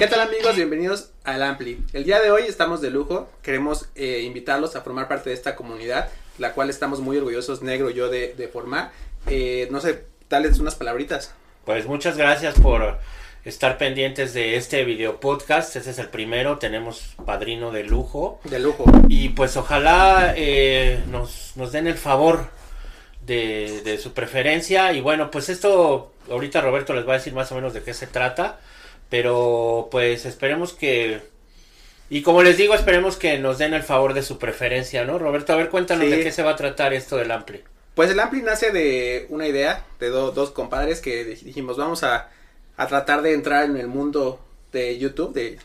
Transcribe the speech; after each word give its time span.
¿Qué 0.00 0.06
tal 0.06 0.20
amigos? 0.20 0.56
Bienvenidos 0.56 1.10
al 1.24 1.42
Ampli. 1.42 1.84
El 1.92 2.04
día 2.04 2.20
de 2.20 2.30
hoy 2.30 2.44
estamos 2.48 2.80
de 2.80 2.90
lujo. 2.90 3.28
Queremos 3.42 3.90
eh, 3.94 4.22
invitarlos 4.24 4.74
a 4.74 4.80
formar 4.80 5.08
parte 5.08 5.28
de 5.28 5.34
esta 5.34 5.56
comunidad, 5.56 6.08
la 6.38 6.54
cual 6.54 6.70
estamos 6.70 7.00
muy 7.00 7.18
orgullosos, 7.18 7.60
negro 7.60 7.90
y 7.90 7.92
yo, 7.92 8.08
de, 8.08 8.32
de 8.32 8.48
formar. 8.48 8.92
Eh, 9.26 9.68
no 9.70 9.78
sé, 9.82 10.06
tales 10.28 10.58
unas 10.58 10.74
palabritas. 10.74 11.34
Pues 11.66 11.84
muchas 11.84 12.16
gracias 12.16 12.58
por 12.58 12.96
estar 13.44 13.76
pendientes 13.76 14.32
de 14.32 14.56
este 14.56 14.84
video 14.84 15.20
podcast. 15.20 15.76
Este 15.76 15.90
es 15.90 15.98
el 15.98 16.08
primero. 16.08 16.56
Tenemos 16.56 17.16
padrino 17.26 17.70
de 17.70 17.84
lujo. 17.84 18.40
De 18.44 18.58
lujo. 18.58 18.86
Y 19.06 19.28
pues 19.28 19.58
ojalá 19.58 20.32
eh, 20.34 21.04
nos, 21.10 21.52
nos 21.56 21.72
den 21.72 21.86
el 21.86 21.98
favor 21.98 22.46
de, 23.26 23.82
de 23.84 23.98
su 23.98 24.14
preferencia. 24.14 24.94
Y 24.94 25.02
bueno, 25.02 25.30
pues 25.30 25.50
esto 25.50 26.14
ahorita 26.30 26.62
Roberto 26.62 26.94
les 26.94 27.06
va 27.06 27.12
a 27.12 27.16
decir 27.18 27.34
más 27.34 27.52
o 27.52 27.54
menos 27.54 27.74
de 27.74 27.82
qué 27.82 27.92
se 27.92 28.06
trata. 28.06 28.60
Pero 29.10 29.88
pues 29.90 30.24
esperemos 30.24 30.72
que... 30.72 31.20
Y 32.08 32.22
como 32.22 32.42
les 32.42 32.56
digo, 32.56 32.74
esperemos 32.74 33.16
que 33.16 33.38
nos 33.38 33.58
den 33.58 33.74
el 33.74 33.82
favor 33.82 34.14
de 34.14 34.22
su 34.22 34.38
preferencia, 34.38 35.04
¿no? 35.04 35.18
Roberto, 35.18 35.52
a 35.52 35.56
ver, 35.56 35.68
cuéntanos 35.68 36.04
Sí. 36.06 36.10
de 36.10 36.22
qué 36.22 36.32
se 36.32 36.42
va 36.42 36.52
a 36.52 36.56
tratar 36.56 36.92
esto 36.92 37.16
del 37.16 37.30
Ampli. 37.30 37.62
Pues 37.94 38.10
el 38.10 38.18
Ampli 38.18 38.42
nace 38.42 38.70
de 38.72 39.26
una 39.28 39.46
idea 39.46 39.84
de 40.00 40.08
do- 40.08 40.30
dos 40.32 40.50
compadres 40.50 41.00
que 41.00 41.24
dij- 41.26 41.42
dijimos 41.42 41.76
vamos 41.76 42.02
a, 42.02 42.30
a 42.76 42.86
tratar 42.88 43.22
de 43.22 43.32
entrar 43.34 43.64
en 43.64 43.76
el 43.76 43.86
mundo 43.88 44.40
de 44.72 44.98
YouTube, 44.98 45.32
de 45.34 45.58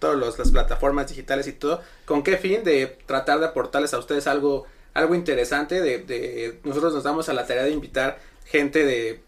todas 0.00 0.36
las 0.38 0.50
plataformas 0.50 1.08
digitales 1.08 1.46
y 1.46 1.52
todo. 1.52 1.80
¿Con 2.04 2.22
qué 2.24 2.36
fin? 2.36 2.64
De 2.64 2.86
tratar 3.06 3.38
de 3.38 3.46
aportarles 3.46 3.94
a 3.94 3.98
ustedes 3.98 4.26
algo, 4.26 4.66
algo 4.94 5.14
interesante. 5.14 5.80
De, 5.80 5.98
de- 5.98 6.58
nosotros 6.64 6.94
nos 6.94 7.04
damos 7.04 7.28
a 7.28 7.32
la 7.32 7.46
tarea 7.46 7.62
de 7.64 7.70
invitar 7.70 8.18
gente 8.46 8.84
de, 8.84 9.20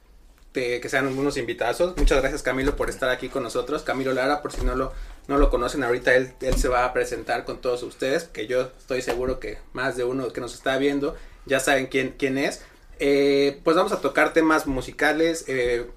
que 0.55 0.89
sean 0.89 1.07
unos 1.19 1.37
invitados. 1.37 1.97
Muchas 1.97 2.21
gracias 2.21 2.43
Camilo 2.43 2.77
por 2.77 2.89
estar 2.89 3.11
aquí 3.11 3.29
con 3.29 3.43
nosotros. 3.43 3.83
Camilo 3.83 4.15
Lara, 4.15 4.41
por 4.41 4.53
si 4.53 4.63
no 4.63 4.75
lo, 4.75 4.93
no 5.27 5.37
lo 5.37 5.51
conocen 5.51 5.83
ahorita, 5.83 6.15
él, 6.15 6.33
él 6.41 6.55
se 6.55 6.69
va 6.69 6.85
a 6.85 6.93
presentar 6.93 7.45
con 7.45 7.61
todos 7.61 7.83
ustedes, 7.83 8.25
que 8.25 8.47
yo 8.47 8.71
estoy 8.79 9.03
seguro 9.03 9.41
que 9.41 9.59
más 9.73 9.97
de 9.97 10.05
uno 10.05 10.33
que 10.33 10.41
nos 10.41 10.55
está 10.55 10.79
viendo 10.79 11.17
ya 11.45 11.61
saben 11.61 11.87
quién, 11.87 12.15
quién 12.17 12.39
es. 12.39 12.63
Eh, 13.01 13.61
pues 13.65 13.77
vamos 13.77 13.93
a 13.93 14.01
tocar 14.01 14.33
temas 14.33 14.67
musicales, 14.67 15.45
eh, 15.49 15.91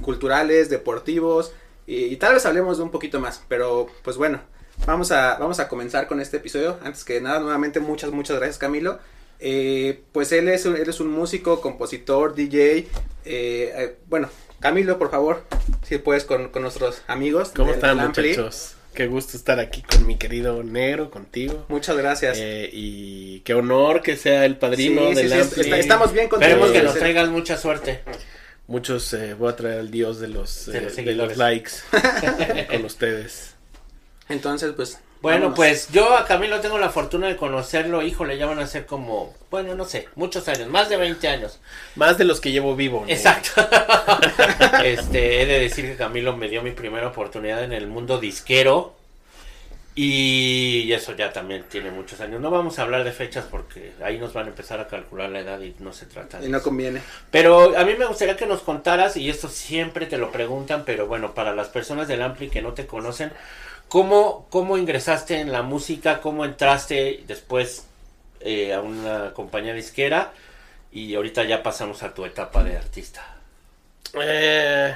culturales, 0.00 0.70
deportivos 0.70 1.52
y, 1.86 2.04
y 2.04 2.16
tal 2.16 2.34
vez 2.34 2.46
hablemos 2.46 2.78
de 2.78 2.84
un 2.84 2.90
poquito 2.90 3.20
más, 3.20 3.42
pero 3.48 3.88
pues 4.04 4.16
bueno, 4.16 4.40
vamos 4.86 5.10
a, 5.10 5.36
vamos 5.38 5.58
a 5.58 5.68
comenzar 5.68 6.06
con 6.06 6.20
este 6.20 6.36
episodio. 6.36 6.78
Antes 6.84 7.04
que 7.04 7.20
nada, 7.20 7.40
nuevamente 7.40 7.80
muchas, 7.80 8.10
muchas 8.12 8.36
gracias 8.36 8.58
Camilo. 8.58 9.00
Eh, 9.40 10.00
pues 10.12 10.32
él 10.32 10.48
es, 10.48 10.64
un- 10.66 10.76
él 10.76 10.88
es 10.88 11.00
un 11.00 11.08
músico, 11.10 11.60
compositor, 11.60 12.34
DJ. 12.34 12.78
eh, 12.78 12.86
eh, 13.24 13.96
bueno, 14.08 14.28
Camilo, 14.60 14.98
por 14.98 15.10
favor, 15.10 15.44
si 15.86 15.98
puedes 15.98 16.24
con, 16.24 16.48
con 16.48 16.62
nuestros 16.62 17.02
amigos. 17.06 17.52
¿Cómo 17.54 17.72
están 17.72 18.00
Ampli. 18.00 18.30
muchachos? 18.30 18.74
Qué 18.94 19.06
gusto 19.06 19.36
estar 19.36 19.60
aquí 19.60 19.82
con 19.82 20.04
mi 20.08 20.16
querido 20.16 20.64
negro, 20.64 21.10
contigo. 21.10 21.66
Muchas 21.68 21.96
gracias. 21.96 22.36
Eh, 22.40 22.68
y 22.72 23.40
qué 23.40 23.54
honor 23.54 24.02
que 24.02 24.16
sea 24.16 24.44
el 24.44 24.56
padrino 24.56 25.02
Sí, 25.10 25.14
sí, 25.16 25.28
del 25.28 25.44
sí, 25.44 25.60
está- 25.60 25.78
estamos 25.78 26.12
bien 26.12 26.28
contentos. 26.28 26.56
Esperemos 26.56 26.72
que 26.76 26.82
nos 26.82 26.98
traigan 26.98 27.30
mucha 27.30 27.56
suerte. 27.56 28.00
Muchos 28.66 29.12
eh, 29.14 29.34
voy 29.34 29.50
a 29.52 29.56
traer 29.56 29.78
al 29.80 29.90
dios 29.92 30.18
de 30.18 30.28
los, 30.28 30.66
De 30.66 30.78
eh, 30.78 30.80
los 30.82 30.96
de 30.96 31.14
los 31.14 31.36
likes 31.36 31.70
con 32.70 32.84
ustedes. 32.84 33.54
Entonces, 34.28 34.72
pues. 34.74 34.98
Bueno, 35.20 35.52
pues 35.52 35.88
yo 35.90 36.16
a 36.16 36.24
Camilo 36.26 36.60
tengo 36.60 36.78
la 36.78 36.90
fortuna 36.90 37.26
de 37.26 37.36
conocerlo, 37.36 38.02
híjole, 38.02 38.38
ya 38.38 38.46
van 38.46 38.60
a 38.60 38.66
ser 38.66 38.86
como, 38.86 39.34
bueno, 39.50 39.74
no 39.74 39.84
sé, 39.84 40.08
muchos 40.14 40.46
años, 40.48 40.68
más 40.68 40.88
de 40.88 40.96
20 40.96 41.26
años. 41.28 41.58
Más 41.96 42.18
de 42.18 42.24
los 42.24 42.40
que 42.40 42.52
llevo 42.52 42.76
vivo. 42.76 43.00
¿no? 43.04 43.12
Exacto. 43.12 43.50
este, 44.84 45.42
he 45.42 45.46
de 45.46 45.60
decir 45.60 45.86
que 45.86 45.96
Camilo 45.96 46.36
me 46.36 46.48
dio 46.48 46.62
mi 46.62 46.70
primera 46.70 47.08
oportunidad 47.08 47.64
en 47.64 47.72
el 47.72 47.88
mundo 47.88 48.18
disquero. 48.18 48.94
Y 50.00 50.92
eso 50.92 51.16
ya 51.16 51.32
también 51.32 51.64
tiene 51.68 51.90
muchos 51.90 52.20
años. 52.20 52.40
No 52.40 52.52
vamos 52.52 52.78
a 52.78 52.82
hablar 52.82 53.02
de 53.02 53.10
fechas 53.10 53.46
porque 53.50 53.94
ahí 54.00 54.16
nos 54.16 54.32
van 54.32 54.46
a 54.46 54.50
empezar 54.50 54.78
a 54.78 54.86
calcular 54.86 55.28
la 55.28 55.40
edad 55.40 55.60
y 55.60 55.74
no 55.80 55.92
se 55.92 56.06
trata 56.06 56.38
de 56.38 56.46
Y 56.46 56.50
no 56.50 56.58
eso. 56.58 56.64
conviene. 56.68 57.02
Pero 57.32 57.76
a 57.76 57.82
mí 57.84 57.94
me 57.98 58.06
gustaría 58.06 58.36
que 58.36 58.46
nos 58.46 58.60
contaras, 58.60 59.16
y 59.16 59.28
esto 59.28 59.48
siempre 59.48 60.06
te 60.06 60.16
lo 60.16 60.30
preguntan, 60.30 60.84
pero 60.86 61.08
bueno, 61.08 61.34
para 61.34 61.52
las 61.52 61.66
personas 61.66 62.06
del 62.06 62.22
Ampli 62.22 62.48
que 62.48 62.62
no 62.62 62.74
te 62.74 62.86
conocen, 62.86 63.32
¿cómo, 63.88 64.46
cómo 64.50 64.76
ingresaste 64.76 65.40
en 65.40 65.52
la 65.52 65.62
música? 65.62 66.20
¿Cómo 66.20 66.44
entraste 66.44 67.24
después 67.26 67.86
eh, 68.40 68.72
a 68.74 68.80
una 68.80 69.32
compañía 69.34 69.74
disquera? 69.74 70.32
Y 70.92 71.14
ahorita 71.14 71.44
ya 71.44 71.62
pasamos 71.62 72.02
a 72.02 72.14
tu 72.14 72.24
etapa 72.24 72.64
de 72.64 72.76
artista. 72.76 73.36
Eh, 74.14 74.94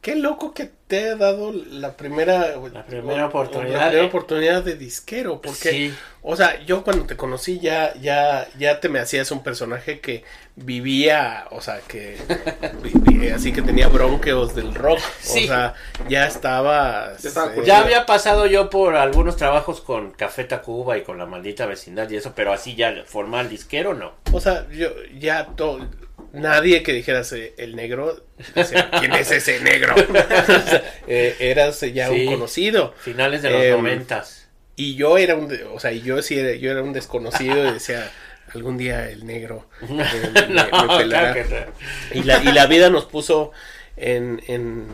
qué 0.00 0.14
loco 0.16 0.54
que 0.54 0.70
te 0.86 1.00
he 1.08 1.16
dado 1.16 1.52
la 1.52 1.96
primera, 1.96 2.54
La 2.72 2.84
primera 2.86 3.24
o- 3.26 3.28
oportunidad, 3.28 3.72
La 3.78 3.86
primera 3.88 4.04
¿eh? 4.04 4.08
oportunidad 4.08 4.62
de 4.62 4.76
disquero. 4.76 5.40
Porque, 5.42 5.70
Sí. 5.70 5.94
o 6.22 6.34
sea, 6.36 6.60
yo 6.64 6.82
cuando 6.84 7.04
te 7.04 7.16
conocí 7.16 7.58
ya, 7.60 7.92
ya, 8.00 8.48
ya 8.58 8.80
te 8.80 8.88
me 8.88 8.98
hacías 9.00 9.30
un 9.30 9.42
personaje 9.42 10.00
que 10.00 10.24
vivía, 10.56 11.46
o 11.50 11.60
sea, 11.60 11.80
que 11.86 12.16
vivía- 12.82 13.34
así 13.36 13.52
que 13.52 13.62
tenía 13.62 13.88
bronquios 13.88 14.54
del 14.54 14.74
rock. 14.74 15.00
Sí. 15.20 15.44
O 15.44 15.46
sea, 15.48 15.74
ya 16.08 16.26
estabas. 16.26 17.22
Ya 17.22 17.28
estaba 17.28 17.54
eh. 17.54 17.62
Ya 17.64 17.78
había 17.80 18.06
pasado 18.06 18.46
yo 18.46 18.70
por 18.70 18.96
algunos 18.96 19.36
trabajos 19.36 19.80
con 19.80 20.12
Café 20.12 20.44
Tacuba 20.44 20.96
y 20.96 21.02
con 21.02 21.18
la 21.18 21.26
maldita 21.26 21.66
vecindad 21.66 22.08
y 22.10 22.16
eso, 22.16 22.32
pero 22.34 22.52
así 22.52 22.74
ya 22.74 22.94
formal 23.06 23.48
disquero 23.48 23.94
no. 23.94 24.12
O 24.32 24.40
sea, 24.40 24.66
yo 24.70 24.88
ya 25.18 25.46
todo. 25.56 25.86
Nadie 26.32 26.82
que 26.82 26.92
dijeras 26.92 27.32
eh, 27.32 27.54
el 27.56 27.74
negro, 27.76 28.24
decía, 28.54 28.90
¿quién 29.00 29.12
es 29.14 29.30
ese 29.30 29.60
negro? 29.60 29.94
Eh, 31.06 31.36
eras 31.40 31.80
ya 31.80 32.08
Sí. 32.10 32.26
un 32.26 32.32
conocido. 32.34 32.94
Finales 33.00 33.42
de 33.42 33.50
los 33.50 33.62
Em, 33.62 33.76
noventas. 33.82 34.48
Y 34.76 34.94
yo 34.94 35.16
era 35.18 35.34
un, 35.34 35.52
o 35.74 35.80
sea, 35.80 35.90
yo 35.92 36.20
sí 36.22 36.38
era, 36.38 36.52
yo 36.54 36.70
era 36.70 36.82
un 36.82 36.92
desconocido 36.92 37.66
y 37.68 37.72
decía, 37.72 38.10
algún 38.54 38.76
día 38.78 39.08
el 39.10 39.26
negro 39.26 39.68
eh, 39.82 39.86
me, 39.88 39.94
me- 40.42 40.48
me 40.48 40.70
No, 40.70 40.98
pelará". 40.98 41.32
claro 41.32 41.34
que- 42.12 42.18
Y 42.18 42.22
la, 42.24 42.42
y 42.42 42.52
la 42.52 42.66
vida 42.66 42.90
nos 42.90 43.06
puso 43.06 43.52
en, 43.96 44.42
en, 44.48 44.86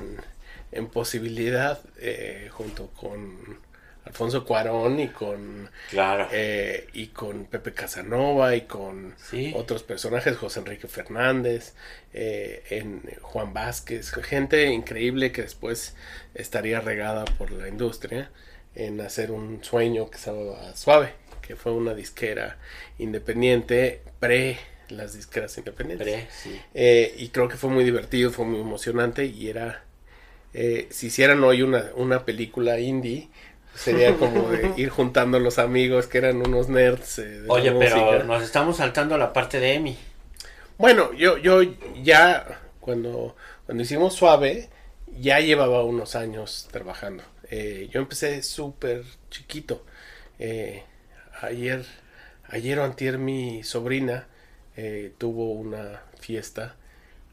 en 0.73 0.87
posibilidad 0.87 1.81
eh, 1.99 2.49
junto 2.53 2.89
con 2.91 3.59
Alfonso 4.15 4.45
Cuarón 4.45 5.01
y 5.01 5.09
con 5.09 5.69
claro. 5.91 6.29
eh, 6.31 6.87
y 6.93 7.09
con 7.09 7.47
Pepe 7.47 7.73
Casanova 7.73 8.55
y 8.55 8.61
con 8.63 9.13
Sí. 9.19 9.53
otros 9.57 9.83
personajes, 9.83 10.37
José 10.37 10.61
Enrique 10.61 10.87
Fernández, 10.87 11.75
eh, 12.13 12.63
en 12.71 13.03
Juan 13.23 13.53
Vázquez, 13.53 14.13
gente 14.13 14.67
increíble 14.69 15.33
que 15.33 15.43
después 15.43 15.97
estaría 16.37 16.81
regada 16.81 17.25
por 17.25 17.51
la 17.51 17.67
industria 17.67 18.31
en 18.77 19.01
hacer 19.01 19.33
un 19.33 19.65
sueño 19.65 20.09
que 20.09 20.17
estaba 20.19 20.77
suave, 20.77 21.13
que 21.43 21.57
fue 21.57 21.73
una 21.73 21.93
disquera 21.93 22.57
independiente 23.01 24.01
pre 24.21 24.59
las 24.91 25.15
disqueras 25.17 25.59
independientes. 25.59 26.07
Pre, 26.07 26.29
sí. 26.31 26.61
Eh, 26.75 27.17
y 27.19 27.31
creo 27.31 27.49
que 27.49 27.57
fue 27.57 27.69
muy 27.71 27.83
divertido, 27.83 28.31
fue 28.31 28.44
muy 28.44 28.61
emocionante 28.61 29.25
y 29.27 29.49
era, 29.49 29.83
eh, 30.53 30.87
si 30.91 31.09
hicieran 31.09 31.43
hoy 31.43 31.62
una, 31.62 31.87
una 31.97 32.25
película 32.25 32.79
indie, 32.79 33.29
sería 33.75 34.17
como 34.17 34.49
de 34.50 34.73
ir 34.76 34.91
juntando 34.91 35.37
a 35.37 35.41
los 35.41 35.59
amigos 35.59 36.06
que 36.06 36.19
eran 36.19 36.38
unos 36.47 36.69
nerds. 36.69 37.19
eh, 37.19 37.41
de 37.43 37.49
Oye, 37.50 37.73
pero 37.73 38.25
nos 38.25 38.43
estamos 38.43 38.76
saltando 38.79 39.15
a 39.15 39.19
la 39.19 39.32
parte 39.32 39.61
de 39.61 39.75
Emi. 39.75 39.97
Bueno, 40.79 41.12
yo, 41.12 41.38
yo 41.38 41.62
ya 42.03 42.61
cuando, 42.81 43.37
cuando 43.67 43.82
hicimos 43.82 44.15
Suave, 44.15 44.69
ya 45.19 45.41
llevaba 45.41 45.85
unos 45.85 46.17
años 46.17 46.69
trabajando. 46.71 47.23
Eh, 47.50 47.88
yo 47.93 48.00
empecé 48.00 48.43
súper 48.43 49.05
chiquito. 49.31 49.85
Eh, 50.38 50.82
ayer, 51.41 51.85
ayer 52.49 52.79
o 52.79 52.85
antier 52.85 53.19
mi 53.19 53.62
sobrina 53.62 54.26
eh, 54.76 55.12
tuvo 55.19 55.53
una 55.53 56.03
fiesta 56.19 56.76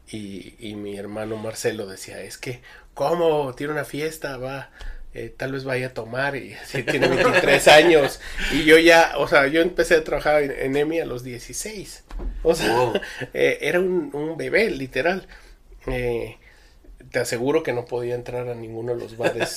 y, 0.08 0.54
y 0.58 0.76
mi 0.76 0.96
hermano 0.96 1.36
Marcelo 1.36 1.86
decía, 1.86 2.20
es 2.20 2.38
que, 2.38 2.62
¿cómo? 2.94 3.54
Tiene 3.54 3.72
una 3.72 3.84
fiesta, 3.84 4.36
va, 4.36 4.70
eh, 5.14 5.34
tal 5.36 5.52
vez 5.52 5.64
vaya 5.64 5.88
a 5.88 5.94
tomar 5.94 6.36
y 6.36 6.54
así 6.62 6.82
tiene 6.84 7.08
23 7.08 7.68
años. 7.68 8.20
Y 8.50 8.64
yo 8.64 8.78
ya, 8.78 9.14
o 9.18 9.28
sea, 9.28 9.46
yo 9.48 9.60
empecé 9.60 9.96
a 9.96 10.04
trabajar 10.04 10.42
en, 10.42 10.52
en 10.52 10.76
EMI 10.76 11.00
a 11.00 11.06
los 11.06 11.24
16. 11.24 12.04
O 12.42 12.54
sea, 12.54 12.68
Wow. 12.68 13.00
eh, 13.34 13.58
era 13.62 13.80
un, 13.80 14.10
un 14.14 14.36
bebé, 14.36 14.70
literal. 14.70 15.26
Eh, 15.86 16.38
te 17.10 17.18
aseguro 17.20 17.62
que 17.62 17.72
no 17.72 17.84
podía 17.86 18.14
entrar 18.14 18.48
a 18.48 18.54
ninguno 18.54 18.94
de 18.94 19.00
los 19.00 19.16
bares 19.16 19.56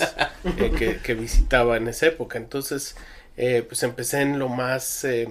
que, 0.57 0.97
que 1.01 1.13
visitaba 1.15 1.77
en 1.77 1.87
esa 1.87 2.07
época. 2.07 2.37
Entonces, 2.37 2.95
pues 3.35 3.83
empecé 3.83 4.21
en 4.21 4.39
lo 4.39 4.49
más... 4.49 5.03
eh, 5.05 5.27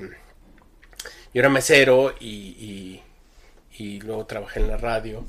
yo 1.32 1.40
era 1.40 1.48
mesero 1.48 2.14
y, 2.20 2.28
y, 2.58 3.02
y 3.76 4.00
luego 4.00 4.26
trabajé 4.26 4.60
en 4.60 4.68
la 4.68 4.76
radio, 4.76 5.26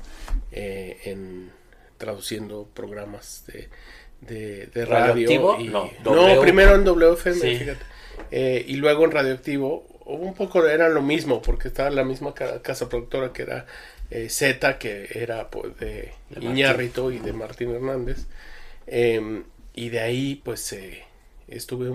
en 0.52 1.50
traduciendo 1.98 2.68
programas 2.74 3.44
de, 3.46 3.68
de, 4.20 4.66
de 4.66 4.84
radio. 4.84 5.30
Y, 5.58 5.68
No, 5.68 5.90
no, 6.04 6.40
primero 6.40 6.74
en 6.74 6.84
WFM, 6.84 7.40
Sí. 7.40 7.56
fíjate. 7.58 7.84
Eh, 8.30 8.64
y 8.66 8.76
luego 8.76 9.04
en 9.04 9.10
Radioactivo, 9.12 9.86
un 10.06 10.34
poco 10.34 10.64
era 10.66 10.88
lo 10.88 11.02
mismo, 11.02 11.42
porque 11.42 11.68
estaba 11.68 11.90
la 11.90 12.04
misma 12.04 12.34
ca- 12.34 12.62
casa 12.62 12.88
productora 12.88 13.32
que 13.32 13.42
era 13.42 13.66
eh, 14.10 14.28
Z, 14.28 14.78
que 14.78 15.08
era 15.14 15.50
pues, 15.50 15.76
de, 15.78 16.12
De 16.30 16.44
Iñárritu 16.44 17.10
y 17.10 17.18
de 17.18 17.32
Martín 17.32 17.70
Hernández. 17.74 18.26
Eh, 18.86 19.42
y 19.74 19.88
de 19.90 20.00
ahí, 20.00 20.40
pues, 20.44 20.72
eh, 20.72 21.02
estuve 21.48 21.90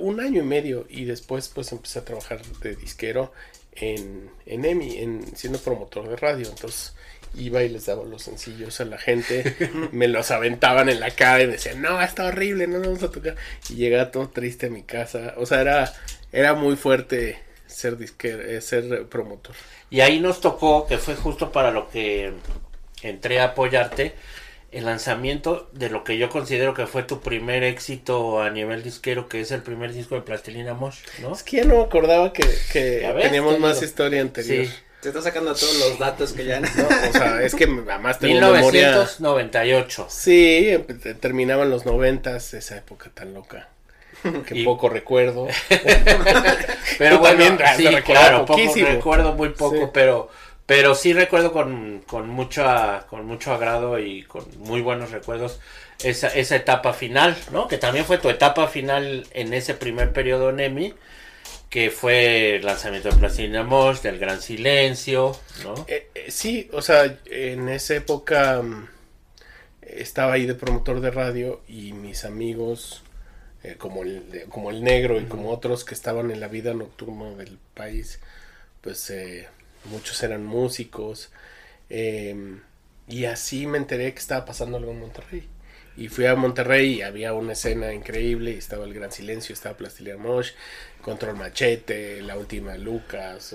un 0.00 0.20
año 0.20 0.42
y 0.42 0.46
medio 0.46 0.86
y 0.88 1.04
después, 1.04 1.48
pues, 1.48 1.72
empecé 1.72 1.98
a 2.00 2.04
trabajar 2.04 2.42
de 2.62 2.76
disquero 2.76 3.32
en, 3.76 4.30
en 4.46 4.64
EMI, 4.64 4.98
en, 4.98 5.36
siendo 5.36 5.58
promotor 5.58 6.08
de 6.08 6.16
radio. 6.16 6.48
Entonces, 6.48 6.94
iba 7.36 7.62
y 7.62 7.68
les 7.68 7.86
daba 7.86 8.04
los 8.04 8.22
sencillos 8.22 8.80
a 8.80 8.84
la 8.84 8.98
gente, 8.98 9.56
me 9.92 10.08
los 10.08 10.30
aventaban 10.30 10.88
en 10.88 11.00
la 11.00 11.10
cara 11.10 11.42
y 11.42 11.46
decían, 11.46 11.82
no, 11.82 12.00
está 12.00 12.26
horrible, 12.26 12.66
no 12.66 12.78
lo 12.78 12.86
vamos 12.86 13.02
a 13.02 13.10
tocar. 13.10 13.36
Y 13.70 13.74
llegaba 13.74 14.10
todo 14.10 14.28
triste 14.28 14.66
a 14.66 14.70
mi 14.70 14.82
casa. 14.82 15.34
O 15.36 15.46
sea, 15.46 15.60
era, 15.60 15.92
era 16.32 16.54
muy 16.54 16.76
fuerte 16.76 17.38
ser 17.66 17.96
disquero, 17.96 18.42
eh, 18.42 18.60
ser 18.60 19.06
promotor. 19.06 19.54
Y 19.90 20.00
ahí 20.00 20.20
nos 20.20 20.40
tocó, 20.40 20.86
que 20.86 20.98
fue 20.98 21.14
justo 21.14 21.52
para 21.52 21.70
lo 21.70 21.88
que 21.90 22.32
entré 23.02 23.40
a 23.40 23.46
apoyarte, 23.46 24.14
el 24.74 24.84
lanzamiento 24.86 25.68
de 25.72 25.88
lo 25.90 26.04
que 26.04 26.18
yo 26.18 26.28
considero 26.28 26.74
que 26.74 26.86
fue 26.86 27.02
tu 27.04 27.20
primer 27.20 27.62
éxito 27.64 28.42
a 28.42 28.50
nivel 28.50 28.82
disquero, 28.82 29.28
que 29.28 29.40
es 29.40 29.50
el 29.52 29.62
primer 29.62 29.92
disco 29.92 30.14
de 30.16 30.22
Plastilina 30.22 30.74
Mosh, 30.74 30.98
¿no? 31.20 31.32
Es 31.34 31.42
que 31.42 31.58
ya 31.58 31.64
no 31.64 31.76
me 31.76 31.82
acordaba 31.82 32.32
que, 32.32 32.44
que 32.72 33.00
Ya 33.02 33.12
ves, 33.12 33.24
teníamos 33.24 33.54
te 33.54 33.60
más 33.60 33.74
digo. 33.76 33.86
historia 33.86 34.20
anterior. 34.20 34.66
Sí. 34.66 34.72
Se 35.00 35.08
está 35.10 35.20
sacando 35.20 35.54
todos 35.54 35.78
los 35.80 35.98
datos 35.98 36.32
que 36.32 36.46
ya 36.46 36.60
no. 36.60 36.68
¿no? 36.76 36.86
O 37.10 37.12
sea, 37.12 37.42
es 37.42 37.54
que 37.54 37.64
además 37.64 38.18
tengo 38.18 38.40
memoria. 38.52 38.88
1998. 38.88 40.06
Sí, 40.08 40.68
empe- 40.70 41.18
terminaban 41.20 41.68
los 41.68 41.84
noventas, 41.84 42.54
esa 42.54 42.76
época 42.78 43.10
tan 43.12 43.34
loca. 43.34 43.68
Que 44.46 44.56
Y- 44.60 44.64
poco 44.64 44.88
recuerdo. 44.88 45.46
Pero 46.98 47.18
bueno, 47.18 47.36
también, 47.36 47.58
Raz, 47.58 47.76
sí, 47.76 47.86
claro, 48.04 48.46
poco 48.46 48.58
poquísimo. 48.58 48.88
recuerdo 48.88 49.32
muy 49.34 49.50
poco, 49.50 49.76
Sí. 49.76 49.82
pero 49.92 50.30
pero 50.66 50.94
sí 50.94 51.12
recuerdo 51.12 51.52
con, 51.52 52.02
con 52.06 52.28
mucha 52.28 53.06
con 53.08 53.26
mucho 53.26 53.52
agrado 53.52 53.98
y 53.98 54.22
con 54.22 54.44
muy 54.58 54.80
buenos 54.80 55.10
recuerdos 55.10 55.60
esa, 56.02 56.28
esa 56.28 56.56
etapa 56.56 56.92
final, 56.92 57.36
¿no? 57.52 57.68
Que 57.68 57.78
también 57.78 58.04
fue 58.04 58.18
tu 58.18 58.30
etapa 58.30 58.66
final 58.68 59.26
en 59.32 59.52
ese 59.54 59.74
primer 59.74 60.12
periodo 60.12 60.50
en 60.50 60.60
EMI, 60.60 60.94
que 61.70 61.90
fue 61.90 62.56
el 62.56 62.64
lanzamiento 62.64 63.10
de 63.10 63.16
Plastilina 63.16 63.62
Mosh, 63.62 64.00
del 64.00 64.18
Gran 64.18 64.40
Silencio, 64.40 65.36
¿no? 65.62 65.74
Eh, 65.88 66.08
eh, 66.14 66.30
sí, 66.30 66.68
o 66.72 66.82
sea, 66.82 67.18
en 67.26 67.68
esa 67.68 67.96
época 67.96 68.62
mm, 68.62 68.88
estaba 69.82 70.34
ahí 70.34 70.46
de 70.46 70.54
promotor 70.54 71.00
de 71.00 71.10
radio 71.10 71.62
y 71.68 71.92
mis 71.92 72.24
amigos, 72.24 73.02
eh, 73.62 73.76
como, 73.78 74.02
el, 74.02 74.44
como 74.48 74.70
el 74.70 74.82
negro 74.82 75.20
y 75.20 75.24
como 75.24 75.50
otros 75.50 75.84
que 75.84 75.94
estaban 75.94 76.30
en 76.30 76.40
la 76.40 76.48
vida 76.48 76.74
nocturna 76.74 77.30
del 77.34 77.58
país, 77.74 78.20
pues 78.80 79.08
eh, 79.10 79.48
muchos 79.86 80.22
eran 80.22 80.44
músicos. 80.44 81.30
eh, 81.90 82.58
y 83.06 83.26
así 83.26 83.66
me 83.66 83.76
enteré 83.78 84.12
que 84.14 84.18
estaba 84.18 84.46
pasando 84.46 84.78
algo 84.78 84.92
en 84.92 85.00
Monterrey. 85.00 85.46
Y 85.96 86.08
fui 86.08 86.26
a 86.26 86.34
Monterrey 86.34 86.94
y 86.94 87.02
había 87.02 87.34
una 87.34 87.52
escena 87.52 87.92
increíble. 87.92 88.52
y 88.52 88.54
Estaba 88.56 88.84
el 88.84 88.94
Gran 88.94 89.12
Silencio, 89.12 89.52
estaba 89.52 89.76
Plastilina 89.76 90.16
Mosh, 90.16 90.52
Control 91.02 91.36
Machete, 91.36 92.22
La 92.22 92.36
Última 92.36 92.76
Lucas, 92.76 93.54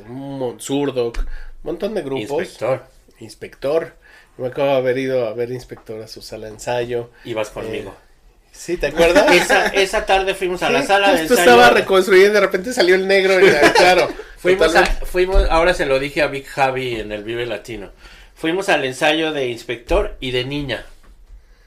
Zurdok, 0.59 1.17
un 1.17 1.25
montón 1.63 1.95
de 1.95 2.01
grupos. 2.03 2.39
Inspector, 2.41 2.85
Inspector. 3.19 3.93
Me 4.37 4.47
acabo 4.47 4.69
de 4.69 4.77
haber 4.77 4.97
ido 4.99 5.27
a 5.27 5.33
ver 5.33 5.51
Inspector 5.51 6.01
a 6.01 6.07
su 6.07 6.21
sala 6.21 6.47
de 6.47 6.53
ensayo. 6.53 7.09
ibas 7.25 7.49
conmigo. 7.49 7.93
¿Sí, 8.51 8.77
te 8.77 8.87
acuerdas? 8.87 9.25
Esa, 9.35 9.67
esa 9.67 10.05
tarde 10.05 10.35
fuimos 10.35 10.61
a 10.63 10.69
la 10.69 10.83
sala 10.85 11.13
de 11.13 11.21
ensayo. 11.21 11.39
estaba 11.39 11.69
reconstruyendo 11.69 12.31
y 12.31 12.33
de 12.33 12.39
repente 12.41 12.73
salió 12.73 12.95
el 12.95 13.07
negro 13.07 13.39
y 13.39 13.49
claro. 13.75 14.07
Fuimos, 14.39 14.73
a- 14.73 14.85
fuimos, 14.85 15.43
ahora 15.49 15.73
se 15.73 15.85
lo 15.85 15.99
dije 15.99 16.21
a 16.21 16.27
Big 16.27 16.45
Javi 16.45 16.95
en 17.01 17.11
el 17.11 17.25
Vive 17.25 17.45
Latino. 17.45 17.91
Fuimos 18.35 18.69
al 18.69 18.85
ensayo 18.85 19.33
de 19.33 19.47
Inspector 19.47 20.15
y 20.21 20.31
de 20.31 20.45
Niña. 20.45 20.85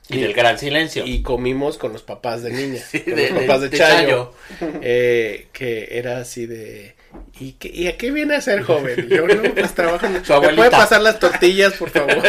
Y, 0.09 0.17
Y- 0.17 0.21
del 0.23 0.33
Gran 0.33 0.59
Silencio. 0.59 1.05
Y 1.07 1.21
comimos 1.23 1.77
con 1.77 1.93
los 1.93 2.03
papás 2.03 2.43
de 2.43 2.51
niña, 2.51 2.81
Sí, 2.91 3.01
con 3.01 3.15
de- 3.15 3.29
los 3.31 3.41
papás 3.43 3.61
de, 3.61 3.69
de- 3.69 3.77
Chayo, 3.77 4.33
eh, 4.81 5.49
que 5.53 5.89
era 5.93 6.19
así 6.19 6.47
de... 6.47 6.95
¿Y, 7.39 7.53
qué, 7.53 7.69
¿Y 7.69 7.89
a 7.89 7.99
qué 7.99 8.11
viene 8.11 8.37
a 8.37 8.41
ser 8.41 8.63
joven? 8.63 9.07
Yo 9.11 9.27
no, 9.29 9.55
pues 9.55 9.75
trabajo 9.75 10.07
en... 10.07 10.25
Su 10.25 10.33
¿Me 10.33 10.37
abuelita. 10.37 10.57
puede 10.57 10.71
pasar 10.71 11.03
las 11.03 11.19
tortillas, 11.19 11.75
por 11.75 11.91
favor? 11.91 12.23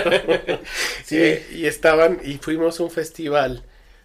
Sí. 1.06 1.16
Eh, 1.20 1.48
y 1.54 1.66
estaban, 1.68 2.20
y 2.22 2.34
fuimos 2.34 2.82
a 2.82 2.84
un 2.84 2.92
festival, 2.92 3.64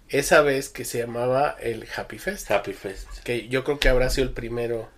esa 0.09 0.43
vez 0.43 0.69
que 0.69 0.85
se 0.85 0.99
llamaba 0.99 1.57
el 1.61 1.87
Happy 1.97 2.19
Fest. 2.19 2.51
Happy 2.51 2.73
Fest. 2.73 3.09
que 3.25 3.49
yo 3.49 3.65
creo 3.65 3.79
que 3.79 3.89
habrá 3.89 4.11
sido 4.11 4.27
el 4.29 4.33
primero 4.35 4.89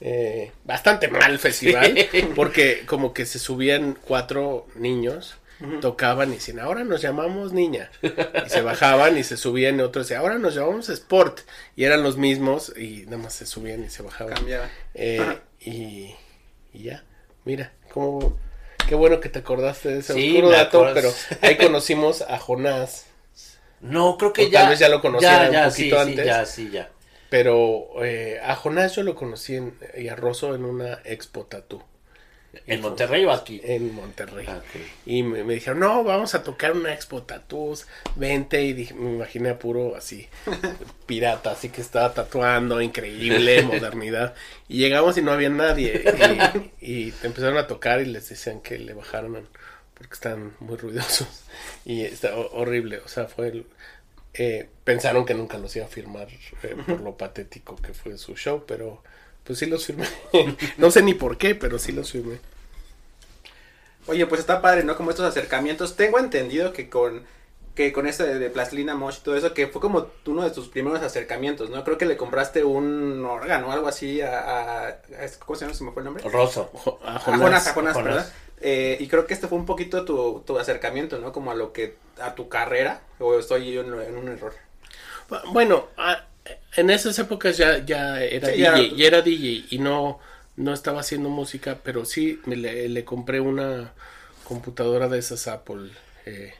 eh, 0.00 0.52
bastante 0.64 1.08
mal 1.08 1.38
festival 1.38 1.94
porque 2.36 2.84
como 2.86 3.12
que 3.14 3.26
se 3.26 3.38
subían 3.38 3.96
cuatro 4.04 4.66
niños 4.74 5.36
tocaban 5.80 6.30
y 6.30 6.34
decían 6.34 6.58
ahora 6.60 6.84
nos 6.84 7.00
llamamos 7.00 7.52
niña 7.52 7.90
y 8.02 8.50
se 8.50 8.60
bajaban 8.60 9.16
y 9.16 9.22
se 9.24 9.36
subían 9.38 9.78
y 9.78 9.82
otros 9.82 10.06
decían 10.06 10.20
ahora 10.20 10.36
nos 10.36 10.54
llamamos 10.54 10.88
sport 10.90 11.40
y 11.76 11.84
eran 11.84 12.02
los 12.02 12.18
mismos 12.18 12.72
y 12.76 13.04
nada 13.06 13.18
más 13.18 13.34
se 13.34 13.46
subían 13.46 13.82
y 13.84 13.88
se 13.88 14.02
bajaban 14.02 14.34
Cambiaba. 14.34 14.68
Eh, 14.94 15.38
y, 15.60 16.14
y 16.74 16.82
ya 16.82 17.04
mira 17.44 17.72
cómo 17.92 18.36
qué 18.88 18.94
bueno 18.94 19.20
que 19.20 19.30
te 19.30 19.38
acordaste 19.38 19.88
de 19.90 19.98
ese 20.00 20.12
Sí, 20.12 20.30
oscuro 20.36 20.50
dato 20.50 20.86
acuerdo. 20.86 20.94
pero 21.30 21.38
ahí 21.40 21.56
conocimos 21.56 22.22
a 22.22 22.36
Jonás 22.38 23.06
No, 23.84 24.16
creo 24.18 24.32
que 24.32 24.46
O 24.46 24.48
ya. 24.48 24.60
tal 24.62 24.70
vez 24.70 24.78
ya 24.78 24.88
lo 24.88 25.00
conocían 25.00 25.54
un 25.54 25.70
sí, 25.70 25.84
poquito 25.90 25.96
sí, 25.96 26.10
antes. 26.10 26.26
ya, 26.26 26.46
sí, 26.46 26.70
ya. 26.70 26.90
Pero 27.28 27.88
eh, 28.04 28.40
a 28.42 28.54
Jonás 28.56 28.94
yo 28.96 29.02
lo 29.02 29.14
conocí 29.14 29.56
en, 29.56 29.78
y 29.96 30.08
a 30.08 30.16
Rosso 30.16 30.54
en 30.54 30.64
una 30.64 31.00
expo 31.04 31.44
tatú 31.46 31.82
¿En 32.66 32.80
Monterrey 32.80 33.24
o 33.24 33.32
aquí? 33.32 33.60
en 33.64 33.92
Monterrey. 33.94 34.46
Ah. 34.48 34.60
Y 35.04 35.22
me, 35.24 35.42
me 35.42 35.54
dijeron, 35.54 35.80
no, 35.80 36.04
vamos 36.04 36.34
a 36.36 36.44
tocar 36.44 36.72
una 36.72 36.92
expo 36.94 37.22
tatús, 37.24 37.86
vente. 38.14 38.62
Y 38.62 38.72
dije, 38.72 38.94
me 38.94 39.10
imaginé 39.10 39.50
a 39.50 39.58
puro 39.58 39.96
así, 39.96 40.28
pirata, 41.06 41.50
así 41.50 41.70
que 41.70 41.80
estaba 41.80 42.14
tatuando, 42.14 42.80
increíble, 42.80 43.62
modernidad. 43.64 44.34
Y 44.68 44.78
llegamos 44.78 45.18
y 45.18 45.22
no 45.22 45.32
había 45.32 45.50
nadie. 45.50 46.04
Y, 46.80 46.86
y 47.08 47.14
empezaron 47.24 47.58
a 47.58 47.66
tocar 47.66 48.00
y 48.00 48.06
les 48.06 48.28
decían 48.28 48.60
que 48.60 48.78
le 48.78 48.94
bajaron 48.94 49.48
porque 49.94 50.14
están 50.14 50.54
muy 50.60 50.76
ruidosos. 50.76 51.28
Y 51.84 52.02
está 52.04 52.36
ho- 52.36 52.50
horrible, 52.52 52.98
o 53.04 53.08
sea, 53.08 53.26
fue 53.26 53.48
el- 53.48 53.66
eh, 54.34 54.68
pensaron 54.84 55.24
que 55.26 55.34
nunca 55.34 55.58
los 55.58 55.74
iba 55.76 55.84
a 55.86 55.88
firmar 55.88 56.28
eh, 56.62 56.76
por 56.86 57.00
lo 57.00 57.16
patético 57.16 57.76
que 57.76 57.94
fue 57.94 58.18
su 58.18 58.34
show, 58.36 58.64
pero 58.66 59.02
pues 59.44 59.58
sí 59.58 59.66
los 59.66 59.84
firmé. 59.86 60.06
no 60.78 60.90
sé 60.90 61.02
ni 61.02 61.14
por 61.14 61.38
qué, 61.38 61.54
pero 61.54 61.78
sí 61.78 61.92
los 61.92 62.10
firmé. 62.12 62.38
Oye, 64.06 64.26
pues 64.26 64.40
está 64.40 64.60
padre, 64.60 64.84
¿no? 64.84 64.96
Como 64.96 65.10
estos 65.10 65.24
acercamientos. 65.26 65.96
Tengo 65.96 66.18
entendido 66.18 66.72
que 66.72 66.90
con 66.90 67.24
que 67.74 67.92
con 67.92 68.06
esto 68.06 68.22
de, 68.24 68.38
de 68.38 68.50
Plastilina 68.50 68.94
Mosh 68.94 69.16
y 69.18 69.20
todo 69.24 69.36
eso, 69.36 69.52
que 69.52 69.66
fue 69.66 69.80
como 69.80 70.06
uno 70.26 70.44
de 70.44 70.50
tus 70.52 70.68
primeros 70.68 71.02
acercamientos, 71.02 71.70
¿no? 71.70 71.82
Creo 71.82 71.98
que 71.98 72.06
le 72.06 72.16
compraste 72.16 72.62
un 72.62 73.24
órgano 73.24 73.66
o 73.68 73.72
algo 73.72 73.88
así 73.88 74.20
a, 74.20 74.38
a- 74.38 74.88
a- 74.90 74.96
¿cómo 75.44 75.56
se 75.58 75.64
llama? 75.64 75.76
¿Se 75.76 75.82
me 75.82 75.90
fue 75.90 76.02
el 76.02 76.04
nombre? 76.04 76.22
Rosso. 76.30 76.70
A 77.04 77.18
Jonas, 77.18 77.66
a 77.66 77.72
Jonas, 77.74 77.94
Jonás. 77.94 78.14
¿verdad? 78.14 78.32
Eh, 78.60 78.96
y 79.00 79.08
creo 79.08 79.26
que 79.26 79.34
este 79.34 79.48
fue 79.48 79.58
un 79.58 79.66
poquito 79.66 80.04
tu, 80.04 80.42
tu 80.46 80.58
acercamiento, 80.58 81.18
¿no? 81.18 81.32
Como 81.32 81.50
a 81.50 81.54
lo 81.54 81.72
que, 81.72 81.96
a 82.20 82.34
tu 82.34 82.48
carrera, 82.48 83.02
o 83.18 83.38
estoy 83.38 83.72
yo 83.72 83.82
en, 83.82 83.92
en 84.00 84.16
un 84.16 84.28
error. 84.28 84.54
Bueno, 85.52 85.88
a- 85.96 86.26
en 86.76 86.90
esas 86.90 87.18
épocas 87.18 87.56
ya, 87.56 87.84
ya 87.84 88.20
era 88.22 88.50
Sí, 88.50 88.52
DJ, 88.52 88.90
ya- 88.90 88.96
ya 88.96 89.06
era 89.06 89.22
DJ 89.22 89.74
y 89.76 89.78
no, 89.78 90.18
no 90.56 90.72
estaba 90.74 91.00
haciendo 91.00 91.28
música, 91.30 91.80
pero 91.82 92.04
sí 92.04 92.40
me 92.46 92.56
le, 92.56 92.88
le 92.88 93.04
compré 93.04 93.40
una 93.40 93.92
computadora 94.44 95.08
de 95.08 95.18
esas 95.18 95.48
Apple 95.48 95.90
eh, 96.26 96.54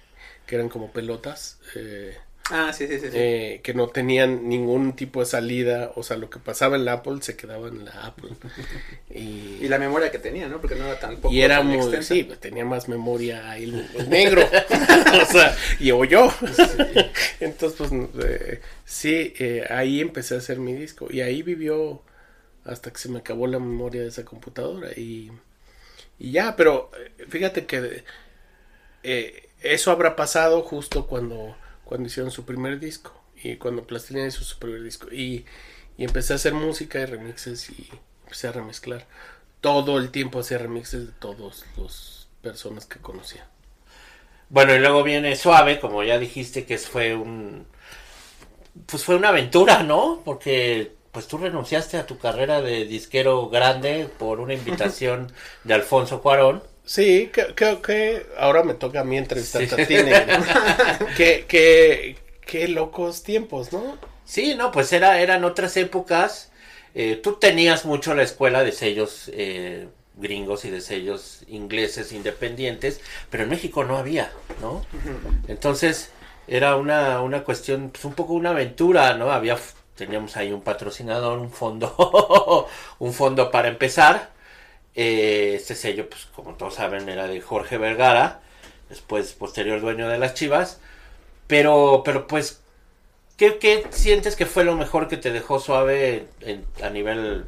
que 0.47 0.55
eran 0.57 0.69
como 0.69 0.93
pelotas, 0.93 1.59
eh, 1.77 2.17
Ah, 2.51 2.73
sí, 2.75 2.87
sí, 2.87 2.99
sí. 3.01 3.09
eh, 3.13 3.61
que 3.63 3.73
no 3.73 3.89
tenían 3.89 4.49
ningún 4.49 4.95
tipo 4.95 5.21
de 5.21 5.27
salida, 5.27 5.93
o 5.95 6.03
sea, 6.03 6.19
lo 6.19 6.29
que 6.29 6.39
pasaba 6.39 6.77
en 6.77 6.85
la 6.85 6.95
Apple 6.95 7.19
se 7.23 7.37
quedaba 7.37 7.69
en 7.69 7.85
la 7.87 7.93
Apple. 8.07 8.31
Y, 9.11 9.57
Y 9.61 9.69
la 9.69 9.79
memoria 9.79 10.11
que 10.11 10.19
tenía, 10.19 10.49
¿no? 10.49 10.61
Porque 10.61 10.75
no 10.75 10.85
era 10.87 10.99
tan 10.99 11.17
poco. 11.17 11.33
y 11.33 11.41
era 11.41 11.63
muy, 11.63 11.77
extensa. 11.77 12.15
sí, 12.15 12.25
pues, 12.25 12.41
tenía 12.41 12.65
más 12.65 12.89
memoria 12.89 13.51
ahí 13.51 13.65
el, 13.65 13.87
el 13.95 14.11
negro, 14.11 14.43
o 15.23 15.25
sea, 15.33 15.57
y 15.81 15.91
o 15.93 16.05
yo. 16.05 16.33
Entonces, 17.41 17.79
pues, 17.89 17.93
eh, 18.27 18.61
sí, 18.85 19.33
eh, 19.39 19.65
ahí 19.71 20.01
empecé 20.01 20.35
a 20.35 20.39
hacer 20.39 20.59
mi 20.59 20.75
disco 20.75 21.07
y 21.11 21.21
ahí 21.23 21.43
vivió 21.43 22.03
hasta 22.65 22.91
que 22.93 22.99
se 22.99 23.09
me 23.09 23.21
acabó 23.21 23.47
la 23.47 23.59
memoria 23.59 24.03
de 24.03 24.09
esa 24.09 24.25
computadora 24.25 24.91
y, 24.97 25.31
y 26.19 26.33
ya, 26.33 26.57
pero 26.57 26.91
fíjate 27.29 27.67
que 27.67 28.05
eso 29.63 29.91
habrá 29.91 30.17
pasado 30.17 30.63
justo 30.63 31.07
cuando, 31.07 31.57
cuando 31.85 32.07
hicieron 32.07 32.31
su 32.31 32.45
primer 32.45 32.81
disco 32.81 33.12
y 33.43 33.57
cuando 33.57 33.87
Plastilina 33.87 34.26
hizo 34.26 34.45
su 34.45 34.59
primer 34.59 34.83
disco 34.83 35.09
y, 35.12 35.45
y 35.97 36.05
empecé 36.05 36.33
a 36.33 36.37
hacer 36.37 36.55
música 36.55 37.00
y 37.00 37.07
remixes 37.07 37.71
y 37.71 37.88
empecé 38.25 38.49
a 38.49 38.53
remezclar. 38.53 39.07
Todo 39.61 39.99
el 39.99 40.11
tiempo 40.11 40.41
hacía 40.41 40.59
remixes 40.59 41.07
de 41.07 41.12
todos 41.12 41.64
los 41.76 42.29
personas 42.43 42.87
que 42.87 42.99
conocía. 42.99 43.49
Bueno, 44.50 44.75
y 44.75 44.79
luego 44.79 45.03
viene 45.03 45.37
Suave, 45.37 45.81
como 45.81 46.03
ya 46.05 46.19
dijiste, 46.19 46.67
que 46.67 46.79
fue 46.79 47.14
un. 47.14 47.67
Pues 48.87 49.05
fue 49.05 49.17
una 49.17 49.29
aventura, 49.29 49.83
¿no? 49.83 50.23
Porque 50.25 50.93
pues 51.12 51.29
tú 51.29 51.38
renunciaste 51.38 51.97
a 51.97 52.07
tu 52.07 52.19
carrera 52.19 52.61
de 52.61 52.85
disquero 52.87 53.49
grande 53.49 54.09
por 54.19 54.41
una 54.41 54.55
invitación 54.55 55.33
de 55.64 55.75
Alfonso 55.75 56.23
Cuarón. 56.23 56.62
Sí, 56.85 57.31
que- 57.33 57.55
creo 57.55 57.81
que 57.81 58.26
ahora 58.38 58.62
me 58.62 58.75
toca 58.75 59.00
a 59.00 59.05
mí 59.05 59.17
entrevistar 59.17 59.62
Sí. 59.67 59.75
a 59.75 59.76
qué, 61.17 62.17
qué 62.45 62.69
locos 62.69 63.23
tiempos, 63.23 63.73
¿no? 63.73 63.99
Sí, 64.25 64.55
no, 64.55 64.71
pues 64.71 64.93
era, 64.93 65.21
eran 65.21 65.45
otras 65.45 65.76
épocas. 65.76 66.50
Eh, 66.95 67.17
tú 67.23 67.35
tenías 67.35 67.85
mucho 67.87 68.14
la 68.14 68.23
escuela 68.23 68.62
de 68.62 68.73
sellos 68.73 69.31
eh, 69.33 69.88
gringos 70.17 70.64
y 70.64 70.71
de 70.71 70.81
sellos 70.81 71.41
ingleses 71.49 72.12
independientes, 72.12 73.00
pero 73.31 73.45
en 73.45 73.49
México 73.50 73.85
no 73.85 73.97
había, 73.97 74.31
¿no? 74.61 74.85
Entonces 75.49 76.11
era 76.47 76.76
una, 76.76 77.21
una 77.23 77.45
cuestión, 77.45 77.91
pues 77.91 78.05
un 78.05 78.12
poco 78.14 78.35
una 78.35 78.50
aventura, 78.50 79.14
¿no? 79.14 79.33
Había, 79.33 79.57
teníamos 79.97 80.37
ahí 80.37 80.53
un 80.53 80.61
patrocinador, 80.62 81.38
un 81.38 81.50
fondo, 81.50 82.69
un 82.99 83.12
fondo 83.14 83.50
para 83.50 83.69
empezar. 83.69 84.34
Eh, 84.95 85.55
este 85.57 85.75
sello, 85.75 86.09
pues 86.09 86.27
como 86.35 86.55
todos 86.55 86.75
saben, 86.75 87.09
era 87.09 87.27
de 87.27 87.41
Jorge 87.41 87.79
Vergara, 87.79 88.41
después 88.89 89.33
posterior 89.33 89.81
dueño 89.81 90.09
de 90.09 90.19
las 90.19 90.35
Chivas. 90.35 90.81
Pero, 91.47 92.03
pero 92.05 92.27
pues 92.27 92.65
¿Qué, 93.37 93.59
qué 93.59 93.85
sientes 93.91 94.37
que 94.37 94.47
fue 94.47 94.65
lo 94.65 94.77
mejor 94.77 95.09
que 95.09 95.17
te 95.17 95.33
dejó 95.33 95.59
suave 95.59 96.27
a 96.83 96.91
nivel, 96.91 97.47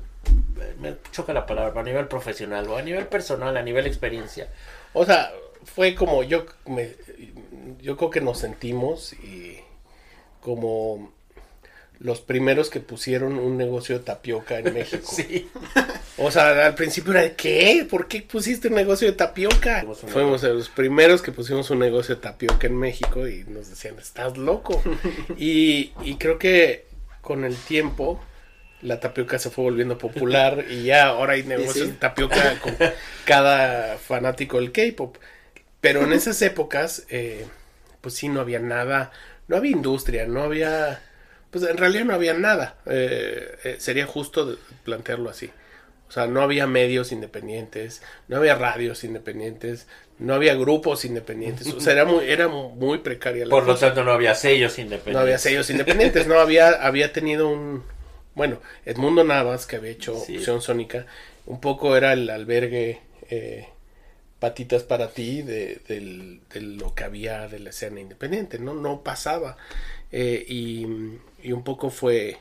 me 0.81 0.97
choca 1.13 1.33
la 1.33 1.47
palabra, 1.47 1.81
a 1.81 1.85
nivel 1.85 2.09
profesional 2.09 2.69
o 2.69 2.77
a 2.77 2.83
nivel 2.83 3.07
personal, 3.07 3.57
a 3.57 3.63
nivel 3.63 3.87
experiencia? 3.87 4.49
O 4.95 5.05
sea, 5.05 5.33
fue 5.65 5.95
como 5.95 6.25
yo 6.25 6.47
me, 6.67 6.97
yo 7.81 7.97
creo 7.97 8.11
que 8.11 8.21
nos 8.21 8.41
sentimos 8.41 9.13
y 9.13 9.59
como 10.41 11.13
los 11.99 12.21
primeros 12.21 12.71
que 12.71 12.81
pusieron 12.81 13.39
un 13.39 13.57
negocio 13.57 13.99
de 13.99 14.05
tapioca 14.05 14.59
en 14.59 14.75
México. 14.75 15.07
Sí. 15.17 15.49
O 16.19 16.31
sea, 16.31 16.67
al 16.67 16.75
principio 16.75 17.13
era 17.13 17.23
de 17.23 17.35
¿qué? 17.35 17.87
¿Por 17.89 18.09
qué 18.09 18.23
pusiste 18.23 18.69
un 18.69 18.75
negocio 18.75 19.07
de 19.07 19.13
tapioca? 19.15 19.85
Fuimos 20.09 20.41
de 20.41 20.55
los 20.55 20.69
primeros 20.69 21.21
que 21.21 21.31
pusimos 21.31 21.71
un 21.71 21.79
negocio 21.79 22.15
de 22.15 22.23
tapioca 22.23 22.67
en 22.67 22.77
México 22.77 23.29
y 23.29 23.45
nos 23.45 23.69
decían, 23.69 23.99
estás 23.99 24.37
loco. 24.39 24.83
y, 25.37 25.93
y 26.03 26.17
creo 26.17 26.39
que 26.39 26.87
con 27.21 27.45
el 27.45 27.57
tiempo 27.57 28.21
la 28.83 29.01
tapioca 29.01 29.39
se 29.39 29.51
fue 29.51 29.65
volviendo 29.65 29.99
popular 29.99 30.65
y 30.71 30.85
ya 30.85 31.07
ahora 31.07 31.35
hay 31.35 31.43
negocios 31.43 31.87
sí. 31.87 31.93
de 31.93 31.99
tapioca 31.99 32.59
con 32.61 32.77
cada 33.25 33.99
fanático 33.99 34.59
del 34.59 34.73
K-pop. 34.73 35.17
Pero 35.81 36.03
en 36.03 36.13
esas 36.13 36.41
épocas, 36.43 37.05
eh, 37.11 37.47
pues 38.01 38.15
sí, 38.15 38.29
no 38.29 38.41
había 38.41 38.59
nada, 38.59 39.13
no 39.47 39.57
había 39.57 39.71
industria, 39.71 40.27
no 40.27 40.43
había, 40.43 41.03
pues 41.59 41.71
en 41.71 41.77
realidad 41.77 42.05
no 42.05 42.15
había 42.15 42.35
nada. 42.35 42.77
Eh, 42.87 43.57
eh, 43.65 43.77
sería 43.79 44.07
justo 44.07 44.47
de- 44.47 44.57
plantearlo 44.85 45.31
así. 45.31 45.51
O 46.09 46.13
sea, 46.13 46.27
no 46.27 46.41
había 46.43 46.67
medios 46.69 47.11
independientes, 47.11 48.01
no 48.29 48.37
había 48.37 48.55
radios 48.55 49.03
independientes, 49.03 49.87
no 50.19 50.35
había 50.35 50.55
grupos 50.55 51.05
independientes. 51.05 51.67
O 51.73 51.81
sea, 51.81 51.93
era 51.95 52.05
muy, 52.05 52.25
era 52.31 52.47
muy 52.49 52.99
precaria 52.99 53.45
la 53.45 53.51
Por 53.51 53.67
lo 53.67 53.75
tanto 53.77 54.05
no 54.05 54.13
había 54.13 54.35
sellos 54.35 54.79
independientes. 54.79 55.15
No 55.15 55.21
había 55.21 55.39
sellos 55.39 55.69
independientes, 55.71 56.27
no 56.29 56.39
había, 56.39 56.69
había 56.69 57.13
tenido 57.13 57.49
un, 57.49 57.83
bueno, 58.35 58.61
Edmundo 58.85 59.25
Navas, 59.25 59.67
que 59.67 59.77
había 59.77 59.91
hecho 59.91 60.17
Sí. 60.17 60.37
Opción 60.37 60.63
Sónica, 60.63 61.07
un 61.45 61.61
poco 61.61 61.97
era 61.97 62.13
el 62.13 62.31
albergue 62.31 63.01
eh, 63.29 63.67
patitas 64.39 64.85
para 64.85 65.11
ti 65.11 65.43
de, 65.43 65.81
del- 65.89 66.41
de 66.53 66.61
lo 66.61 66.95
que 66.95 67.03
había 67.05 67.49
de 67.49 67.59
la 67.59 67.71
escena 67.71 68.01
independiente, 68.01 68.59
¿no? 68.61 68.75
No 68.75 69.03
pasaba. 69.03 69.57
Eh, 70.13 70.45
y, 70.49 70.87
y 71.47 71.53
un 71.53 71.65
poco 71.65 71.91
fue 71.91 72.39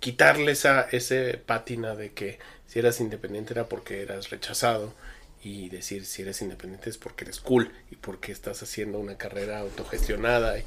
quitarle 0.00 0.52
esa, 0.52 0.82
ese 0.92 1.38
pátina 1.38 1.94
de 1.94 2.12
que 2.12 2.38
si 2.66 2.78
eras 2.78 3.00
independiente 3.00 3.54
era 3.54 3.68
porque 3.68 4.02
eras 4.02 4.30
rechazado 4.30 4.94
y 5.42 5.68
decir 5.70 6.04
si 6.06 6.22
eres 6.22 6.42
independiente 6.42 6.90
es 6.90 6.98
porque 6.98 7.24
eres 7.24 7.40
cool 7.40 7.72
y 7.90 7.96
porque 7.96 8.32
estás 8.32 8.62
haciendo 8.62 8.98
una 8.98 9.16
carrera 9.18 9.60
autogestionada. 9.60 10.58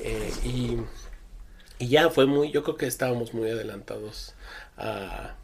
eh, 0.00 0.38
y, 0.44 0.78
y 1.78 1.88
ya 1.88 2.10
fue 2.10 2.26
muy, 2.26 2.50
yo 2.52 2.62
creo 2.62 2.76
que 2.76 2.86
estábamos 2.86 3.34
muy 3.34 3.50
adelantados 3.50 4.34
a 4.76 5.36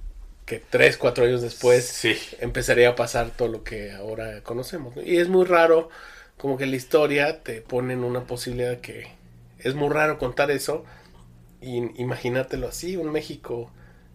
que 0.46 0.58
tres, 0.60 0.96
cuatro 0.96 1.24
años 1.24 1.42
después 1.42 1.98
Sí. 2.00 2.16
empezaría 2.38 2.90
a 2.90 2.96
pasar 2.96 3.30
todo 3.30 3.48
lo 3.48 3.64
que 3.64 3.92
ahora 3.92 4.42
conocemos. 4.42 4.96
¿no? 4.96 5.02
Y 5.02 5.18
es 5.18 5.28
muy 5.28 5.44
raro, 5.44 5.90
como 6.38 6.56
que 6.58 6.66
la 6.66 6.76
historia 6.76 7.42
te 7.42 7.60
pone 7.62 7.94
en 7.94 8.04
una 8.04 8.26
posibilidad 8.26 8.80
que 8.80 9.08
es 9.58 9.74
muy 9.74 9.88
raro 9.90 10.18
contar 10.18 10.50
eso. 10.50 10.84
Y 11.62 11.76
imagínatelo 12.00 12.68
así, 12.68 12.96
un 12.96 13.10
México 13.12 13.70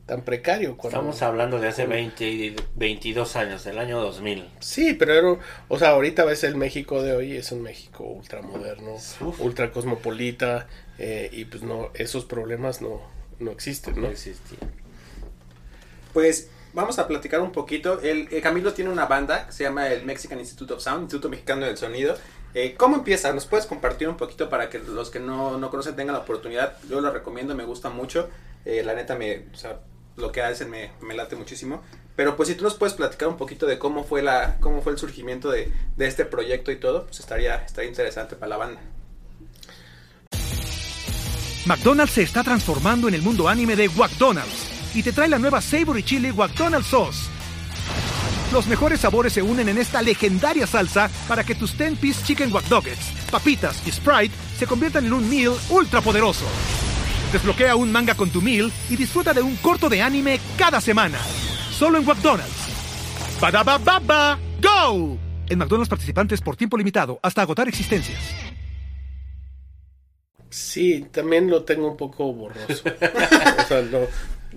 tan 0.06 0.22
precario. 0.24 0.78
cuando- 0.78 1.00
Estamos 1.00 1.22
hablando 1.22 1.60
de 1.60 1.68
hace 1.70 1.86
20, 1.86 2.26
y 2.30 2.56
22 2.76 3.36
años, 3.36 3.64
del 3.64 3.78
año 3.78 4.00
2000. 4.00 4.48
Sí, 4.60 4.94
pero 4.94 5.14
era, 5.14 5.32
un- 5.32 5.40
o 5.68 5.80
sea, 5.80 5.90
ahorita 5.90 6.24
ves 6.26 6.44
el 6.44 6.56
México 6.56 7.02
de 7.04 7.14
hoy, 7.14 7.36
es 7.36 7.52
un 7.52 7.62
México 7.62 8.04
ultramoderno, 8.06 8.98
ultra 9.40 9.72
cosmopolita, 9.72 10.68
eh, 10.98 11.30
y 11.34 11.46
pues 11.46 11.64
no, 11.64 11.90
esos 11.94 12.24
problemas 12.26 12.82
no, 12.82 13.02
no 13.40 13.52
existen, 13.52 13.96
No 13.96 14.02
¿no? 14.04 14.08
existía. 14.10 14.60
Pues 16.14 16.50
vamos 16.74 17.00
a 17.00 17.08
platicar 17.08 17.42
un 17.42 17.52
poquito. 17.52 18.02
El, 18.02 18.28
el 18.32 18.42
Camilo 18.42 18.74
tiene 18.74 18.90
una 18.92 19.06
banda 19.06 19.46
que 19.48 19.52
se 19.52 19.64
llama 19.64 19.88
el 19.90 20.04
Mexican 20.06 20.40
Institute 20.40 20.74
of 20.74 20.82
Sound, 20.82 21.04
Instituto 21.04 21.30
Mexicano 21.30 21.66
del 21.66 21.78
Sonido. 21.78 22.18
Eh, 22.60 22.74
¿Cómo 22.76 22.96
empieza? 22.96 23.32
¿Nos 23.34 23.46
puedes 23.46 23.68
compartir 23.68 24.10
un 24.10 24.18
poquito 24.18 24.50
para 24.50 24.68
que 24.68 24.80
los 24.80 25.12
que 25.12 25.20
no, 25.20 25.60
no 25.60 25.70
conocen 25.70 25.96
tengan 25.96 26.16
la 26.16 26.22
oportunidad? 26.22 26.76
Yo 26.90 27.00
lo 27.02 27.12
recomiendo, 27.12 27.54
me 27.54 27.66
gusta 27.66 27.92
mucho. 27.92 28.32
Eh, 28.66 28.82
la 28.84 28.96
neta, 28.96 29.14
me, 29.14 29.46
o 29.54 29.56
sea, 29.56 29.82
lo 30.16 30.32
que 30.32 30.42
hacen 30.42 30.72
me, 30.72 30.92
me 31.02 31.14
late 31.14 31.36
muchísimo. 31.36 31.84
Pero 32.16 32.36
pues 32.36 32.50
si 32.50 32.56
tú 32.56 32.64
nos 32.64 32.74
puedes 32.74 32.96
platicar 32.96 33.28
un 33.28 33.38
poquito 33.38 33.68
de 33.68 33.78
cómo 33.78 34.04
fue 34.04 34.24
la 34.24 34.58
cómo 34.60 34.82
fue 34.82 34.94
el 34.94 34.98
surgimiento 34.98 35.52
de, 35.52 35.72
de 35.98 36.08
este 36.08 36.26
proyecto 36.26 36.72
y 36.72 36.78
todo, 36.78 37.06
pues 37.06 37.20
estaría, 37.20 37.58
estaría 37.58 37.92
interesante 37.92 38.36
para 38.36 38.50
la 38.50 38.58
banda. 38.58 38.82
McDonald's 41.68 42.14
se 42.14 42.24
está 42.24 42.44
transformando 42.44 43.08
en 43.08 43.14
el 43.14 43.22
mundo 43.22 43.48
anime 43.48 43.76
de 43.76 43.88
McDonald's 43.88 44.96
y 44.96 45.04
te 45.04 45.14
trae 45.14 45.30
la 45.30 45.38
nueva 45.38 45.62
Savory 45.62 46.02
Chili 46.02 46.34
McDonald's 46.34 46.88
Sauce. 46.88 47.37
Los 48.52 48.66
mejores 48.68 49.02
sabores 49.02 49.34
se 49.34 49.42
unen 49.42 49.68
en 49.68 49.78
esta 49.78 50.02
legendaria 50.02 50.66
salsa 50.66 51.10
para 51.28 51.44
que 51.44 51.54
tus 51.54 51.78
10-piece 51.78 52.26
chicken 52.26 52.54
wack 52.54 52.70
Nuggets, 52.70 53.12
papitas 53.30 53.86
y 53.86 53.92
Sprite 53.92 54.34
se 54.58 54.66
conviertan 54.66 55.06
en 55.06 55.14
un 55.14 55.30
meal 55.30 55.54
ultra 55.70 56.00
poderoso. 56.00 56.46
Desbloquea 57.34 57.76
un 57.76 57.92
manga 57.92 58.16
con 58.16 58.30
tu 58.30 58.42
meal 58.42 58.72
y 58.90 58.96
disfruta 58.96 59.34
de 59.34 59.42
un 59.42 59.58
corto 59.58 59.90
de 59.90 60.02
anime 60.02 60.40
cada 60.58 60.80
semana. 60.80 61.20
Solo 61.72 61.98
en 61.98 62.06
McDonald's. 62.06 62.68
Badaba 63.42 63.78
baba, 63.78 64.40
go. 64.62 65.18
En 65.50 65.60
McDonald's 65.60 65.90
participantes 65.90 66.40
por 66.40 66.56
tiempo 66.56 66.78
limitado 66.78 67.20
hasta 67.22 67.42
agotar 67.42 67.68
existencias. 67.68 68.20
Sí, 70.50 71.06
también 71.12 71.50
lo 71.50 71.64
tengo 71.64 71.92
un 71.92 71.98
poco 71.98 72.32
borroso. 72.34 72.84
o 73.60 73.68
sea, 73.68 73.82
no, 73.82 74.08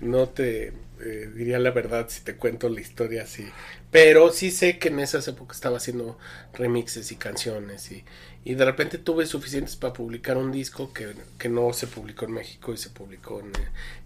no 0.01 0.29
te 0.29 0.73
eh, 1.03 1.31
diría 1.35 1.59
la 1.59 1.71
verdad 1.71 2.07
si 2.09 2.21
te 2.23 2.37
cuento 2.37 2.69
la 2.69 2.81
historia 2.81 3.23
así. 3.23 3.47
Pero 3.91 4.31
sí 4.31 4.51
sé 4.51 4.79
que 4.79 4.89
en 4.89 5.01
esas 5.01 5.27
épocas 5.27 5.57
estaba 5.57 5.79
haciendo 5.79 6.17
remixes 6.55 7.11
y 7.11 7.17
canciones 7.17 7.91
y, 7.91 8.05
y 8.45 8.55
de 8.55 8.65
repente 8.65 8.99
tuve 8.99 9.27
suficientes 9.27 9.77
para 9.77 9.93
publicar 9.93 10.37
un 10.37 10.53
disco 10.53 10.93
que, 10.93 11.15
que 11.39 11.49
no 11.49 11.73
se 11.73 11.89
publicó 11.89 12.27
en 12.27 12.33
México 12.33 12.73
y 12.73 12.77
se 12.77 12.91
publicó 12.91 13.41
en, 13.41 13.51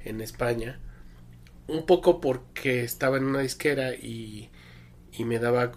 en 0.04 0.20
España. 0.20 0.80
Un 1.66 1.86
poco 1.86 2.20
porque 2.20 2.82
estaba 2.82 3.18
en 3.18 3.24
una 3.24 3.40
disquera 3.40 3.94
y, 3.94 4.50
y 5.16 5.24
me 5.24 5.38
daba, 5.38 5.72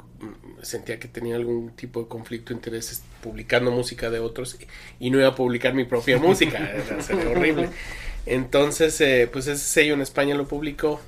sentía 0.62 1.00
que 1.00 1.08
tenía 1.08 1.36
algún 1.36 1.72
tipo 1.76 2.02
de 2.02 2.08
conflicto 2.08 2.50
de 2.50 2.56
intereses 2.56 3.04
publicando 3.22 3.72
música 3.72 4.10
de 4.10 4.20
otros 4.20 4.58
y, 5.00 5.10
no 5.10 5.20
iba 5.20 5.30
a 5.30 5.36
publicar 5.36 5.74
mi 5.74 5.86
propia 5.86 6.18
música, 6.20 6.58
era, 6.58 6.98
horrible. 7.30 7.70
Entonces, 8.26 9.00
eh, 9.02 9.30
pues 9.32 9.48
ese 9.48 9.64
sello 9.64 9.94
en 9.94 10.02
España 10.02 10.36
lo 10.36 10.48
publicó 10.48 11.00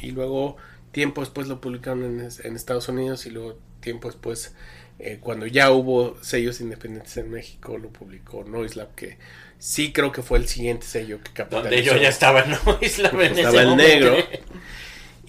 y 0.00 0.10
luego 0.12 0.56
tiempo 0.92 1.20
después 1.20 1.48
lo 1.48 1.60
publicaron 1.60 2.04
en, 2.04 2.28
en 2.42 2.56
Estados 2.56 2.88
Unidos 2.88 3.26
y 3.26 3.30
luego 3.30 3.58
tiempo 3.80 4.08
después, 4.08 4.54
eh, 4.98 5.18
cuando 5.20 5.46
ya 5.46 5.70
hubo 5.70 6.22
sellos 6.22 6.60
independientes 6.60 7.16
en 7.16 7.30
México, 7.30 7.78
lo 7.78 7.90
publicó 7.90 8.44
Noiselab, 8.44 8.94
que 8.94 9.18
sí 9.58 9.92
creo 9.92 10.12
que 10.12 10.22
fue 10.22 10.38
el 10.38 10.48
siguiente 10.48 10.86
sello 10.86 11.20
que 11.22 11.32
capitalizó. 11.32 11.70
Donde 11.70 11.82
yo 11.82 11.96
ya 11.96 12.08
estaba 12.08 12.40
en 12.40 12.52
en 12.52 13.38
Estaba 13.38 13.62
el 13.62 13.76
negro. 13.76 14.16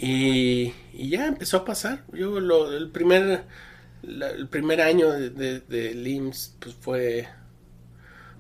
Y, 0.02 0.74
y, 0.94 1.10
ya 1.10 1.28
empezó 1.28 1.58
a 1.58 1.66
pasar. 1.66 2.06
Yo 2.14 2.40
lo, 2.40 2.72
el 2.72 2.90
primer 2.90 3.44
el 4.04 4.48
primer 4.48 4.82
año 4.82 5.12
de, 5.12 5.60
de, 5.60 5.94
LIMS 5.94 6.56
pues 6.60 6.76
fue, 6.76 7.28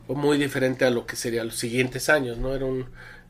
fue 0.07 0.15
muy 0.15 0.37
diferente 0.37 0.85
a 0.85 0.89
lo 0.89 1.05
que 1.05 1.15
sería 1.15 1.43
los 1.43 1.55
siguientes 1.55 2.09
años, 2.09 2.37
¿no? 2.37 2.55
Era 2.55 2.65
un... 2.65 2.85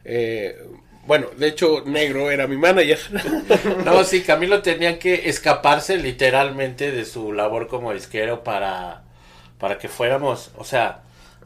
Eh, 0.05 0.58
bueno, 1.06 1.27
de 1.38 1.48
hecho, 1.48 1.84
Negro 1.86 2.32
era 2.32 2.48
mi 2.48 2.58
manager. 2.58 3.00
No, 3.86 4.03
sí, 4.03 4.22
Camilo 4.22 4.62
tenía 4.62 5.00
que 5.00 5.29
escaparse 5.29 5.98
literalmente 5.98 6.91
de 6.91 7.06
su 7.06 7.34
labor 7.34 7.68
como 7.68 7.94
disquero 7.94 8.44
para, 8.44 9.03
para 9.58 9.77
que 9.77 9.88
fuéramos, 9.88 10.51
o 10.58 10.63
sea, 10.63 11.01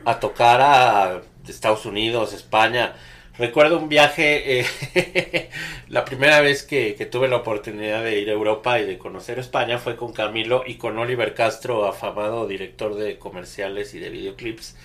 a 0.06 0.20
tocar 0.20 0.62
a 0.62 1.22
Estados 1.48 1.86
Unidos, 1.86 2.34
España. 2.34 2.94
Recuerdo 3.38 3.80
un 3.80 3.90
viaje, 3.90 4.60
eh, 4.60 5.50
la 5.88 6.06
primera 6.06 6.42
vez 6.42 6.64
que, 6.64 6.96
que, 6.96 7.06
tuve 7.06 7.28
la 7.28 7.38
oportunidad 7.38 8.04
de 8.04 8.20
ir 8.20 8.30
a 8.30 8.34
Europa 8.34 8.80
y 8.80 8.86
de 8.86 8.98
conocer 8.98 9.40
España 9.40 9.80
fue 9.80 9.96
con 9.96 10.14
Camilo 10.14 10.64
y 10.68 10.76
con 10.76 10.98
Oliver 10.98 11.34
Castro, 11.34 11.86
afamado 11.86 12.48
director 12.48 12.96
de 12.96 13.18
comerciales 13.18 13.94
y 13.94 14.00
de 14.00 14.10
videoclips. 14.10 14.76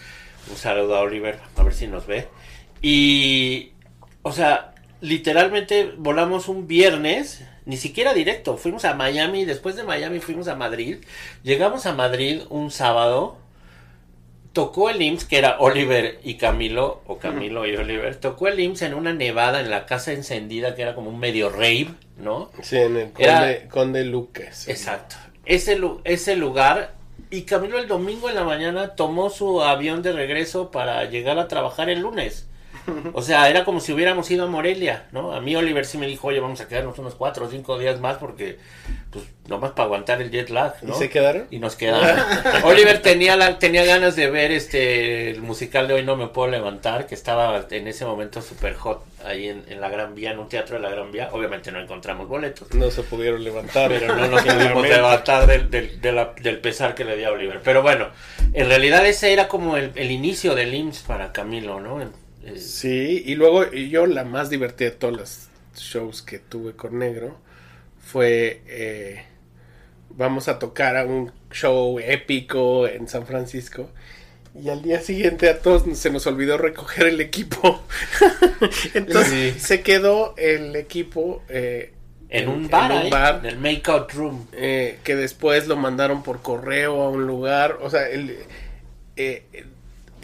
Un 0.51 0.57
saludo 0.57 0.97
a 0.97 1.01
Oliver, 1.01 1.41
a 1.57 1.63
ver 1.63 1.75
si 1.75 1.89
nos 1.89 2.07
ve. 2.07 2.29
Y 2.81 3.73
o 4.23 4.33
sea, 4.33 4.75
literalmente 5.01 5.93
volamos 5.97 6.49
un 6.49 6.67
viernes, 6.67 7.45
ni 7.67 7.77
siquiera 7.77 8.15
directo, 8.15 8.57
fuimos 8.57 8.85
a 8.85 8.95
Miami, 8.95 9.45
después 9.45 9.77
de 9.77 9.85
Miami 9.85 10.21
fuimos 10.21 10.49
a 10.49 10.55
Madrid, 10.55 10.99
llegamos 11.43 11.87
a 11.87 11.95
Madrid 11.95 12.43
un 12.49 12.71
sábado, 12.71 13.37
tocó 14.53 14.91
el 14.91 15.01
IMSS, 15.01 15.25
que 15.25 15.39
era 15.39 15.59
Oliver 15.61 16.19
y 16.25 16.35
Camilo, 16.35 17.03
o 17.07 17.19
Camilo 17.19 17.67
y 17.67 17.77
Oliver, 17.77 18.17
tocó 18.17 18.49
el 18.49 18.59
IMSS 18.59 18.83
en 18.83 18.95
una 18.95 19.13
nevada 19.13 19.61
en 19.61 19.71
la 19.71 19.87
casa 19.87 20.13
encendida, 20.13 20.75
que 20.75 20.83
era 20.83 20.95
como 20.95 21.11
un 21.11 21.19
medio 21.19 21.51
rave, 21.51 21.89
¿no? 22.17 22.51
Sí, 22.63 22.77
en 22.79 22.97
el 22.97 23.13
Conde, 23.13 23.69
Conde 23.71 24.05
Lucas. 24.05 24.67
Exacto. 24.69 25.17
Ese, 25.45 25.81
ese 26.05 26.37
lugar, 26.37 26.95
y 27.31 27.43
Camilo 27.43 27.79
el 27.79 27.87
domingo 27.87 28.29
en 28.29 28.35
la 28.35 28.45
mañana 28.45 28.97
tomó 28.97 29.31
su 29.31 29.63
avión 29.63 30.03
de 30.03 30.13
regreso 30.13 30.71
para 30.71 31.05
llegar 31.05 31.39
a 31.39 31.49
trabajar 31.49 31.89
el 31.89 32.01
lunes. 32.01 32.49
O 33.12 33.23
sea, 33.23 33.49
era 33.49 33.64
como 33.64 33.80
si 33.80 33.92
hubiéramos 33.92 34.30
ido 34.30 34.45
a 34.45 34.47
Morelia, 34.49 35.07
¿no? 35.12 35.33
A 35.33 35.40
mí 35.40 35.54
Oliver 35.57 35.85
sí 35.85 35.99
me 35.99 36.07
dijo, 36.07 36.28
oye, 36.28 36.40
vamos 36.40 36.61
a 36.61 36.68
quedarnos 36.68 36.99
unos 36.99 37.14
cuatro 37.14 37.47
o 37.47 37.50
cinco 37.50 37.78
días 37.78 38.00
más 38.00 38.16
porque, 38.18 38.59
pues, 39.11 39.25
nomás 39.47 39.73
para 39.73 39.85
aguantar 39.85 40.21
el 40.21 40.30
jet 40.30 40.50
lag, 40.50 40.75
¿no? 40.83 40.95
¿Y 40.95 40.99
se 40.99 41.09
quedaron? 41.09 41.47
Y 41.50 41.59
nos 41.59 41.76
quedamos. 41.76 42.11
Oliver 42.64 43.00
tenía 43.00 43.37
la, 43.37 43.59
tenía 43.59 43.85
ganas 43.85 44.16
de 44.16 44.30
ver 44.30 44.50
este, 44.50 45.30
el 45.30 45.42
musical 45.42 45.88
de 45.88 45.95
Hoy 45.95 46.04
No 46.04 46.16
Me 46.16 46.28
Puedo 46.28 46.49
Levantar, 46.49 47.07
que 47.07 47.14
estaba 47.14 47.66
en 47.71 47.88
ese 47.88 48.04
momento 48.04 48.42
super 48.42 48.75
hot 48.75 49.04
ahí 49.25 49.49
en, 49.49 49.64
en, 49.68 49.80
la 49.80 49.88
Gran 49.88 50.14
Vía, 50.14 50.33
en 50.33 50.38
un 50.38 50.49
teatro 50.49 50.76
de 50.76 50.83
la 50.83 50.90
Gran 50.90 51.11
Vía. 51.11 51.30
Obviamente 51.33 51.73
no 51.73 51.80
encontramos 51.80 52.28
boletos. 52.28 52.73
No 52.75 52.90
se 52.90 53.02
pudieron 53.02 53.42
levantar. 53.42 53.88
Pero 53.88 54.14
no 54.14 54.28
nos 54.28 54.42
pudimos 54.42 54.88
levantar 54.88 55.47
del, 55.47 55.71
del, 55.71 56.00
del, 56.00 56.59
pesar 56.61 56.95
que 56.95 57.04
le 57.04 57.16
dio 57.16 57.28
a 57.28 57.33
Oliver. 57.33 57.61
Pero 57.62 57.83
bueno, 57.83 58.09
en 58.52 58.68
realidad 58.68 59.07
ese 59.07 59.33
era 59.33 59.49
como 59.49 59.76
el, 59.76 59.92
el 59.95 60.11
inicio 60.11 60.54
del 60.54 60.75
IMSS 60.75 61.02
para 61.02 61.33
Camilo, 61.33 61.80
¿no? 61.80 62.00
Sí, 62.57 63.23
y 63.26 63.35
luego 63.35 63.71
yo 63.73 64.07
la 64.07 64.25
más 64.25 64.50
divertida 64.50 64.90
de 64.90 64.97
todos 64.97 65.17
los 65.17 65.49
shows 65.76 66.23
que 66.23 66.38
tuve 66.38 66.73
con 66.73 66.99
Negro 66.99 67.38
fue 68.00 68.62
eh, 68.67 69.25
vamos 70.11 70.49
a 70.49 70.59
tocar 70.59 70.97
a 70.97 71.05
un 71.05 71.33
show 71.50 71.99
épico 71.99 72.87
en 72.87 73.09
San 73.09 73.26
Francisco 73.26 73.90
y 74.55 74.69
al 74.71 74.83
día 74.83 75.00
siguiente 75.00 75.49
a 75.49 75.61
todos 75.61 75.85
se 75.97 76.11
nos 76.11 76.26
olvidó 76.26 76.59
recoger 76.59 77.07
el 77.07 77.21
equipo. 77.21 77.83
Entonces 78.95 79.62
se 79.62 79.83
quedó 79.83 80.35
el 80.37 80.75
equipo 80.75 81.45
eh, 81.49 81.93
en, 82.28 82.49
un 82.49 82.69
bar, 82.69 82.90
en, 82.90 83.05
un 83.05 83.11
bar, 83.11 83.47
el 83.47 83.59
make 83.59 83.83
out 83.87 84.11
room. 84.12 84.49
Eh, 84.52 84.99
que 85.05 85.14
después 85.14 85.69
lo 85.69 85.76
mandaron 85.76 86.23
por 86.23 86.43
correo 86.43 87.02
a 87.02 87.09
un 87.09 87.26
lugar. 87.26 87.78
O 87.83 87.90
sea, 87.90 88.09
el, 88.09 88.37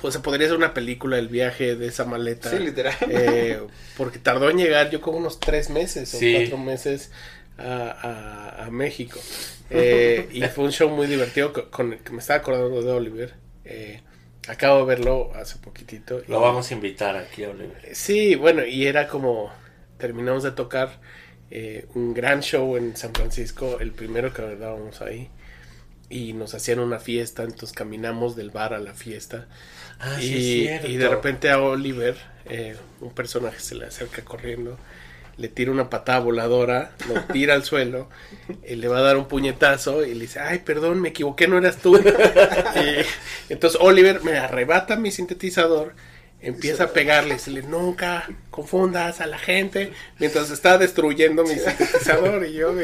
pues 0.05 0.13
se 0.13 0.21
podría 0.21 0.49
hacer 0.49 0.59
una 0.59 0.75
película 0.75 1.19
el 1.19 1.29
viaje 1.29 1.77
de 1.77 1.87
esa 1.87 2.05
maleta. 2.05 2.51
Sí, 2.51 2.59
literal. 2.59 2.95
Eh, 3.09 3.59
porque 3.97 4.19
tardó 4.19 4.51
en 4.51 4.59
llegar 4.59 4.91
yo 4.91 5.01
como 5.01 5.17
unos 5.17 5.41
tres 5.41 5.71
meses 5.71 6.15
o 6.15 6.19
cuatro 6.19 6.59
meses 6.59 7.11
a, 7.57 8.69
México. 8.71 9.19
Eh, 9.71 10.29
y 10.31 10.43
fue 10.43 10.65
un 10.65 10.73
show 10.73 10.91
muy 10.91 11.07
divertido 11.07 11.55
con, 11.71 11.95
el 11.95 12.01
que 12.01 12.13
me 12.13 12.19
estaba 12.19 12.41
acordando 12.41 12.83
de 12.83 12.93
Oliver. 12.93 13.33
Eh, 13.65 14.03
acabo 14.47 14.81
de 14.81 14.85
verlo 14.85 15.33
hace 15.37 15.57
poquitito. 15.57 16.21
Lo 16.29 16.39
vamos 16.39 16.71
a 16.71 16.75
invitar 16.75 17.17
aquí, 17.17 17.45
Oliver. 17.45 17.95
Sí, 17.95 18.35
bueno, 18.35 18.63
y 18.67 18.87
era 18.87 19.09
como 19.09 19.55
terminamos 19.97 20.43
de 20.43 20.51
tocar 20.51 21.01
un 21.95 22.13
gran 22.13 22.43
show 22.43 22.77
en 22.77 22.95
San 22.95 23.15
Francisco, 23.15 23.79
el 23.81 23.93
primero 23.93 24.35
que 24.35 24.43
dábamos 24.57 25.01
ahí. 25.01 25.31
Y 26.11 26.33
nos 26.33 26.55
hacían 26.55 26.81
una 26.81 26.99
fiesta, 26.99 27.43
entonces 27.43 27.73
caminamos 27.73 28.37
del 28.37 28.51
bar 28.51 28.75
a 28.75 28.79
la 28.79 28.95
fiesta. 28.95 29.47
Ah, 30.01 30.21
y, 30.21 30.67
de 30.67 31.09
repente 31.09 31.51
a 31.51 31.61
Oliver, 31.61 32.17
eh, 32.47 32.77
un 33.01 33.13
personaje 33.15 33.61
se 33.61 33.75
le 33.75 33.87
acerca 33.87 34.23
corriendo, 34.23 34.79
le 35.37 35.49
tira 35.49 35.71
una 35.71 35.91
patada 35.91 36.21
voladora, 36.21 36.93
lo 37.09 37.21
tira 37.33 37.55
al 37.55 37.65
suelo, 37.65 38.09
y 38.67 38.77
le 38.77 38.89
va 38.89 38.99
a 38.99 39.03
dar 39.03 39.17
un 39.17 39.29
puñetazo 39.29 40.05
y 40.05 40.15
le 40.15 40.23
dice, 40.23 40.41
ay, 40.41 40.61
perdón, 40.61 41.01
me 41.01 41.11
equivoqué, 41.11 41.49
no 41.49 41.59
eras 41.59 41.79
tú. 41.79 41.97
y, 41.97 43.53
entonces 43.53 43.81
Oliver 43.81 44.23
me 44.23 44.37
arrebata 44.37 44.97
mi 44.97 45.11
sintetizador, 45.11 45.95
empieza 46.41 46.85
a 46.85 46.93
pegarle, 46.93 47.39
y 47.47 47.51
le 47.51 47.63
nunca 47.63 48.29
confundas 48.51 49.21
a 49.21 49.27
la 49.27 49.39
gente, 49.39 49.93
mientras 50.19 50.51
está 50.51 50.77
destruyendo 50.77 51.45
mi 51.45 51.55
sintetizador. 51.55 52.47
Y 52.47 52.53
yo, 52.55 52.75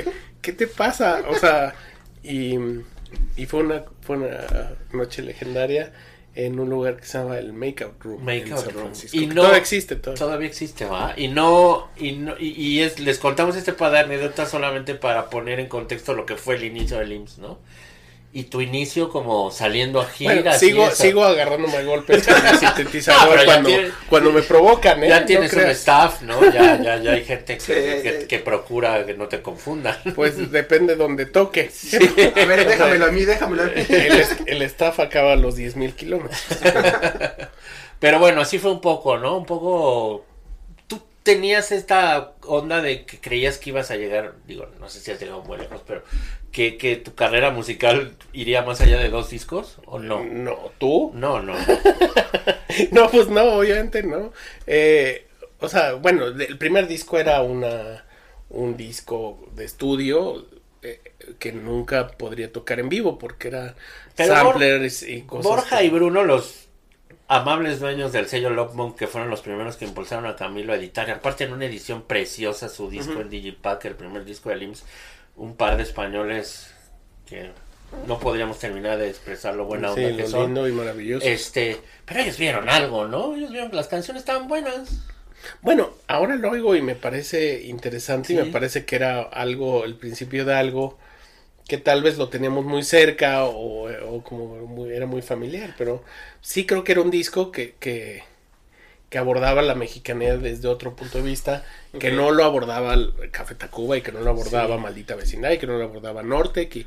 ¿qué 0.40 0.52
te 0.52 0.66
pasa? 0.66 1.22
O 1.28 1.38
sea, 1.38 1.74
y, 2.22 2.56
y 3.37 3.46
fue, 3.46 3.61
una, 3.61 3.85
fue 4.03 4.16
una 4.16 4.75
noche 4.92 5.23
legendaria 5.23 5.92
en 6.35 6.61
un 6.61 6.70
lugar 6.70 6.96
que 6.96 7.05
se 7.05 7.18
llama 7.18 7.38
el 7.38 7.53
Makeout 7.53 8.01
Room 8.03 8.29
en 8.29 8.49
San 8.49 8.70
Francisco. 8.70 9.16
Y 9.16 9.27
no, 9.27 9.37
todavía 9.37 9.59
existe 9.59 9.96
todavía. 9.96 10.46
existe, 10.46 10.85
¿va? 10.85 11.14
Y 11.16 11.29
no, 11.29 11.88
y, 11.96 12.12
no, 12.12 12.35
y, 12.38 12.81
es, 12.81 13.01
les 13.01 13.18
contamos 13.18 13.57
este 13.57 13.73
par 13.73 13.92
de 13.92 13.99
anécdotas 14.01 14.51
solamente 14.51 14.94
para 14.94 15.29
poner 15.29 15.59
en 15.59 15.66
contexto 15.68 16.14
lo 16.14 16.27
que 16.27 16.37
fue 16.37 16.57
el 16.57 16.64
inicio 16.64 16.99
del 16.99 17.12
IMSS, 17.12 17.38
¿no? 17.38 17.59
Y 18.33 18.45
tu 18.45 18.61
inicio 18.61 19.11
como 19.11 19.51
saliendo 19.51 20.01
a 20.01 20.07
giras. 20.07 20.61
sigo, 20.61 20.88
sigo 20.93 21.25
agarrándome 21.25 21.83
golpes 21.83 22.27
con 22.27 22.47
el 22.47 22.59
sintetizador 22.61 23.45
cuando, 23.45 23.71
cuando 24.09 24.31
me 24.31 24.43
provocan, 24.43 25.03
¿eh? 25.03 25.09
Ya 25.09 25.27
tienes 25.27 25.53
un 25.53 25.62
staff, 25.62 26.23
¿no? 26.23 26.40
Ya, 26.53 26.81
ya, 26.81 26.99
ya 26.99 27.12
hay 27.12 27.25
gente 27.25 27.59
que, 27.66 28.27
que, 28.29 28.38
procura 28.38 29.05
que 29.05 29.14
no 29.14 29.27
te 29.27 29.43
confundan. 29.43 29.97
Pues 30.14 30.53
depende 30.53 30.95
donde 30.95 31.27
toque. 31.27 31.71
A 32.37 32.45
ver, 32.45 32.69
déjamelo 32.69 33.07
a 33.07 33.11
mí, 33.11 33.25
déjamelo 33.25 33.64
a 33.64 33.66
mí. 33.66 33.85
El, 33.88 34.25
el 34.47 34.62
staff 34.62 35.01
acaba 35.01 35.33
a 35.33 35.37
los 35.37 35.57
10 35.57 35.77
mil 35.77 35.95
kilómetros. 35.95 36.40
Pero 37.99 38.19
bueno, 38.19 38.43
así 38.43 38.59
fue 38.59 38.71
un 38.71 38.81
poco, 38.81 39.19
¿no? 39.19 39.37
Un 39.38 39.45
poco 39.45 40.25
tenías 41.22 41.72
esta 41.72 42.33
onda 42.42 42.80
de 42.80 43.04
que 43.04 43.20
creías 43.20 43.59
que 43.59 43.70
ibas 43.70 43.90
a 43.90 43.96
llegar, 43.96 44.35
digo, 44.46 44.66
no 44.78 44.88
sé 44.88 45.00
si 45.00 45.11
has 45.11 45.20
llegado 45.20 45.42
muy 45.42 45.59
lejos, 45.59 45.83
pero 45.87 46.02
que, 46.52 46.76
que 46.76 46.96
tu 46.96 47.14
carrera 47.14 47.50
musical 47.50 48.16
iría 48.33 48.62
más 48.62 48.80
allá 48.80 48.98
de 48.98 49.09
dos 49.09 49.30
discos 49.30 49.78
o 49.87 49.98
no? 49.98 50.24
No, 50.24 50.72
¿tú? 50.78 51.12
No, 51.14 51.42
no. 51.42 51.54
no, 52.92 53.11
pues 53.11 53.28
no, 53.28 53.42
obviamente 53.54 54.02
no. 54.02 54.33
Eh, 54.66 55.26
o 55.61 55.68
sea, 55.68 55.94
bueno, 55.94 56.26
el 56.26 56.59
primer 56.59 56.87
disco 56.87 57.18
era 57.18 57.42
una 57.42 58.04
un 58.50 58.76
disco 58.76 59.48
de 59.54 59.64
estudio 59.64 60.44
eh, 60.83 61.00
que 61.38 61.52
nunca 61.52 62.09
podría 62.09 62.52
tocar 62.52 62.80
en 62.80 62.88
vivo 62.88 63.18
porque 63.18 63.48
era 63.48 63.76
samplers 64.16 65.02
y 65.02 65.22
cosas. 65.22 65.44
Borja 65.44 65.83
y 65.83 65.90
Bruno 65.90 66.24
los 66.24 66.68
amables 67.31 67.79
dueños 67.79 68.11
del 68.11 68.27
sello 68.27 68.51
Lockmont 68.51 68.97
que 68.97 69.07
fueron 69.07 69.31
los 69.31 69.40
primeros 69.40 69.77
que 69.77 69.85
impulsaron 69.85 70.27
a 70.27 70.35
Camilo 70.35 70.73
a 70.73 70.77
editar. 70.77 71.09
aparte 71.09 71.45
en 71.45 71.53
una 71.53 71.64
edición 71.64 72.03
preciosa 72.03 72.69
su 72.69 72.90
disco 72.90 73.21
en 73.21 73.31
Digipack, 73.31 73.85
el 73.85 73.95
primer 73.95 74.25
disco 74.25 74.51
de 74.51 74.59
IMSS, 74.59 74.85
un 75.37 75.55
par 75.55 75.77
de 75.77 75.85
españoles 75.85 76.75
que 77.27 77.53
no 78.09 78.19
podríamos 78.19 78.59
terminar 78.59 78.99
de 78.99 79.09
expresar 79.09 79.55
lo 79.55 79.64
buena 79.64 79.93
onda 79.93 80.16
que 80.16 80.27
son. 80.27 80.47
lindo 80.47 80.66
y 80.66 80.73
maravilloso. 80.73 81.25
Este, 81.25 81.81
pero 82.05 82.19
ellos 82.19 82.37
vieron 82.37 82.69
algo, 82.69 83.07
¿no? 83.07 83.37
Ellos 83.37 83.53
vieron 83.53 83.71
que 83.71 83.77
las 83.77 83.87
canciones 83.87 84.23
estaban 84.23 84.49
buenas. 84.49 84.90
Bueno, 85.62 85.90
ahora 86.09 86.35
lo 86.35 86.51
oigo 86.51 86.75
y 86.75 86.83
me 86.83 86.97
parece 86.97 87.62
interesante 87.62 88.33
y 88.33 88.37
me 88.37 88.47
parece 88.47 88.85
que 88.85 88.97
era 88.97 89.23
algo, 89.23 89.85
el 89.85 89.95
principio 89.95 90.45
de 90.45 90.55
algo 90.55 90.99
que 91.70 91.78
tal 91.78 92.02
vez 92.02 92.18
lo 92.18 92.28
teníamos 92.28 92.64
muy 92.66 92.83
cerca 92.83 93.44
o, 93.44 93.88
o 93.88 94.22
como 94.24 94.56
muy- 94.66 94.90
era 94.92 95.06
muy 95.06 95.22
familiar, 95.22 95.74
pero 95.78 96.02
sí 96.42 96.66
creo 96.66 96.85
que 96.85 96.92
era 96.92 97.00
un 97.02 97.11
disco 97.12 97.52
que, 97.52 97.74
que, 97.80 98.24
que 99.09 99.18
abordaba 99.18 99.62
la 99.62 99.74
mexicanidad 99.74 100.38
desde 100.38 100.68
otro 100.68 100.94
punto 100.96 101.18
de 101.18 101.24
vista, 101.24 101.64
que 101.98 102.12
no 102.12 102.30
lo 102.33 102.44
abordaba 102.44 102.96
Café 103.33 103.54
Tacuba 103.56 103.96
y 103.96 104.02
que 104.02 104.12
no 104.12 104.20
lo 104.20 104.30
abordaba 104.30 104.76
Sí. 104.76 104.83
Maldita 104.83 105.16
Vecindad 105.16 105.52
y 105.52 105.59
que 105.59 105.66
no 105.66 105.78
lo 105.78 105.85
abordaba 105.85 106.22
Norte, 106.22 106.68
que 106.68 106.87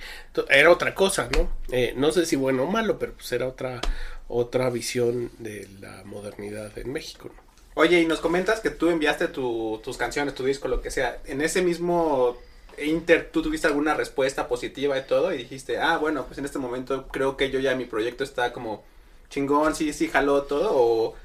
era 0.50 0.72
otra 0.72 0.96
cosa, 0.96 1.30
¿no? 1.38 1.50
Eh, 1.72 1.94
no 1.98 2.12
sé 2.12 2.26
si 2.26 2.36
bueno 2.38 2.64
o 2.64 2.68
malo, 2.72 3.00
pero 3.00 3.14
pues 3.14 3.32
era 3.34 3.48
otra, 3.48 3.82
otra 4.30 4.70
visión 4.70 5.32
de 5.40 5.68
la 5.82 6.04
modernidad 6.06 6.78
en 6.78 6.94
México, 6.94 7.30
¿no? 7.36 7.44
Oye, 7.76 8.02
y 8.02 8.06
nos 8.06 8.20
comentas 8.22 8.60
que 8.62 8.70
tú 8.70 8.90
enviaste 8.90 9.28
tu- 9.30 9.82
tus 9.84 9.98
canciones, 9.98 10.36
tu 10.36 10.46
disco, 10.46 10.68
lo 10.68 10.82
que 10.82 10.92
sea. 10.92 11.20
En 11.26 11.42
ese 11.42 11.62
mismo 11.62 12.38
inter, 12.80 13.30
tú 13.32 13.42
tuviste 13.42 13.68
alguna 13.68 13.94
respuesta 13.94 14.48
positiva 14.48 14.98
y 14.98 15.04
todo, 15.06 15.34
y 15.34 15.38
dijiste, 15.38 15.78
ah, 15.80 15.98
bueno, 15.98 16.26
pues 16.26 16.38
en 16.40 16.46
este 16.46 16.60
momento 16.60 17.08
creo 17.10 17.38
que 17.38 17.50
yo 17.52 17.60
ya 17.60 17.76
mi 17.76 17.86
proyecto 17.86 18.24
está 18.24 18.54
como 18.54 18.84
chingón, 19.30 19.76
sí, 19.76 19.94
sí, 19.94 20.08
jaló 20.08 20.44
todo, 20.44 20.72
o, 20.74 21.16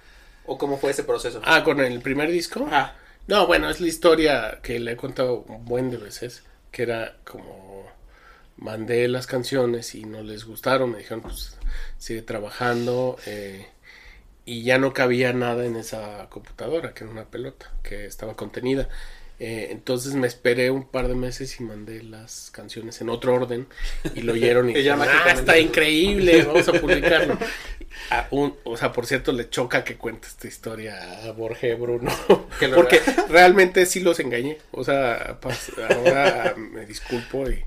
o 0.47 0.59
cómo 0.59 0.79
fue 0.79 0.91
ese 0.93 1.05
proceso. 1.05 1.41
Ah, 1.45 1.63
con 1.65 1.81
el 1.81 2.01
primer 2.01 2.31
disco. 2.31 2.67
Ah, 2.71 2.95
No, 3.27 3.47
bueno, 3.47 3.69
es 3.71 3.81
la 3.81 3.89
historia 3.89 4.61
que 4.63 4.79
le 4.81 4.93
he 4.93 4.97
contado 4.97 5.45
un 5.49 5.65
buen 5.65 5.91
de 5.91 5.99
veces, 5.99 6.45
que 6.71 6.83
era 6.83 7.17
como 7.25 7.87
mandé 8.57 9.09
las 9.09 9.27
canciones 9.27 9.95
y 9.95 10.05
no 10.05 10.23
les 10.23 10.45
gustaron, 10.45 10.91
me 10.93 10.99
dijeron, 10.99 11.23
pues 11.23 11.57
sigue 11.99 12.23
trabajando 12.23 13.17
eh, 13.27 13.69
y 14.45 14.63
ya 14.63 14.79
no 14.79 14.93
cabía 14.95 15.33
nada 15.33 15.67
en 15.67 15.77
esa 15.77 16.29
computadora, 16.31 16.95
que 16.95 17.05
era 17.05 17.13
una 17.13 17.27
pelota, 17.27 17.73
que 17.83 18.07
estaba 18.07 18.35
contenida. 18.37 18.89
Eh, 19.41 19.69
entonces 19.71 20.15
me 20.15 20.27
esperé 20.27 20.71
un 20.71 20.85
par 20.89 21.07
de 21.07 21.15
meses 21.15 21.61
y 21.61 21.63
mandé 21.63 22.03
las 22.03 22.51
canciones 22.51 23.01
en 23.01 23.09
otro 23.09 23.35
orden 23.35 23.69
y 24.15 24.23
lo 24.23 24.33
oyeron 24.33 24.69
y 24.69 24.75
dijeron, 24.75 25.01
ah, 25.03 25.05
mágicamente". 25.07 25.41
está 25.41 25.59
increíble, 25.61 26.43
vamos 26.47 26.69
a 26.69 26.73
publicarlo. 26.73 27.39
A 28.11 28.27
un- 28.33 28.55
o 28.65 28.77
sea, 28.77 28.93
por 28.93 29.07
cierto, 29.07 29.31
le 29.33 29.49
choca 29.49 29.85
que 29.85 29.97
cuente 29.97 30.27
esta 30.29 30.49
historia 30.49 31.25
a 31.25 31.33
Borges 31.33 31.79
Bruno, 31.79 32.11
porque 32.75 33.01
realmente 33.29 33.87
sí 33.87 34.01
los 34.01 34.19
engañé. 34.21 34.59
O 34.73 34.83
sea, 34.85 35.39
ahora 35.91 36.55
me 36.57 36.85
disculpo 36.87 37.49
y, 37.49 37.63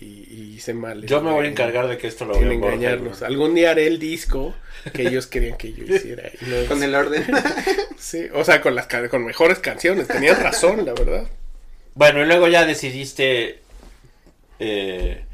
y- 0.00 0.26
y 0.30 0.54
hice 0.56 0.74
mal. 0.74 1.04
Yo 1.06 1.20
me 1.22 1.30
voy 1.30 1.44
a 1.44 1.46
en- 1.46 1.52
encargar 1.52 1.88
de 1.88 1.98
que 1.98 2.06
esto 2.06 2.24
lo 2.24 2.34
en 2.36 2.40
vean, 2.48 2.52
engañarnos. 2.52 3.20
¿no? 3.20 3.26
Algún 3.26 3.54
día 3.54 3.70
haré 3.72 3.86
el 3.86 3.98
disco 3.98 4.54
que 4.92 5.02
ellos 5.08 5.26
querían 5.26 5.56
que 5.56 5.72
yo 5.72 5.84
hiciera. 5.84 6.30
no 6.42 6.66
con 6.68 6.82
el 6.82 6.94
orden. 6.94 7.24
Sí, 7.98 8.26
o 8.34 8.44
sea, 8.44 8.60
con 8.60 8.74
las 8.74 8.86
con 9.10 9.24
mejores 9.24 9.58
canciones. 9.58 10.06
Tenían 10.06 10.40
razón, 10.42 10.84
la 10.84 10.92
verdad. 10.92 11.26
Bueno, 11.94 12.22
y 12.22 12.26
luego 12.26 12.46
ya 12.46 12.64
decidiste 12.66 13.60
eh, 14.60 15.24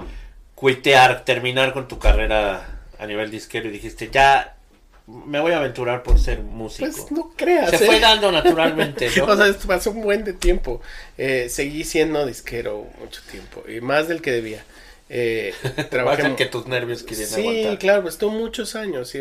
cuitear, 0.55 1.25
terminar 1.25 1.73
con 1.73 1.89
tu 1.89 1.99
carrera 1.99 2.81
a 2.99 3.07
nivel 3.07 3.31
disquero 3.31 3.69
y 3.69 3.73
dijiste, 3.73 4.09
ya 4.11 4.57
me 5.07 5.41
voy 5.41 5.53
a 5.53 5.59
aventurar 5.59 6.03
por 6.03 6.19
ser 6.19 6.41
músico. 6.43 6.91
Pues 6.91 7.11
no 7.11 7.33
creas. 7.37 7.71
Se 7.71 7.77
¿eh? 7.77 7.87
fue 7.87 8.01
dando 8.01 8.31
naturalmente, 8.31 9.11
¿no? 9.17 9.25
O 9.25 9.37
sea, 9.37 9.53
pasó 9.67 9.91
un 9.91 10.03
buen 10.03 10.25
de 10.25 10.33
tiempo. 10.33 10.81
Eh, 11.19 11.49
seguí 11.49 11.85
siendo 11.85 12.25
disquero 12.27 12.87
mucho 13.01 13.21
tiempo. 13.31 13.65
Y 13.69 13.81
más 13.81 14.09
del 14.09 14.23
que 14.23 14.31
debía. 14.33 14.65
Eh, 15.09 15.55
trabajé 15.91 16.35
que 16.37 16.47
tus 16.47 16.67
nervios 16.67 17.03
quieren 17.03 17.27
Sí, 17.27 17.41
aguantar. 17.41 17.79
claro, 17.79 18.09
estuvo 18.09 18.31
muchos 18.31 18.75
años. 18.77 19.09
sí. 19.09 19.21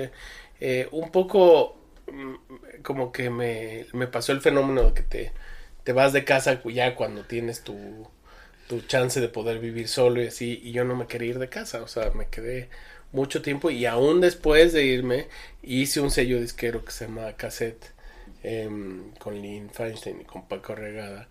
Eh, 0.60 0.88
un 0.92 1.12
poco 1.12 1.76
mm, 2.12 2.82
como 2.84 3.12
que 3.12 3.30
me, 3.32 3.88
me 3.94 4.08
pasó 4.08 4.32
el 4.32 4.42
fenómeno 4.42 4.84
de 4.84 4.94
que 4.94 5.02
te, 5.04 5.32
te 5.84 5.94
vas 5.94 6.14
de 6.14 6.24
casa 6.24 6.62
ya 6.66 6.96
cuando 6.96 7.24
tienes 7.24 7.64
tu, 7.64 8.08
tu 8.68 8.82
chance 8.82 9.20
de 9.20 9.28
poder 9.30 9.60
vivir 9.60 9.88
solo 9.88 10.22
y 10.22 10.28
así. 10.28 10.60
Y 10.64 10.72
yo 10.72 10.84
no 10.84 10.96
me 10.96 11.08
quería 11.08 11.30
ir 11.30 11.40
de 11.40 11.50
casa. 11.50 11.82
O 11.82 11.88
sea, 11.88 12.12
me 12.12 12.28
quedé 12.28 12.70
mucho 13.12 13.42
tiempo 13.42 13.70
y 13.70 13.86
aún 13.86 14.22
después 14.22 14.74
de 14.74 14.86
irme 14.86 15.28
hice 15.64 16.00
un 16.02 16.12
sello 16.12 16.40
disquero 16.40 16.84
que 16.86 16.92
se 16.92 17.06
llama 17.08 17.34
Cassette 17.34 17.92
em, 18.44 19.12
con 19.20 19.42
Lynn 19.42 19.70
Feinstein 19.70 20.22
y 20.22 20.24
con 20.26 20.48
Paco 20.48 20.76
Regada. 20.76 21.28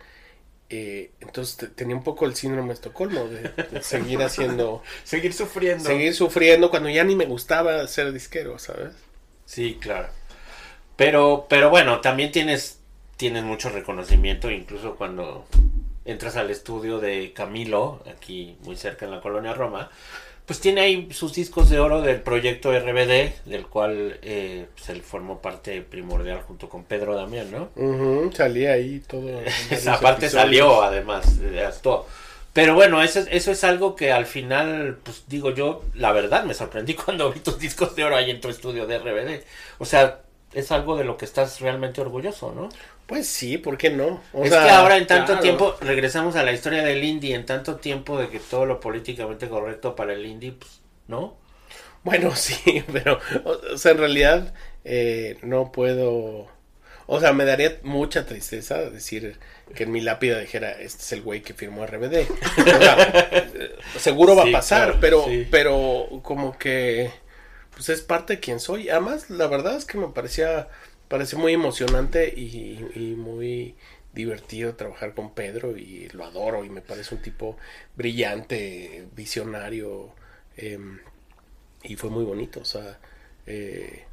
Eh, 0.73 1.11
entonces 1.21 1.57
te- 1.57 1.67
tenía 1.69 1.97
un 1.97 2.05
poco 2.05 2.27
el 2.27 2.37
síndrome 2.37 2.69
de 2.69 2.75
Estocolmo 2.75 3.25
de, 3.27 3.43
de 3.73 3.83
seguir 3.83 4.23
haciendo 4.23 4.83
Seguir 5.05 5.33
sufriendo. 5.33 5.85
seguir 5.85 6.15
sufriendo 6.15 6.71
cuando 6.71 6.89
ya 6.91 7.03
ni 7.03 7.17
me 7.17 7.27
gustaba 7.27 7.85
ser 7.89 8.13
disquero, 8.13 8.59
¿sabes? 8.61 8.93
Sí, 9.47 9.79
claro. 9.81 10.09
Pero, 10.97 11.47
pero 11.49 11.71
bueno, 11.71 12.01
también 12.01 12.31
tienes, 12.31 12.79
tienes 13.17 13.43
mucho 13.43 13.71
reconocimiento, 13.71 14.51
incluso 14.51 14.97
cuando 14.97 15.47
entras 16.05 16.37
al 16.37 16.51
estudio 16.51 16.99
de 17.01 17.33
Camilo, 17.33 18.03
aquí 18.09 18.57
muy 18.63 18.77
cerca 18.77 19.07
en 19.07 19.11
la 19.13 19.21
colonia 19.21 19.53
Roma, 19.55 19.91
pues 20.51 20.59
tiene 20.59 20.81
ahí 20.81 21.09
sus 21.13 21.33
discos 21.33 21.71
de 21.71 21.79
oro 21.79 22.03
del 22.03 22.23
proyecto 22.23 22.73
RBD, 22.77 23.45
del 23.45 23.67
cual 23.69 24.19
eh, 24.21 24.67
pues 24.75 24.89
él 24.89 25.01
formó 25.01 25.41
parte 25.41 25.81
primordial 25.81 26.43
junto 26.43 26.69
con 26.69 26.83
Pedro 26.83 27.15
Damián, 27.15 27.53
¿no? 27.53 27.69
Ujú, 27.77 28.33
salí 28.35 28.67
ahí 28.67 28.99
todo. 29.07 29.41
Esa 29.71 30.01
parte 30.01 30.29
salió, 30.29 30.83
además, 30.83 31.39
de 31.39 31.69
todo. 31.81 32.09
Pero 32.53 32.75
bueno, 32.75 33.01
eso, 33.01 33.21
es- 33.21 33.29
eso 33.31 33.53
es 33.53 33.63
algo 33.63 33.95
que 33.95 34.11
al 34.11 34.27
final, 34.27 34.99
pues 35.05 35.23
digo 35.29 35.53
yo, 35.55 35.85
la 35.95 36.11
verdad 36.11 36.43
me 36.43 36.55
sorprendí 36.55 36.95
cuando 37.05 37.31
vi 37.33 37.39
tus 37.39 37.57
discos 37.61 37.95
de 37.95 38.03
oro 38.03 38.17
ahí 38.17 38.29
en 38.33 38.41
tu 38.41 38.49
estudio 38.49 38.89
de 38.89 38.99
RBD. 38.99 39.45
O 39.79 39.85
sea, 39.85 40.19
es 40.53 40.73
algo 40.73 40.97
de 40.97 41.05
lo 41.05 41.17
que 41.17 41.25
estás 41.25 41.61
realmente 41.61 42.01
orgulloso, 42.01 42.53
¿no? 42.55 42.69
Pues 43.07 43.27
sí, 43.29 43.59
¿por 43.59 43.77
qué 43.77 43.91
no? 43.91 44.23
O 44.33 44.45
es 44.45 44.51
sea, 44.51 44.63
que 44.63 44.71
ahora 44.71 44.97
en 44.97 45.07
tanto 45.07 45.39
claro. 45.39 45.41
tiempo, 45.41 45.77
regresamos 45.81 46.37
a 46.37 46.43
la 46.45 46.53
historia 46.53 46.83
del 46.85 47.03
indie, 47.05 47.35
en 47.35 47.45
tanto 47.47 47.77
tiempo 47.77 48.19
de 48.19 48.29
que 48.29 48.39
todo 48.41 48.67
lo 48.67 48.79
políticamente 48.81 49.49
correcto 49.49 49.97
para 49.97 50.13
el 50.15 50.25
indie, 50.27 50.53
pues, 50.53 50.81
¿no? 51.09 51.37
Bueno, 52.03 52.35
sí, 52.37 52.85
pero, 52.93 53.19
o, 53.45 53.77
sea, 53.79 53.93
en 53.93 53.99
realidad 53.99 54.55
eh, 54.85 55.39
no 55.43 55.73
puedo. 55.73 56.49
O 57.07 57.21
sea, 57.21 57.33
me 57.33 57.45
daría 57.45 57.79
mucha 57.83 58.25
tristeza 58.27 58.79
decir 58.91 59.39
que 59.75 59.83
en 59.85 59.93
mi 59.93 60.01
lápida 60.01 60.39
dijera, 60.39 60.73
este 60.73 61.03
es 61.03 61.13
el 61.13 61.23
güey 61.23 61.43
que 61.43 61.55
firmó 61.55 61.85
RBD. 61.87 62.31
O 62.67 62.73
sea, 62.79 63.05
seguro 63.97 64.37
va 64.37 64.45
Sí, 64.45 64.49
a 64.49 64.53
pasar, 64.53 64.99
claro, 64.99 65.01
pero, 65.01 65.25
sí. 65.25 65.47
pero 65.51 66.09
como 66.23 66.57
que, 66.59 67.11
pues 67.75 67.89
es 67.89 68.01
parte 68.03 68.35
de 68.35 68.41
quien 68.41 68.61
soy. 68.61 68.89
Además, 68.89 69.31
la 69.31 69.47
verdad 69.47 69.77
es 69.77 69.85
que 69.85 69.99
me 69.99 70.09
parecía, 70.09 70.69
parece 71.09 71.37
muy 71.37 71.53
emocionante 71.55 72.33
y, 72.37 72.79
y 72.95 73.15
muy 73.17 73.77
divertido 74.13 74.75
trabajar 74.75 75.15
con 75.15 75.35
Pedro 75.35 75.77
y 75.77 76.09
lo 76.11 76.25
adoro 76.25 76.65
y 76.65 76.71
me 76.71 76.81
parece 76.83 77.15
un 77.15 77.23
tipo 77.23 77.57
brillante, 77.97 79.07
visionario. 79.17 80.11
em, 80.57 80.99
y 81.83 81.97
fue 81.97 82.11
muy 82.11 82.25
bonito, 82.25 82.61
o 82.61 82.65
sea, 82.65 82.99
eh, 83.47 84.05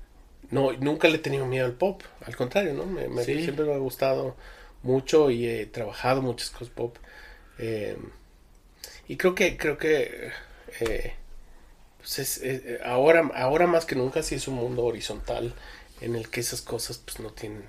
no, 0.51 0.73
nunca 0.73 1.07
le 1.09 1.15
he 1.17 1.19
tenido 1.19 1.45
miedo 1.45 1.65
al 1.65 1.73
pop, 1.73 2.03
al 2.25 2.35
contrario, 2.35 2.73
¿no? 2.73 2.85
Me, 2.85 3.07
me- 3.09 3.23
Sí. 3.25 3.43
Siempre 3.43 3.65
me 3.65 3.73
ha 3.73 3.77
gustado 3.77 4.35
mucho 4.83 5.29
y 5.31 5.47
he 5.47 5.65
trabajado 5.67 6.21
muchas 6.21 6.49
cosas 6.51 6.69
pop. 6.69 6.97
eh, 7.59 7.97
y 9.07 9.17
creo 9.17 9.35
que, 9.35 9.57
creo 9.57 9.77
que, 9.77 10.31
eh, 10.81 11.13
pues 12.15 12.19
es, 12.19 12.37
eh, 12.43 12.79
ahora, 12.85 13.29
ahora 13.35 13.67
más 13.67 13.85
que 13.85 13.95
nunca 13.95 14.23
sí 14.23 14.35
es 14.35 14.47
un 14.47 14.55
mundo 14.55 14.83
horizontal 14.85 15.53
en 16.01 16.15
el 16.15 16.29
que 16.29 16.39
esas 16.39 16.61
cosas 16.61 16.97
pues 16.99 17.19
no 17.19 17.31
tienen 17.31 17.63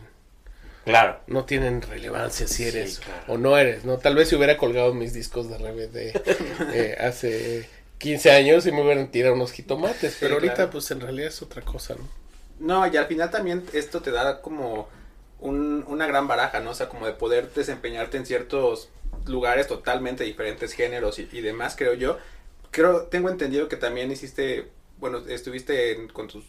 Claro. 0.84 1.20
no 1.26 1.44
tienen 1.44 1.82
relevancia 1.82 2.46
si 2.48 2.62
Sí, 2.62 2.64
eres 2.64 3.00
claro. 3.00 3.22
o 3.34 3.36
no 3.38 3.58
eres, 3.58 3.84
¿no? 3.84 3.98
Tal 3.98 4.14
vez 4.14 4.28
si 4.28 4.36
hubiera 4.36 4.56
colgado 4.56 4.94
mis 4.94 5.12
discos 5.12 5.48
de 5.50 5.56
RBD 5.56 5.96
eh, 6.74 6.96
hace 6.98 7.68
15 7.98 8.30
años 8.30 8.64
y 8.66 8.72
me 8.72 8.82
hubieran 8.82 9.10
tirado 9.10 9.34
unos 9.34 9.52
jitomates, 9.52 10.16
pero 10.20 10.34
ahorita 10.34 10.54
claro. 10.54 10.70
pues 10.70 10.90
en 10.90 11.00
realidad 11.00 11.28
es 11.28 11.42
otra 11.42 11.62
cosa, 11.62 11.94
¿no? 11.96 12.08
No, 12.60 12.86
y 12.86 12.96
al 12.96 13.06
final 13.06 13.30
también 13.30 13.64
esto 13.72 14.00
te 14.00 14.10
da 14.10 14.40
como 14.40 14.88
un- 15.40 15.84
una 15.88 16.06
gran 16.06 16.26
baraja, 16.26 16.60
¿no? 16.60 16.70
O 16.70 16.74
sea, 16.74 16.88
como 16.88 17.06
de 17.06 17.12
poder 17.12 17.52
desempeñarte 17.52 18.16
en 18.16 18.24
ciertos 18.26 18.88
lugares 19.26 19.66
totalmente 19.66 20.24
diferentes 20.24 20.72
géneros 20.72 21.18
y, 21.18 21.28
y 21.32 21.40
demás, 21.42 21.76
creo 21.76 21.94
yo. 21.94 22.18
Creo, 22.70 23.04
tengo 23.04 23.30
entendido 23.30 23.68
que 23.68 23.76
también 23.76 24.10
hiciste, 24.10 24.68
bueno, 24.98 25.18
estuviste 25.28 26.08
con 26.12 26.28
tus 26.28 26.44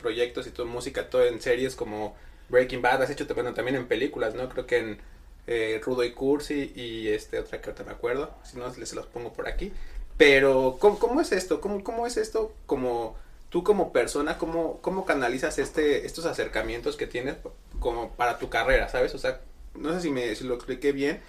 proyectos 0.00 0.46
y 0.46 0.50
tu 0.50 0.64
música, 0.64 1.10
todo 1.10 1.24
en 1.24 1.40
series 1.40 1.74
como 1.74 2.16
Breaking 2.48 2.82
Bad, 2.82 3.02
has 3.02 3.10
hecho 3.10 3.26
bueno, 3.34 3.54
también 3.54 3.76
en 3.76 3.86
películas, 3.86 4.34
¿no? 4.34 4.48
Creo 4.48 4.66
que 4.66 4.78
en 4.78 4.98
eh, 5.46 5.80
Rudo 5.84 6.04
y 6.04 6.12
Cursi 6.12 6.72
y 6.74 7.08
este 7.08 7.38
otra 7.38 7.60
que 7.60 7.70
ahorita 7.70 7.84
me 7.84 7.92
acuerdo, 7.92 8.34
si 8.44 8.56
no 8.56 8.72
les 8.74 8.92
los 8.94 9.06
pongo 9.06 9.32
por 9.32 9.48
aquí. 9.48 9.72
Pero, 10.16 10.76
¿cómo, 10.80 10.98
cómo 10.98 11.20
es 11.20 11.32
esto? 11.32 11.60
¿Cómo, 11.60 11.84
¿Cómo 11.84 12.06
es 12.06 12.16
esto 12.16 12.52
como 12.66 13.16
tú 13.50 13.62
como 13.62 13.92
persona, 13.92 14.36
cómo, 14.36 14.80
cómo 14.82 15.04
canalizas 15.06 15.58
este, 15.58 16.06
estos 16.06 16.26
acercamientos 16.26 16.96
que 16.96 17.06
tienes 17.06 17.36
como 17.80 18.10
para 18.12 18.38
tu 18.38 18.50
carrera, 18.50 18.88
¿sabes? 18.88 19.14
O 19.14 19.18
sea, 19.18 19.40
no 19.74 19.94
sé 19.94 20.00
si, 20.00 20.10
me, 20.10 20.34
si 20.34 20.44
lo 20.44 20.54
expliqué 20.54 20.92
bien, 20.92 21.20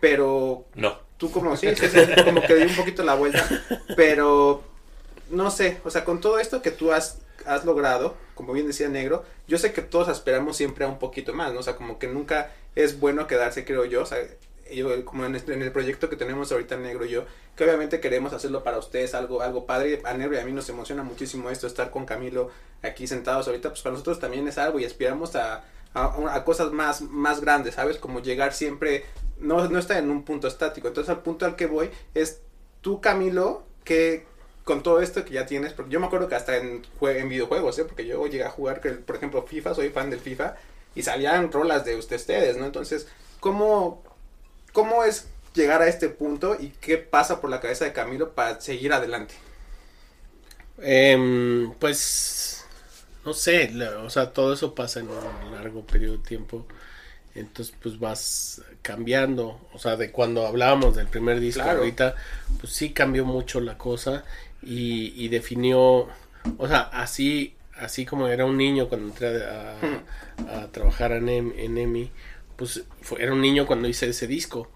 pero 0.00 0.64
No. 0.74 0.98
tú 1.16 1.30
como, 1.30 1.56
sí, 1.56 1.74
sí, 1.76 1.86
sí, 1.88 1.98
como 2.24 2.42
que 2.42 2.54
di 2.54 2.62
un 2.64 2.76
poquito 2.76 3.02
la 3.04 3.14
vuelta, 3.14 3.46
pero 3.96 4.62
no 5.30 5.50
sé, 5.50 5.80
o 5.84 5.90
sea, 5.90 6.04
con 6.04 6.20
todo 6.20 6.38
esto 6.38 6.62
que 6.62 6.70
tú 6.70 6.92
has, 6.92 7.18
has 7.46 7.64
logrado, 7.64 8.14
como 8.34 8.52
bien 8.52 8.66
decía 8.66 8.88
Negro, 8.88 9.24
yo 9.48 9.58
sé 9.58 9.72
que 9.72 9.82
todos 9.82 10.08
esperamos 10.08 10.56
siempre 10.56 10.84
a 10.84 10.88
un 10.88 10.98
poquito 10.98 11.32
más, 11.32 11.52
¿no? 11.52 11.60
O 11.60 11.62
sea, 11.62 11.76
como 11.76 11.98
que 11.98 12.08
nunca 12.08 12.52
es 12.74 12.98
bueno 13.00 13.26
quedarse, 13.26 13.64
creo 13.64 13.84
yo, 13.84 14.02
o 14.02 14.06
sea, 14.06 14.18
yo, 14.72 15.04
como 15.04 15.24
en, 15.24 15.34
este- 15.34 15.54
en 15.54 15.62
el 15.62 15.72
proyecto 15.72 16.08
que 16.08 16.16
tenemos 16.16 16.50
ahorita 16.52 16.76
Negro 16.76 17.04
y 17.04 17.10
yo, 17.10 17.24
que 17.56 17.64
obviamente 17.64 18.00
queremos 18.00 18.32
hacerlo 18.32 18.62
para 18.64 18.78
ustedes, 18.78 19.14
algo, 19.14 19.42
algo 19.42 19.66
padre. 19.66 20.00
A 20.04 20.14
Negro 20.14 20.34
y 20.36 20.38
a 20.38 20.44
mí 20.44 20.52
nos 20.52 20.68
emociona 20.68 21.02
muchísimo 21.02 21.50
esto, 21.50 21.66
estar 21.66 21.90
con 21.90 22.04
Camilo 22.06 22.50
aquí 22.82 23.06
sentados 23.06 23.46
ahorita, 23.46 23.70
pues 23.70 23.82
para 23.82 23.92
nosotros 23.92 24.20
también 24.20 24.46
es 24.48 24.58
algo 24.58 24.78
y 24.78 24.84
aspiramos 24.84 25.36
a, 25.36 25.64
a, 25.94 26.44
cosas 26.44 26.72
más, 26.72 27.00
más 27.02 27.40
grandes, 27.40 27.74
¿sabes? 27.76 27.98
Como 27.98 28.20
llegar 28.20 28.52
siempre, 28.52 29.04
no, 29.38 29.68
no 29.68 29.78
estar 29.78 29.96
en 29.98 30.10
un 30.10 30.24
punto 30.24 30.48
estático. 30.48 30.88
Entonces 30.88 31.08
al 31.10 31.22
punto 31.22 31.46
al 31.46 31.56
que 31.56 31.66
voy 31.66 31.90
es 32.14 32.40
tú, 32.80 33.00
Camilo, 33.00 33.64
que 33.84 34.26
con 34.64 34.82
todo 34.82 35.00
esto 35.00 35.24
que 35.24 35.34
ya 35.34 35.46
tienes, 35.46 35.72
porque 35.74 35.90
yo 35.92 36.00
me 36.00 36.06
acuerdo 36.06 36.28
que 36.28 36.34
hasta 36.34 36.56
en, 36.56 36.82
en 37.00 37.28
videojuegos, 37.28 37.78
¿eh? 37.78 37.84
porque 37.84 38.06
yo 38.06 38.26
llegué 38.26 38.44
a 38.44 38.50
jugar, 38.50 38.80
por 39.06 39.16
ejemplo, 39.16 39.42
FIFA, 39.42 39.74
soy 39.74 39.90
fan 39.90 40.10
del 40.10 40.20
FIFA, 40.20 40.56
y 40.94 41.02
salían 41.02 41.52
rolas 41.52 41.84
de 41.84 41.96
ustedes, 41.96 42.56
¿no? 42.56 42.64
Entonces, 42.66 43.06
¿cómo, 43.40 44.02
¿cómo 44.74 45.04
es 45.04 45.28
llegar 45.54 45.82
a 45.82 45.88
este 45.88 46.10
punto 46.10 46.56
y 46.60 46.70
qué 46.82 46.98
pasa 46.98 47.40
por 47.42 47.50
la 47.50 47.60
cabeza 47.62 47.86
de 47.86 47.94
Camilo 47.94 48.34
para 48.34 48.60
seguir 48.60 48.92
adelante? 48.94 49.36
Em, 50.78 51.72
pues, 51.78 52.64
no 53.24 53.32
sé, 53.34 53.70
o 54.04 54.10
sea, 54.10 54.32
todo 54.32 54.52
eso 54.54 54.74
pasa 54.74 55.00
en 55.00 55.08
un 55.10 55.52
largo 55.52 55.86
periodo 55.86 56.18
de 56.18 56.24
tiempo. 56.24 56.66
Entonces, 57.34 57.74
pues 57.82 57.98
vas 58.00 58.62
cambiando. 58.82 59.60
O 59.74 59.78
sea, 59.80 59.96
de 59.96 60.12
cuando 60.12 60.46
hablábamos 60.46 60.96
del 60.96 61.08
primer 61.08 61.40
disco, 61.40 61.62
Claro. 61.62 61.78
ahorita, 61.80 62.16
pues 62.60 62.72
sí 62.74 62.92
cambió 62.92 63.24
mucho 63.26 63.60
la 63.60 63.78
cosa 63.78 64.24
y, 64.62 65.14
y 65.22 65.28
definió, 65.28 66.08
o 66.58 66.68
sea, 66.68 66.80
así, 66.92 67.56
así 67.76 68.06
como 68.06 68.28
era 68.28 68.46
un 68.46 68.56
niño 68.58 68.88
cuando 68.88 69.08
entré 69.08 69.44
a, 69.46 69.76
a 70.48 70.68
trabajar 70.72 71.12
en, 71.12 71.28
Em- 71.28 71.52
en 71.56 71.78
EMI, 71.78 72.10
pues 72.56 72.84
fue- 73.02 73.22
era 73.22 73.32
un 73.32 73.40
niño 73.40 73.66
cuando 73.66 73.88
hice 73.88 74.08
ese 74.08 74.26
disco. 74.26 74.70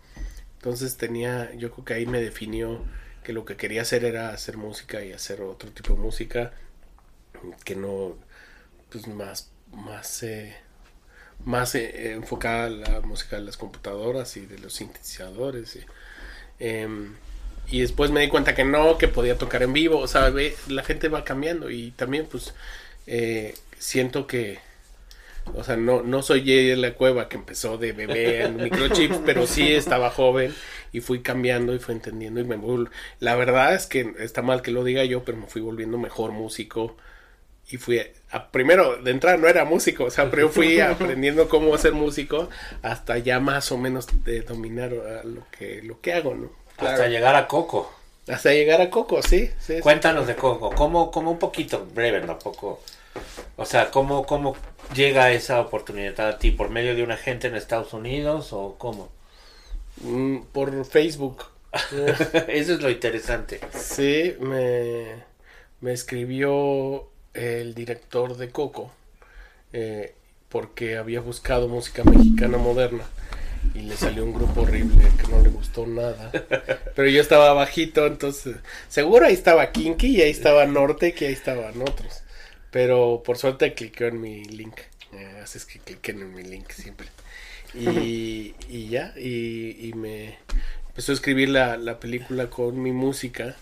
Entonces 0.59 0.97
tenía, 0.97 1.55
yo 1.57 1.71
creo 1.73 1.85
que 1.85 1.95
ahí 1.95 2.07
me 2.07 2.21
definió 2.23 2.85
que 3.25 3.33
lo 3.33 3.45
que 3.45 3.57
quería 3.57 3.83
hacer 3.83 4.05
era 4.05 4.31
hacer 4.31 4.57
música 4.59 5.05
y 5.05 5.13
hacer 5.13 5.43
otro 5.43 5.71
tipo 5.73 5.95
de 5.95 6.01
música 6.01 6.53
que 7.65 7.77
no, 7.77 8.17
pues 8.91 9.07
más, 9.09 9.51
más, 9.73 10.23
eh, 10.23 10.57
más 11.45 11.75
eh, 11.75 12.13
enfocada 12.15 12.67
a 12.67 12.71
la 12.71 13.01
música 13.03 13.37
de 13.37 13.43
las 13.45 13.57
computadoras 13.57 14.37
y 14.37 14.47
de 14.47 14.59
los 14.59 14.75
sintetizadores. 14.75 15.77
Y, 15.77 15.81
em, 16.61 17.15
y 17.71 17.81
después 17.81 18.11
me 18.13 18.21
di 18.23 18.29
cuenta 18.29 18.55
que 18.55 18.65
no, 18.65 18.99
que 18.99 19.09
podía 19.09 19.39
tocar 19.39 19.63
en 19.63 19.73
vivo, 19.75 19.99
o 20.01 20.09
sea, 20.09 20.31
ve, 20.31 20.57
la 20.69 20.85
gente 20.85 21.09
va 21.09 21.25
cambiando 21.25 21.71
y 21.71 21.93
también 21.93 22.27
pues 22.27 22.55
eh, 23.07 23.55
siento 23.79 24.27
que, 24.27 24.61
o 25.55 25.65
sea, 25.65 25.77
no, 25.77 26.03
no 26.03 26.23
soy 26.23 26.41
Jay 26.45 26.67
de 26.69 26.77
la 26.77 26.95
cueva 26.95 27.29
que 27.29 27.37
empezó 27.37 27.79
de 27.79 27.93
bebé 27.93 28.45
en 28.45 28.61
microchips, 28.63 29.19
pero 29.25 29.47
sí 29.47 29.73
estaba 29.73 30.11
joven 30.11 30.55
y 30.93 31.01
fui 31.01 31.21
cambiando 31.23 31.75
y 31.75 31.79
fui 31.79 31.95
entendiendo 31.95 32.41
y 32.41 32.45
me 32.45 32.57
vol- 32.59 32.91
La 33.21 33.37
verdad 33.37 33.75
es 33.75 33.87
que 33.87 34.15
está 34.19 34.43
mal 34.43 34.63
que 34.63 34.71
lo 34.71 34.85
diga 34.85 35.05
yo, 35.05 35.25
pero 35.25 35.39
me 35.39 35.47
fui 35.47 35.61
volviendo 35.63 35.99
mejor 35.99 36.33
músico 36.33 36.97
y 37.71 37.77
fui 37.77 38.01
a, 38.31 38.51
primero 38.51 38.97
de 39.03 39.11
entrada 39.11 39.37
no 39.37 39.47
era 39.49 39.65
músico, 39.65 40.05
o 40.05 40.11
sea, 40.11 40.31
pero 40.31 40.45
yo 40.45 40.49
fui 40.49 40.81
aprendiendo 40.81 41.49
cómo 41.49 41.77
ser 41.79 41.93
músico 41.93 42.49
hasta 42.83 43.19
ya 43.19 43.41
más 43.41 43.71
o 43.73 43.79
menos 43.79 44.07
de 44.25 44.41
dominar 44.43 44.93
a 44.95 45.25
lo 45.25 45.47
que 45.51 45.83
lo 45.83 46.01
que 46.01 46.15
hago, 46.15 46.35
¿no? 46.35 46.51
Hasta 46.79 47.09
llegar 47.09 47.35
a 47.35 47.47
Coco. 47.47 47.93
Hasta 48.29 48.53
llegar 48.53 48.81
a 48.81 48.91
Coco, 48.91 49.23
sí, 49.23 49.51
sí. 49.59 49.75
sí. 49.77 49.81
Cuéntanos 49.81 50.27
de 50.27 50.37
Coco. 50.37 50.71
¿Cómo, 50.75 51.11
cómo 51.11 51.31
un 51.31 51.39
poquito, 51.39 51.87
breve, 51.95 52.21
tampoco? 52.21 52.81
O 53.57 53.65
sea, 53.65 53.91
¿cómo, 53.91 54.25
¿cómo 54.27 54.57
llega 54.95 55.33
esa 55.33 55.61
oportunidad 55.61 56.21
a 56.21 56.39
ti? 56.39 56.51
¿Por 56.51 56.71
medio 56.71 56.95
de 56.95 57.03
un 57.03 57.11
agente 57.11 57.49
en 57.49 57.57
Estados 57.57 57.93
Unidos 57.93 58.53
o 58.53 58.77
cómo? 58.79 59.11
Mm, 60.03 60.43
por 60.53 60.85
Facebook. 60.85 61.45
Eso 62.49 62.75
es 62.75 62.81
lo 62.81 62.91
interesante. 62.91 63.61
Sí, 63.73 64.35
me, 64.41 65.25
me 65.81 65.93
escribió 65.93 67.09
el 67.35 67.75
director 67.75 68.37
de 68.37 68.51
Coco 68.51 68.91
eh, 69.73 70.15
porque 70.49 70.97
había 70.97 71.21
buscado 71.21 71.69
música 71.69 72.03
mexicana 72.05 72.59
moderna 72.59 73.05
y 73.75 73.81
le 73.81 73.97
salió 73.97 74.25
un 74.25 74.33
grupo 74.33 74.63
horrible 74.63 75.05
que 75.21 75.31
no 75.31 75.43
le 75.43 75.51
gustó 75.51 75.87
nada. 75.87 76.31
Pero 76.97 77.09
yo 77.09 77.21
estaba 77.21 77.53
bajito, 77.53 78.07
entonces 78.07 78.57
seguro 78.89 79.27
ahí 79.27 79.35
estaba 79.35 79.71
Kinky 79.73 80.17
y 80.17 80.23
ahí 80.23 80.31
estaba 80.31 80.65
Norte 80.67 81.15
y 81.19 81.25
ahí 81.25 81.33
estaban 81.33 81.81
otros. 81.83 82.23
Pero 82.71 83.23
por 83.25 83.39
suerte 83.39 83.75
cliqueó 83.75 84.09
en 84.09 84.21
mi 84.21 84.45
link. 84.45 84.79
Eh, 85.13 85.41
haces 85.43 85.65
que 85.65 85.79
cliquen 85.81 86.21
en 86.23 86.35
mi 86.35 86.43
link 86.43 86.71
siempre. 86.71 87.09
Y, 87.75 88.55
y 88.69 88.89
ya, 88.89 89.15
y, 89.17 89.89
y 89.89 89.93
me 89.95 90.39
empezó 90.89 91.13
a 91.13 91.15
escribir 91.15 91.51
la, 91.51 91.77
la 91.77 92.01
película 92.01 92.51
con 92.51 92.81
mi 92.83 92.93
música. 92.93 93.57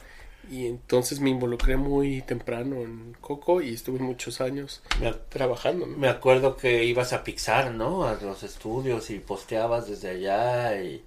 Y 0.51 0.66
entonces 0.66 1.19
me 1.21 1.31
involucré 1.31 1.77
muy 1.77 2.23
temprano 2.23 2.77
en 2.83 3.14
Coco 3.21 3.61
y 3.61 3.75
estuve 3.75 3.99
muchos 3.99 4.40
años 4.40 4.81
Me, 5.01 5.12
trabajando. 5.12 5.87
¿no? 5.87 5.97
me 5.97 6.09
acuerdo 6.09 6.57
que 6.57 6.85
ibas 6.85 7.12
a 7.12 7.25
Pixar, 7.25 7.73
¿no? 7.73 8.05
A 8.07 8.14
los 8.14 8.45
estudios 8.45 9.11
y 9.11 9.19
posteabas 9.19 9.88
desde 9.88 10.11
allá 10.11 10.81
y 10.81 11.05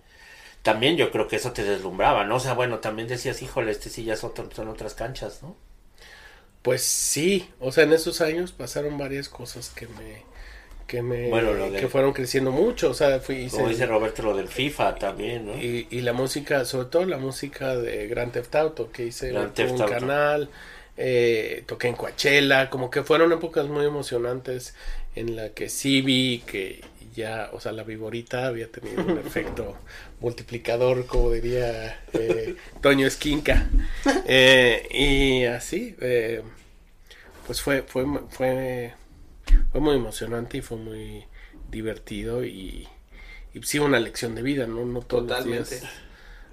también 0.64 0.98
yo 0.98 1.12
creo 1.12 1.28
que 1.28 1.38
eso 1.38 1.54
te 1.54 1.64
deslumbraba, 1.64 2.26
¿no? 2.26 2.38
O 2.38 2.40
sea, 2.42 2.54
bueno, 2.54 2.80
también 2.80 3.08
decías, 3.08 3.42
híjole, 3.42 3.72
este 3.72 3.90
sí 3.90 4.04
ya 4.06 4.14
es 4.16 4.24
otro- 4.24 4.50
son 4.52 4.70
otras 4.70 4.96
canchas, 4.96 5.42
¿no? 5.44 5.56
Pues 6.62 6.82
sí, 6.84 7.50
o 7.60 7.72
sea, 7.72 7.86
en 7.86 7.94
esos 7.94 8.22
años 8.22 8.52
pasaron 8.52 8.98
varias 8.98 9.30
cosas 9.30 9.70
que 9.70 9.88
me 9.88 10.28
que 10.88 11.04
me 11.04 11.30
Bueno, 11.30 11.54
lo 11.54 11.70
de- 11.70 11.80
que 11.80 11.88
fueron 11.88 12.14
creciendo 12.14 12.52
mucho, 12.52 12.90
o 12.90 12.94
sea, 12.96 13.20
fui 13.20 13.36
hice- 13.44 13.58
Como 13.58 13.70
dice 13.70 13.86
Roberto, 13.86 14.24
lo 14.24 14.36
del 14.36 14.48
FIFA 14.48 14.96
también, 14.96 15.46
¿no? 15.46 15.56
y, 15.56 15.88
y 15.92 16.02
la 16.02 16.14
música, 16.14 16.66
sobre 16.66 16.88
todo 16.90 17.06
la 17.06 17.18
música 17.20 17.76
de 17.78 18.08
Grand 18.08 18.32
Theft 18.32 18.56
Auto 18.56 18.92
que 18.92 19.06
hice 19.06 19.30
Grand 19.32 19.54
Theft 19.54 19.74
un 19.74 19.82
Auto. 19.84 19.94
canal, 19.94 20.50
eh, 20.98 21.64
toqué 21.68 21.90
en 21.90 21.96
Coachella, 21.96 22.70
como 22.72 22.90
que 22.90 23.04
fueron 23.04 23.32
épocas 23.32 23.68
muy 23.68 23.86
emocionantes 23.86 24.74
en 25.16 25.36
la 25.36 25.50
que 25.50 25.70
sí 25.70 26.02
vi 26.02 26.44
que 26.48 26.82
ya, 27.14 27.50
o 27.54 27.60
sea, 27.60 27.72
la 27.72 27.84
viborita 27.84 28.48
había 28.48 28.72
tenido 28.72 29.04
un 29.04 29.18
efecto 29.18 29.78
multiplicador, 30.20 31.06
como 31.06 31.32
diría 31.32 32.04
eh, 32.14 32.56
Toño 32.82 33.08
Esquinca. 33.08 33.70
Eh, 34.26 34.88
y 34.92 35.46
así, 35.46 35.96
eh, 36.02 36.44
pues 37.48 37.62
fue, 37.62 37.84
fue, 37.84 38.06
fue, 38.30 38.94
fue 39.72 39.82
muy 39.82 39.96
emocionante 39.96 40.58
y 40.58 40.62
fue 40.62 40.78
muy 40.78 41.26
divertido 41.70 42.44
y, 42.46 42.88
y 43.54 43.64
sí 43.64 43.80
una 43.80 44.00
lección 44.00 44.36
de 44.36 44.42
vida, 44.42 44.68
¿no? 44.68 44.86
No 44.86 45.02
todos 45.02 45.28
Totalmente. 45.28 45.60
los 45.60 45.70
días 45.70 45.94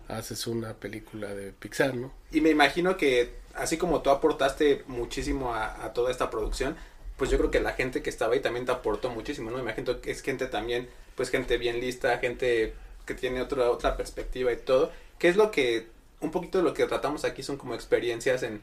haces 0.08 0.46
una 0.46 0.74
película 0.74 1.34
de 1.34 1.52
Pixar, 1.52 1.94
¿no? 1.94 2.12
Y 2.30 2.40
me 2.40 2.50
imagino 2.50 2.96
que 2.96 3.34
así 3.54 3.76
como 3.76 4.02
tú 4.02 4.10
aportaste 4.10 4.84
muchísimo 4.86 5.54
a, 5.54 5.84
a 5.84 5.92
toda 5.92 6.10
esta 6.10 6.30
producción, 6.30 6.76
pues 7.16 7.30
yo 7.30 7.38
creo 7.38 7.50
que 7.50 7.60
la 7.60 7.72
gente 7.72 8.02
que 8.02 8.10
estaba 8.10 8.34
ahí 8.34 8.40
también 8.40 8.66
te 8.66 8.72
aportó 8.72 9.10
muchísimo, 9.10 9.50
¿no? 9.50 9.56
Me 9.58 9.62
imagino 9.62 10.00
que 10.00 10.10
es 10.10 10.22
gente 10.22 10.46
también, 10.46 10.88
pues 11.14 11.30
gente 11.30 11.58
bien 11.58 11.80
lista, 11.80 12.18
gente 12.18 12.74
que 13.06 13.14
tiene 13.14 13.40
otra, 13.42 13.70
otra 13.70 13.96
perspectiva 13.96 14.52
y 14.52 14.56
todo. 14.56 14.92
¿Qué 15.18 15.28
es 15.28 15.36
lo 15.36 15.50
que, 15.50 15.86
un 16.20 16.30
poquito 16.30 16.58
de 16.58 16.64
lo 16.64 16.74
que 16.74 16.86
tratamos 16.86 17.24
aquí 17.24 17.42
son 17.42 17.56
como 17.56 17.74
experiencias 17.74 18.42
en, 18.42 18.60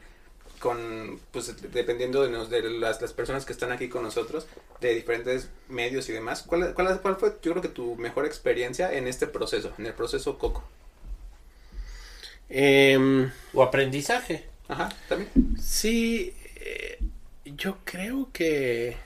con, 0.60 1.20
pues 1.32 1.54
dependiendo 1.72 2.22
de, 2.22 2.30
nos- 2.30 2.50
de 2.50 2.62
las, 2.62 3.00
las 3.02 3.12
personas 3.12 3.44
que 3.44 3.52
están 3.52 3.72
aquí 3.72 3.88
con 3.88 4.02
nosotros, 4.02 4.46
de 4.80 4.94
diferentes 4.94 5.50
medios 5.68 6.08
y 6.08 6.12
demás. 6.12 6.42
¿Cuál, 6.42 6.74
cuál, 6.74 7.00
cuál 7.02 7.16
fue, 7.16 7.30
yo 7.42 7.52
creo 7.52 7.62
que 7.62 7.68
tu 7.68 7.96
mejor 7.96 8.26
experiencia 8.26 8.92
en 8.94 9.06
este 9.08 9.26
proceso, 9.26 9.72
en 9.78 9.86
el 9.86 9.94
proceso 9.94 10.38
Coco? 10.38 10.64
Em, 12.48 13.30
O 13.52 13.62
aprendizaje. 13.62 14.44
Ajá, 14.68 14.88
también. 15.08 15.30
Sí, 15.56 16.34
eh, 16.56 17.03
yo 17.44 17.78
creo 17.84 18.30
que 18.32 18.96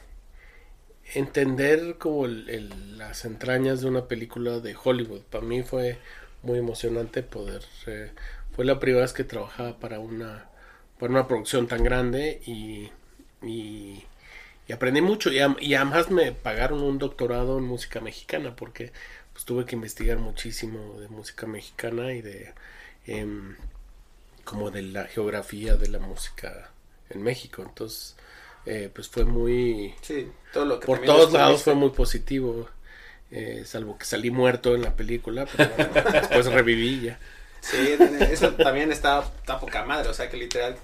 entender 1.15 1.97
como 1.99 2.27
el- 2.27 2.99
las 2.99 3.25
entrañas 3.25 3.81
de 3.81 3.89
una 3.89 4.07
película 4.09 4.61
de 4.61 4.77
Hollywood, 4.83 5.23
para 5.23 5.45
mí 5.45 5.63
fue 5.63 5.99
muy 6.43 6.59
emocionante 6.59 7.23
poder, 7.23 7.63
eh, 7.87 8.11
fue 8.55 8.65
la 8.65 8.79
primera 8.79 9.03
vez 9.03 9.13
que 9.13 9.25
trabajaba 9.25 9.79
para 9.79 10.01
una, 10.01 10.47
para 10.99 11.13
una 11.13 11.27
producción 11.29 11.67
tan 11.67 11.83
grande 11.83 12.41
y, 12.47 12.91
y, 13.47 14.05
aprendí 14.73 15.01
mucho 15.03 15.31
y 15.33 15.75
además 15.75 16.11
me 16.11 16.33
pagaron 16.33 16.83
un 16.83 16.99
doctorado 16.99 17.59
en 17.59 17.65
música 17.65 18.01
mexicana 18.01 18.55
porque 18.57 18.93
pues 19.33 19.45
tuve 19.47 19.65
que 19.67 19.77
investigar 19.77 20.19
muchísimo 20.19 21.01
de 21.01 21.09
música 21.09 21.47
mexicana 21.47 22.13
y 22.15 22.23
de... 22.23 22.55
em, 23.07 23.57
como 24.45 24.71
de 24.71 24.83
la 24.83 25.05
geografía 25.07 25.77
de 25.77 25.89
la 25.89 25.99
música 25.99 26.71
en 27.11 27.23
México. 27.23 27.63
Entonces, 27.67 28.17
eh, 28.69 28.91
pues 28.95 29.09
fue 29.09 29.25
muy... 29.25 29.95
Sí, 30.03 30.29
todo 30.53 30.65
lo 30.65 30.81
que 30.81 30.87
Por 30.87 31.01
todos 31.05 31.33
lados 31.33 31.63
fue 31.63 31.75
muy 31.75 31.91
positivo. 31.91 32.69
eh, 33.31 33.63
salvo 33.67 33.99
que 33.99 34.05
salí 34.05 34.31
muerto 34.31 34.75
en 34.75 34.83
la 34.83 34.95
película, 34.97 35.47
pero 35.47 35.71
bueno, 35.77 35.93
después 36.13 36.47
reviví 36.47 37.01
ya. 37.03 37.19
Sí, 37.61 37.97
eso 38.31 38.53
también 38.55 38.93
está, 38.93 39.21
está 39.21 39.59
poca 39.61 39.85
madre, 39.85 40.09
o 40.09 40.15
sea 40.15 40.29
que 40.31 40.37
literal, 40.37 40.77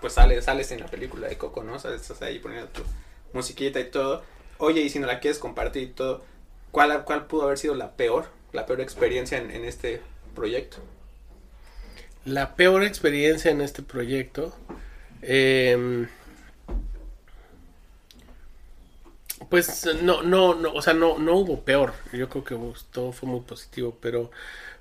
pues 0.00 0.14
sales, 0.14 0.44
sales 0.44 0.70
en 0.72 0.80
la 0.80 0.86
película 0.86 1.28
de 1.28 1.36
Coco, 1.36 1.62
¿no? 1.64 1.74
O 1.74 1.78
sea, 1.78 1.94
estás 1.94 2.22
ahí 2.22 2.38
poniendo 2.38 2.68
tu 2.68 2.82
musiquita 3.32 3.80
y 3.80 3.90
todo. 3.90 4.22
Oye, 4.58 4.80
y 4.82 4.90
si 4.90 4.98
no 4.98 5.06
la 5.06 5.20
quieres 5.20 5.38
compartir 5.38 5.82
y 5.82 5.86
todo, 5.88 6.24
¿cuál, 6.70 7.04
cuál 7.04 7.26
pudo 7.26 7.44
haber 7.44 7.58
sido 7.58 7.74
la 7.74 7.96
peor 7.96 8.28
la 8.52 8.66
peor 8.66 8.80
experiencia 8.80 9.38
en, 9.38 9.50
en 9.52 9.64
este 9.64 10.02
proyecto. 10.34 10.78
La 12.24 12.54
peor 12.56 12.82
experiencia 12.84 13.50
en 13.50 13.60
este 13.60 13.82
proyecto. 13.82 14.54
em, 15.22 16.08
pues 19.48 19.86
no, 20.02 20.22
no, 20.22 20.54
no, 20.54 20.72
o 20.72 20.82
sea, 20.82 20.92
no, 20.94 21.18
no 21.18 21.36
hubo 21.36 21.64
peor. 21.64 21.94
Yo 22.12 22.28
creo 22.28 22.44
que 22.44 22.56
todo 22.92 23.12
fue 23.12 23.28
muy 23.28 23.40
positivo, 23.40 23.96
pero, 24.00 24.30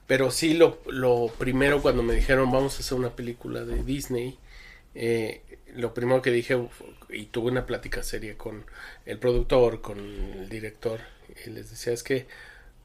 pero 0.08 0.32
sí 0.32 0.54
lo, 0.54 0.80
lo 0.88 1.28
primero 1.38 1.82
cuando 1.82 2.04
me 2.04 2.14
dijeron 2.14 2.52
vamos 2.52 2.76
a 2.78 2.80
hacer 2.80 2.98
una 2.98 3.16
película 3.16 3.64
de 3.64 3.84
Disney, 3.84 4.38
eh, 4.96 5.42
lo 5.76 5.94
primero 5.94 6.22
que 6.22 6.32
dije 6.32 6.58
y 7.10 7.26
tuve 7.28 7.52
una 7.52 7.66
plática 7.66 8.04
seria 8.04 8.38
con 8.38 8.66
el 9.06 9.20
productor, 9.20 9.82
con 9.82 10.00
el 10.00 10.50
director 10.50 11.00
y 11.46 11.52
les 11.52 11.70
decía 11.70 11.94
es 11.94 12.04
que 12.04 12.28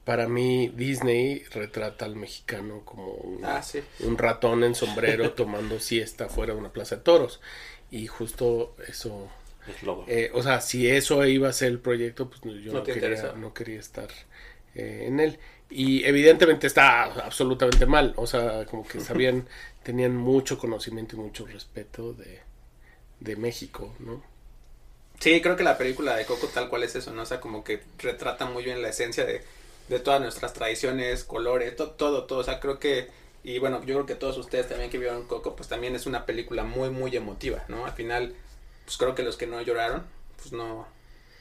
para 0.03 0.27
mí 0.27 0.69
Disney 0.69 1.43
retrata 1.51 2.05
al 2.05 2.15
mexicano 2.15 2.83
como 2.85 3.13
un, 3.13 3.43
Ah, 3.43 3.63
sí. 3.63 3.81
un 4.01 4.17
ratón 4.17 4.63
en 4.63 4.75
sombrero 4.75 5.31
tomando 5.35 5.79
siesta 5.79 6.29
fuera 6.29 6.53
de 6.53 6.59
una 6.59 6.71
plaza 6.73 6.97
de 6.97 7.01
toros 7.01 7.41
y 7.91 8.05
justo 8.07 8.75
eso 8.87 9.29
eh, 10.05 10.31
o 10.33 10.43
sea, 10.43 10.61
si 10.61 10.87
eso 10.89 11.25
iba 11.25 11.49
a 11.49 11.53
ser 11.53 11.69
el 11.69 11.79
proyecto, 11.79 12.29
pues 12.29 12.41
yo 12.63 12.73
No 12.73 12.83
quería, 12.83 13.33
no 13.35 13.53
quería 13.53 13.79
estar 13.79 14.09
eh, 14.75 15.05
en 15.07 15.19
él. 15.19 15.39
Y 15.69 16.03
evidentemente 16.05 16.67
está 16.67 17.03
absolutamente 17.05 17.85
mal. 17.85 18.13
O 18.17 18.27
sea, 18.27 18.65
como 18.65 18.87
que 18.87 18.99
sabían, 19.01 19.47
tenían 19.83 20.15
mucho 20.15 20.57
conocimiento 20.59 21.15
y 21.15 21.19
mucho 21.19 21.45
respeto 21.47 22.13
de, 22.13 22.41
de 23.19 23.35
México, 23.37 23.95
¿no? 23.99 24.23
Sí, 25.19 25.41
creo 25.41 25.55
que 25.55 25.63
la 25.63 25.77
película 25.77 26.15
de 26.15 26.25
Coco 26.25 26.49
tal 26.49 26.69
cual 26.69 26.83
es 26.83 26.95
eso, 26.95 27.11
¿no? 27.13 27.23
O 27.23 27.25
sea, 27.25 27.39
como 27.41 27.63
que 27.63 27.81
retrata 27.97 28.45
muy 28.45 28.63
bien 28.63 28.81
la 28.81 28.89
esencia 28.89 29.25
de, 29.25 29.43
de 29.87 29.99
todas 29.99 30.21
nuestras 30.21 30.53
tradiciones, 30.53 31.23
colores, 31.23 31.75
to- 31.75 31.91
todo, 31.91 32.25
todo. 32.25 32.39
O 32.39 32.43
sea, 32.43 32.59
creo 32.59 32.79
que, 32.79 33.09
y 33.43 33.57
bueno, 33.59 33.79
yo 33.81 33.95
creo 33.95 34.05
que 34.05 34.15
todos 34.15 34.37
ustedes 34.37 34.67
también 34.67 34.89
que 34.91 34.97
vieron 34.99 35.25
Coco, 35.27 35.55
pues 35.55 35.69
también 35.69 35.95
es 35.95 36.05
una 36.05 36.25
película 36.25 36.63
muy, 36.63 36.89
muy 36.89 37.15
emotiva, 37.15 37.65
¿no? 37.69 37.85
Al 37.85 37.93
final, 37.93 38.35
pues 38.85 38.97
creo 38.97 39.15
que 39.15 39.23
los 39.23 39.35
que 39.37 39.47
no 39.47 39.61
lloraron, 39.61 40.03
pues 40.37 40.51
no... 40.53 40.87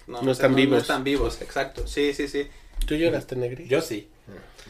No 0.06 0.18
o 0.18 0.22
sea, 0.22 0.32
están 0.32 0.54
vivos. 0.54 0.72
No 0.72 0.78
están 0.78 1.04
vivos, 1.04 1.40
exacto. 1.40 1.86
Sí, 1.86 2.12
sí, 2.12 2.28
sí. 2.28 2.46
¿Tú 2.86 2.94
lloraste, 2.94 3.36
Negri? 3.36 3.66
Yo 3.66 3.80
sí. 3.80 4.08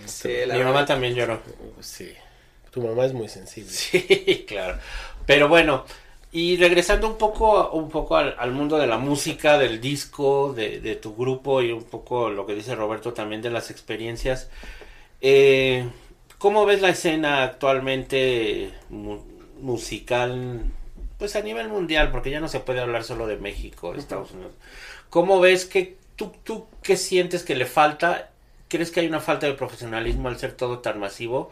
Sí, 0.07 0.29
la 0.47 0.55
Mi 0.55 0.59
verdad. 0.61 0.65
mamá 0.73 0.87
también 0.87 1.15
lloró. 1.15 1.41
Sí. 1.81 2.13
Tu 2.71 2.81
mamá 2.81 3.05
es 3.07 3.13
muy 3.13 3.29
sensible. 3.29 3.71
Sí, 3.73 4.45
claro. 4.47 4.79
Pero 5.27 5.49
bueno, 5.49 5.85
y 6.31 6.57
regresando 6.57 7.09
un 7.09 7.17
poco, 7.19 7.71
un 7.73 7.89
poco 7.91 8.17
al, 8.17 8.37
al 8.39 8.53
mundo 8.53 8.77
de 8.79 8.87
la 8.87 8.99
música, 8.99 9.59
del 9.59 9.81
disco, 9.81 10.53
de, 10.53 10.79
de 10.81 10.95
tu 10.97 11.17
grupo 11.17 11.63
y 11.63 11.73
un 11.73 11.85
poco 11.85 12.31
lo 12.31 12.47
que 12.47 12.55
dice 12.55 12.75
Roberto 12.77 13.13
también 13.13 13.43
de 13.43 13.51
las 13.51 13.71
experiencias. 13.73 14.49
eh, 15.21 15.89
¿Cómo 16.39 16.67
ves 16.67 16.81
la 16.83 16.91
escena 16.91 17.43
actualmente 17.43 18.73
mu- 18.91 19.23
musical, 19.61 20.61
pues 21.25 21.37
a 21.37 21.41
nivel 21.41 21.69
mundial, 21.69 22.11
porque 22.11 22.31
ya 22.31 22.39
no 22.39 22.49
se 22.49 22.61
puede 22.61 22.81
hablar 22.81 23.03
solo 23.03 23.27
de 23.27 23.39
México, 23.39 23.95
de 23.95 23.99
Estados 23.99 24.33
Unidos? 24.33 24.53
¿Cómo 25.09 25.41
ves 25.41 25.65
que 25.65 25.97
tú, 26.17 26.31
tú 26.45 26.67
qué 26.83 26.99
sientes 26.99 27.45
que 27.45 27.55
le 27.55 27.65
falta? 27.65 28.29
¿Crees 28.69 28.91
que 28.91 29.01
hay 29.01 29.07
una 29.07 29.21
falta 29.21 29.47
de 29.47 29.55
profesionalismo 29.55 30.29
al 30.29 30.39
ser 30.39 30.53
todo 30.53 30.81
tan 30.81 31.01
masivo? 31.01 31.51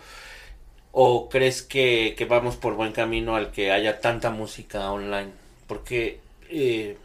¿O 0.91 1.31
crees 1.31 1.63
que, 1.63 2.15
que 2.19 2.27
vamos 2.27 2.57
por 2.57 2.75
buen 2.75 2.93
camino 2.93 3.35
al 3.35 3.51
que 3.51 3.73
haya 3.73 3.99
tanta 3.99 4.29
música 4.29 4.93
online? 4.93 5.31
Porque 5.67 6.21
eh, 6.51 6.99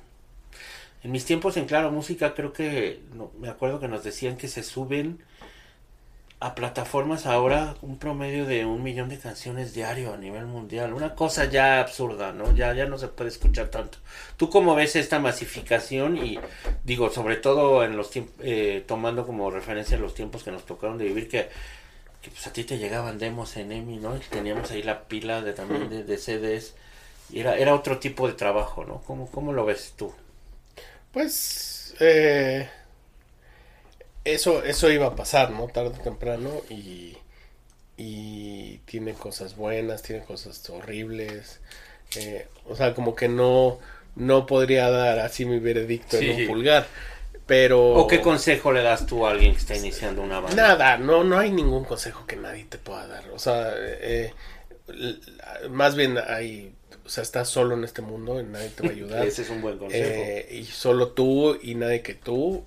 en 1.05 1.11
mis 1.13 1.23
tiempos 1.23 1.55
en 1.55 1.67
Claro 1.67 1.89
Música 1.89 2.33
creo 2.33 2.51
que, 2.51 2.99
no, 3.13 3.31
me 3.39 3.47
acuerdo 3.47 3.79
que 3.79 3.87
nos 3.87 4.03
decían 4.03 4.35
que 4.35 4.49
se 4.49 4.61
suben 4.61 5.19
a 6.39 6.53
plataformas 6.53 7.25
ahora 7.25 7.75
un 7.81 7.97
promedio 7.97 8.45
de 8.45 8.65
un 8.65 8.83
millón 8.83 9.09
de 9.09 9.17
canciones 9.17 9.73
diario 9.73 10.13
a 10.13 10.17
nivel 10.17 10.45
mundial. 10.45 10.93
Una 10.93 11.15
cosa 11.15 11.45
ya 11.45 11.79
absurda, 11.79 12.31
¿no? 12.31 12.53
Ya, 12.55 12.73
ya 12.73 12.85
no 12.85 12.97
se 12.97 13.07
puede 13.07 13.29
escuchar 13.29 13.69
tanto. 13.69 13.97
¿Tú 14.37 14.49
cómo 14.49 14.75
ves 14.75 14.95
esta 14.95 15.19
masificación? 15.19 16.17
Y 16.17 16.39
digo, 16.83 17.09
sobre 17.09 17.37
todo 17.37 17.83
en 17.83 17.97
los 17.97 18.11
tiempos, 18.11 18.35
tomando 18.85 19.25
como 19.25 19.49
referencia 19.49 19.97
los 19.97 20.13
tiempos 20.13 20.43
que 20.43 20.51
nos 20.51 20.65
tocaron 20.65 20.97
de 20.99 21.05
vivir, 21.05 21.27
que, 21.27 21.49
que 22.21 22.29
pues 22.29 22.45
a 22.45 22.53
ti 22.53 22.63
te 22.63 22.77
llegaban 22.77 23.17
demos 23.17 23.57
en 23.57 23.71
EMI, 23.71 23.97
¿no? 23.97 24.15
Y 24.15 24.19
teníamos 24.19 24.69
ahí 24.71 24.83
la 24.83 25.05
pila 25.07 25.41
de 25.41 25.53
también 25.53 25.89
de, 25.89 26.03
de 26.03 26.17
CDs. 26.17 26.75
Y 27.31 27.39
era, 27.39 27.57
era 27.57 27.73
otro 27.73 27.97
tipo 27.99 28.27
de 28.27 28.33
trabajo, 28.35 28.85
¿no? 28.85 29.01
¿Cómo, 29.01 29.29
cómo 29.31 29.53
lo 29.53 29.65
ves 29.65 29.93
tú? 29.97 30.13
Pues 31.11 31.95
eh, 31.99 32.69
eso, 34.33 34.63
eso 34.63 34.89
iba 34.91 35.07
a 35.07 35.15
pasar, 35.15 35.51
¿no? 35.51 35.67
Tarde 35.67 35.89
o 35.99 36.03
temprano 36.03 36.49
y, 36.69 37.17
y 37.97 38.77
tiene 38.85 39.13
cosas 39.13 39.55
buenas, 39.55 40.03
tiene 40.03 40.23
cosas 40.23 40.67
horribles. 40.69 41.59
eh, 42.15 42.47
o 42.65 42.75
sea, 42.75 42.93
como 42.93 43.15
que 43.15 43.27
no, 43.27 43.79
no 44.15 44.45
podría 44.45 44.89
dar 44.89 45.19
así 45.19 45.45
mi 45.45 45.59
veredicto 45.59 46.17
en 46.17 46.41
un 46.41 46.47
pulgar. 46.47 46.87
Pero... 47.45 47.93
¿O 47.93 48.07
qué 48.07 48.21
consejo 48.21 48.71
le 48.73 48.83
das 48.83 49.05
tú 49.05 49.25
a 49.25 49.31
alguien 49.31 49.53
que 49.53 49.59
está 49.59 49.75
iniciando 49.75 50.21
una 50.21 50.39
banda? 50.41 50.55
Nada, 50.55 50.97
no, 50.97 51.23
no 51.23 51.39
hay 51.39 51.49
ningún 51.51 51.85
consejo 51.85 52.25
que 52.27 52.35
nadie 52.35 52.65
te 52.65 52.77
pueda 52.77 53.07
dar. 53.07 53.23
O 53.33 53.39
sea, 53.39 53.73
eh, 53.77 54.33
más 55.69 55.95
bien 55.95 56.17
hay, 56.17 56.73
o 57.05 57.09
sea, 57.09 57.23
estás 57.23 57.49
solo 57.49 57.75
en 57.75 57.83
este 57.83 58.01
mundo 58.01 58.39
y 58.39 58.43
nadie 58.43 58.69
te 58.69 58.83
va 58.83 58.89
a 58.89 58.91
ayudar. 58.95 59.25
Ese 59.27 59.43
es 59.43 59.49
un 59.49 59.61
buen 59.61 59.77
consejo. 59.77 60.03
Eh, 60.05 60.47
y 60.51 60.65
solo 60.65 61.09
tú 61.09 61.57
y 61.61 61.75
nadie 61.75 62.01
que 62.01 62.15
tú 62.15 62.65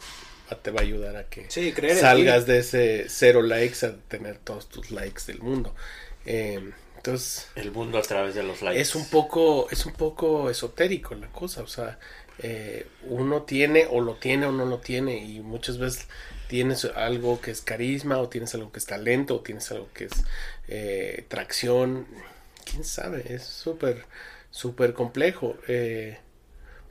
te 0.57 0.71
va 0.71 0.81
a 0.81 0.83
ayudar 0.83 1.17
a 1.17 1.29
que 1.29 1.47
Sí, 1.49 1.73
creer 1.73 1.99
en 1.99 2.01
salgas 2.01 2.47
de 2.47 2.59
ese 2.59 3.07
cero 3.09 3.43
likes 3.43 3.85
a 3.87 3.97
tener 4.09 4.39
todos 4.39 4.69
tus 4.69 4.91
likes 4.91 5.23
del 5.27 5.41
mundo. 5.41 5.75
Eh, 6.27 6.73
entonces, 6.97 7.49
El 7.55 7.73
mundo 7.73 7.99
a 7.99 8.03
través 8.03 8.35
de 8.35 8.43
los 8.43 8.63
likes. 8.63 8.81
es 8.81 8.95
un 8.95 9.09
poco, 9.09 9.69
es 9.71 9.87
un 9.87 9.93
poco 9.95 10.51
esotérico 10.51 11.15
la 11.15 11.29
cosa, 11.33 11.63
o 11.63 11.67
sea, 11.67 11.99
eh, 12.39 12.87
uno 13.05 13.43
tiene 13.43 13.87
o 13.91 14.01
lo 14.01 14.17
tiene 14.17 14.47
o 14.47 14.53
no 14.53 14.67
lo 14.67 14.79
tiene 14.81 15.19
y 15.25 15.41
muchas 15.41 15.79
veces 15.79 16.09
tienes 16.47 16.85
algo 16.85 17.41
que 17.41 17.51
es 17.53 17.61
carisma 17.63 18.19
o 18.19 18.29
tienes 18.29 18.55
algo 18.55 18.73
que 18.73 18.79
es 18.81 18.87
talento 18.87 19.37
o 19.37 19.41
tienes 19.41 19.71
algo 19.71 19.89
que 19.95 20.05
es 20.07 20.13
eh, 20.69 21.25
tracción, 21.29 22.07
quién 22.65 22.85
sabe, 22.85 23.35
es 23.35 23.45
súper, 23.45 24.05
súper 24.51 24.93
complejo. 24.95 25.57
Eh, 25.69 26.19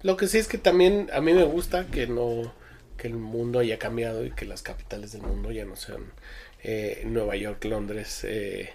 lo 0.01 0.17
que 0.17 0.27
sí 0.27 0.37
es 0.37 0.47
que 0.47 0.57
también 0.57 1.09
a 1.13 1.21
mí 1.21 1.33
me 1.33 1.43
gusta 1.43 1.87
que 1.87 2.07
no, 2.07 2.53
que 2.99 3.07
el 3.07 3.15
mundo 3.15 3.59
haya 3.59 3.79
cambiado 3.79 4.25
y 4.25 4.31
que 4.31 4.45
las 4.45 4.61
capitales 4.61 5.13
del 5.13 5.23
mundo 5.23 5.51
ya 5.51 5.65
no 5.65 5.75
sean 5.75 6.13
eh, 6.63 7.03
Nueva 7.05 7.35
York, 7.35 7.63
Londres, 7.65 8.23
eh, 8.25 8.71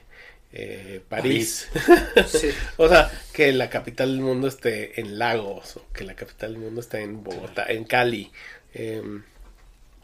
eh, 0.53 1.01
París. 1.09 1.69
Sí. 2.27 2.49
O 2.79 2.89
sea, 2.89 3.11
que 3.33 3.53
la 3.53 3.71
capital 3.71 4.11
del 4.13 4.21
mundo 4.23 4.49
esté 4.49 5.01
en 5.01 5.19
Lagos, 5.19 5.77
o 5.77 5.87
que 5.93 6.05
la 6.05 6.15
capital 6.17 6.53
del 6.55 6.63
mundo 6.63 6.81
esté 6.81 7.03
en 7.03 7.23
Bogotá, 7.23 7.67
en 7.69 7.85
Cali. 7.85 8.33
eh, 8.75 9.03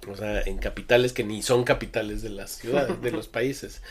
o 0.08 0.16
sea, 0.16 0.40
en 0.42 0.58
capitales 0.58 1.12
que 1.12 1.24
ni 1.24 1.42
son 1.42 1.64
capitales 1.64 2.22
de 2.22 2.30
las 2.30 2.50
ciudades, 2.52 3.00
de 3.02 3.10
los 3.10 3.28
países. 3.38 3.82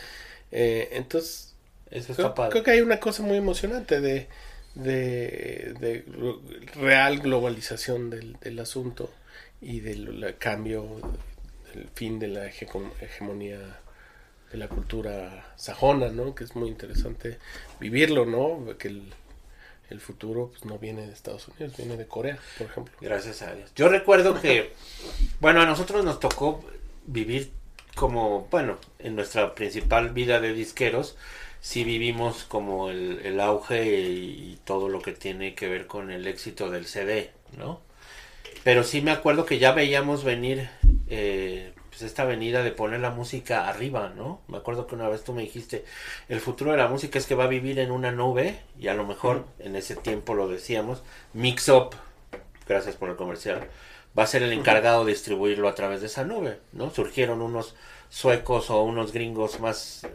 Entonces, 0.50 1.54
Eso 1.90 2.14
creo, 2.50 2.64
que 2.64 2.70
hay 2.72 2.80
una 2.80 2.98
cosa 3.00 3.22
muy 3.22 3.36
emocionante 3.36 4.00
de, 4.00 4.28
de, 4.74 5.74
de 5.80 6.04
real 6.74 7.20
globalización 7.20 8.10
del, 8.10 8.36
del 8.40 8.58
asunto 8.58 9.12
y 9.60 9.80
del 9.80 10.36
cambio, 10.38 10.86
del 11.74 11.88
fin 11.94 12.18
de 12.18 12.28
la 12.28 12.46
hege- 12.46 12.92
hegemonía 13.00 13.58
de 14.50 14.58
la 14.58 14.68
cultura 14.68 15.52
sajona, 15.56 16.08
¿no? 16.08 16.34
Que 16.34 16.44
es 16.44 16.56
muy 16.56 16.68
interesante 16.68 17.38
vivirlo, 17.78 18.26
¿no? 18.26 18.76
Que 18.78 18.88
el, 18.88 19.12
el 19.90 20.00
futuro 20.00 20.48
pues, 20.50 20.64
no 20.64 20.78
viene 20.78 21.06
de 21.06 21.12
Estados 21.12 21.46
Unidos, 21.48 21.76
viene 21.76 21.96
de 21.96 22.06
Corea, 22.06 22.38
por 22.58 22.66
ejemplo. 22.66 22.94
Gracias 23.00 23.42
a 23.42 23.54
Dios. 23.54 23.70
Yo 23.76 23.88
recuerdo 23.88 24.40
que, 24.40 24.72
bueno, 25.40 25.60
a 25.60 25.66
nosotros 25.66 26.04
nos 26.04 26.18
tocó 26.20 26.64
vivir 27.06 27.52
como, 27.94 28.48
bueno, 28.50 28.78
en 28.98 29.14
nuestra 29.16 29.54
principal 29.54 30.10
vida 30.10 30.40
de 30.40 30.52
disqueros, 30.52 31.16
sí 31.60 31.84
vivimos 31.84 32.44
como 32.44 32.90
el, 32.90 33.20
el 33.24 33.40
auge 33.40 33.84
y, 34.08 34.58
todo 34.64 34.88
lo 34.88 35.00
que 35.02 35.12
tiene 35.12 35.54
que 35.54 35.68
ver 35.68 35.86
con 35.86 36.10
el 36.10 36.26
éxito 36.26 36.70
del 36.70 36.86
CD, 36.86 37.32
¿no? 37.58 37.80
Pero 38.64 38.84
sí 38.84 39.00
me 39.00 39.10
acuerdo 39.10 39.46
que 39.46 39.58
ya 39.58 39.72
veíamos 39.72 40.22
venir 40.24 40.68
eh, 41.08 41.72
pues 41.88 42.02
esta 42.02 42.24
venida 42.24 42.62
de 42.62 42.70
poner 42.72 43.00
la 43.00 43.10
música 43.10 43.68
arriba, 43.68 44.12
¿no? 44.14 44.40
Me 44.48 44.58
acuerdo 44.58 44.86
que 44.86 44.94
una 44.94 45.08
vez 45.08 45.24
tú 45.24 45.32
me 45.32 45.42
dijiste, 45.42 45.84
el 46.28 46.40
futuro 46.40 46.70
de 46.72 46.76
la 46.76 46.88
música 46.88 47.18
es 47.18 47.26
que 47.26 47.34
va 47.34 47.44
a 47.44 47.48
vivir 47.48 47.78
en 47.78 47.90
una 47.90 48.12
nube 48.12 48.60
y 48.78 48.88
a 48.88 48.94
lo 48.94 49.06
mejor 49.06 49.46
en 49.58 49.76
ese 49.76 49.96
tiempo 49.96 50.34
lo 50.34 50.46
decíamos, 50.48 51.02
Mix 51.32 51.68
Up, 51.70 51.90
gracias 52.68 52.96
por 52.96 53.08
el 53.08 53.16
comercial, 53.16 53.66
va 54.18 54.24
a 54.24 54.26
ser 54.28 54.42
el 54.42 54.52
encargado 54.52 55.04
de 55.04 55.12
distribuirlo 55.12 55.68
a 55.68 55.74
través 55.74 56.00
de 56.02 56.08
esa 56.08 56.24
nube, 56.24 56.58
¿no? 56.72 56.90
Surgieron 56.90 57.40
unos 57.40 57.74
suecos 58.10 58.68
o 58.70 58.82
unos 58.82 59.12
gringos 59.12 59.58
más 59.60 60.06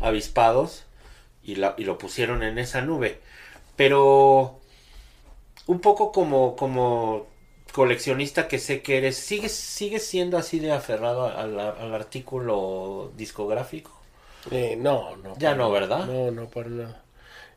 avispados 0.00 0.84
y, 1.42 1.56
la- 1.56 1.74
y 1.76 1.84
lo 1.84 1.98
pusieron 1.98 2.42
en 2.44 2.58
esa 2.58 2.80
nube. 2.80 3.20
Pero 3.76 4.60
un 5.66 5.80
poco 5.80 6.12
como, 6.12 6.56
como 6.56 7.26
coleccionista 7.72 8.48
que 8.48 8.58
sé 8.58 8.82
que 8.82 8.98
eres, 8.98 9.16
¿sigues, 9.16 9.52
sigues 9.54 10.06
siendo 10.06 10.38
así 10.38 10.58
de 10.60 10.72
aferrado 10.72 11.26
al, 11.26 11.58
al 11.60 11.94
artículo 11.94 13.12
discográfico? 13.16 13.92
Eh, 14.50 14.76
no, 14.76 15.16
no. 15.16 15.34
Ya 15.38 15.54
no. 15.54 15.70
¿verdad? 15.70 16.06
No, 16.06 16.30
no, 16.30 16.48
para 16.48 16.68
nada. 16.68 17.04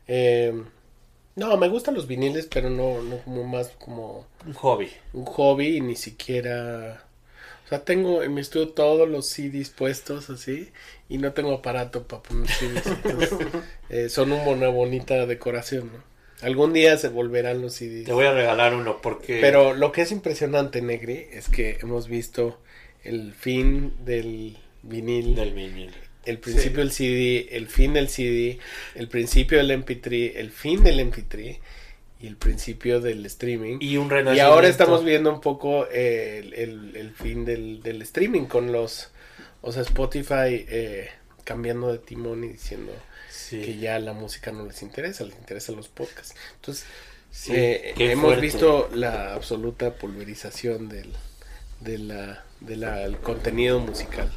Eh, 0.06 0.52
no, 1.36 1.56
me 1.56 1.68
gustan 1.68 1.94
los 1.94 2.06
viniles, 2.06 2.46
pero 2.46 2.70
no, 2.70 3.02
no 3.02 3.18
como 3.22 3.44
más 3.44 3.70
como 3.78 4.26
Un 4.46 4.54
hobby. 4.54 4.90
un 5.12 5.24
hobby 5.26 5.76
y 5.76 5.80
ni 5.80 5.96
siquiera... 5.96 7.04
O 7.64 7.68
sea, 7.68 7.84
tengo 7.84 8.22
en 8.22 8.34
mi 8.34 8.40
estudio 8.42 8.70
todos 8.70 9.08
los 9.08 9.26
CDs 9.28 9.70
puestos 9.70 10.28
así 10.30 10.72
y 11.08 11.18
no 11.18 11.32
tengo 11.32 11.54
aparato 11.54 12.06
para 12.06 12.22
poner 12.22 12.48
CDs. 12.50 12.86
entonces, 12.86 13.38
eh, 13.88 14.08
son 14.10 14.32
una 14.32 14.68
bonita 14.68 15.26
decoración, 15.26 15.90
¿no? 15.92 16.11
Algún 16.42 16.72
día 16.72 16.96
se 16.98 17.08
volverán 17.08 17.62
los 17.62 17.74
CDs. 17.74 18.04
Te 18.04 18.12
voy 18.12 18.26
a 18.26 18.32
regalar 18.32 18.74
uno 18.74 19.00
porque... 19.00 19.38
Pero 19.40 19.74
lo 19.74 19.92
que 19.92 20.02
es 20.02 20.12
impresionante, 20.12 20.82
Negri, 20.82 21.26
es 21.32 21.48
que 21.48 21.78
hemos 21.82 22.08
visto 22.08 22.58
el 23.04 23.32
fin 23.32 23.92
del 24.04 24.56
vinil, 24.82 25.34
Del 25.36 25.54
vinil. 25.54 25.90
el 26.24 26.38
principio 26.38 26.78
del 26.80 26.90
CD, 26.92 27.48
el 27.52 27.68
fin 27.68 27.92
del 27.94 28.08
CD, 28.08 28.58
el 28.94 29.08
principio 29.08 29.58
del 29.58 29.70
MP3, 29.70 30.32
el 30.36 30.50
fin 30.50 30.82
del 30.82 30.98
MP3 31.00 31.58
y 32.20 32.26
el 32.26 32.36
principio 32.36 33.00
del 33.00 33.24
streaming. 33.26 33.78
Y 33.80 33.96
un 33.96 34.06
Y 34.06 34.10
renacimiento. 34.10 34.52
ahora 34.52 34.68
estamos 34.68 35.04
viendo 35.04 35.32
un 35.32 35.40
poco 35.40 35.86
eh, 35.92 36.38
el, 36.44 36.54
el- 36.54 36.96
el 36.96 37.10
fin 37.12 37.44
del, 37.44 37.82
del 37.82 38.02
streaming 38.02 38.46
con 38.46 38.70
los, 38.72 39.10
o 39.60 39.70
sea, 39.72 39.82
Spotify 39.82 40.64
eh, 40.68 41.08
cambiando 41.44 41.90
de 41.92 41.98
timón 41.98 42.44
y 42.44 42.48
diciendo 42.48 42.92
Sí. 43.52 43.62
que 43.62 43.78
ya 43.78 43.98
la 43.98 44.12
música 44.12 44.50
no 44.52 44.64
les 44.66 44.82
interesa, 44.82 45.24
les 45.24 45.36
interesan 45.36 45.76
los 45.76 45.88
podcasts. 45.88 46.34
Entonces, 46.56 46.84
Sí, 47.30 47.52
eh, 47.54 47.94
hemos 47.98 48.24
fuerte. 48.26 48.40
visto 48.42 48.90
la 48.94 49.32
absoluta 49.34 49.94
pulverización 49.94 50.88
del, 50.88 51.12
de 51.80 51.98
la, 51.98 52.44
de 52.60 52.76
la- 52.76 53.02
el 53.04 53.16
contenido 53.18 53.78
musical. 53.80 54.30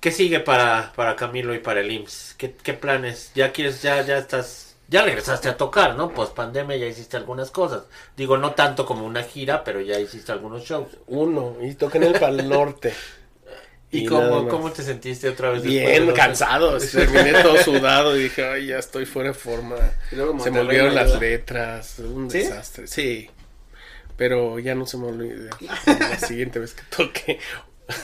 ¿Qué 0.00 0.10
sigue 0.10 0.40
para, 0.40 0.92
para 0.94 1.16
Camilo 1.16 1.54
y 1.54 1.58
para 1.58 1.80
el 1.80 1.90
IMSS? 1.90 2.34
¿Qué, 2.36 2.52
qué 2.62 2.74
planes? 2.74 3.32
¿Ya 3.34 3.52
quieres, 3.52 3.80
ya, 3.82 4.02
ya 4.02 4.18
estás, 4.18 4.76
ya 4.88 5.02
regresaste 5.02 5.48
a 5.48 5.56
tocar, 5.56 5.96
¿no? 5.96 6.12
Post 6.12 6.34
pandemia 6.34 6.76
ya 6.76 6.86
hiciste 6.86 7.16
algunas 7.16 7.50
cosas. 7.50 7.84
Digo, 8.16 8.36
no 8.36 8.52
tanto 8.52 8.84
como 8.84 9.06
una 9.06 9.22
gira, 9.22 9.64
pero 9.64 9.80
ya 9.80 9.98
hiciste 9.98 10.30
algunos 10.30 10.64
shows. 10.64 10.88
Uno, 11.06 11.56
y 11.62 11.74
toquen 11.74 12.02
el 12.02 12.18
Pal 12.20 12.48
Norte. 12.48 12.92
¿Y, 13.98 14.04
nada 14.04 14.28
cómo, 14.30 14.48
cómo 14.48 14.72
te 14.72 14.82
sentiste 14.82 15.28
otra 15.28 15.50
vez? 15.50 15.62
Bien 15.62 16.10
cansado, 16.12 16.78
terminé 16.92 17.32
todo 17.42 17.56
sudado 17.62 18.16
y 18.16 18.24
dije, 18.24 18.44
ay, 18.44 18.66
ya 18.66 18.78
estoy 18.78 19.06
fuera 19.06 19.30
de 19.30 19.34
forma. 19.34 19.76
Y 20.12 20.16
luego 20.16 20.38
Se 20.40 20.50
me 20.50 20.60
olvidaron 20.60 20.94
las 20.94 21.04
ayuda. 21.10 21.20
letras, 21.20 21.98
un 21.98 22.30
¿Sí? 22.30 22.38
desastre. 22.38 22.86
Sí, 22.86 23.30
pero 24.16 24.58
ya 24.58 24.74
no 24.74 24.86
se 24.86 24.96
me 24.96 25.06
olvida. 25.06 25.50
La 25.86 26.18
siguiente 26.18 26.58
vez 26.58 26.74
que 26.74 26.82
toque. 26.96 27.38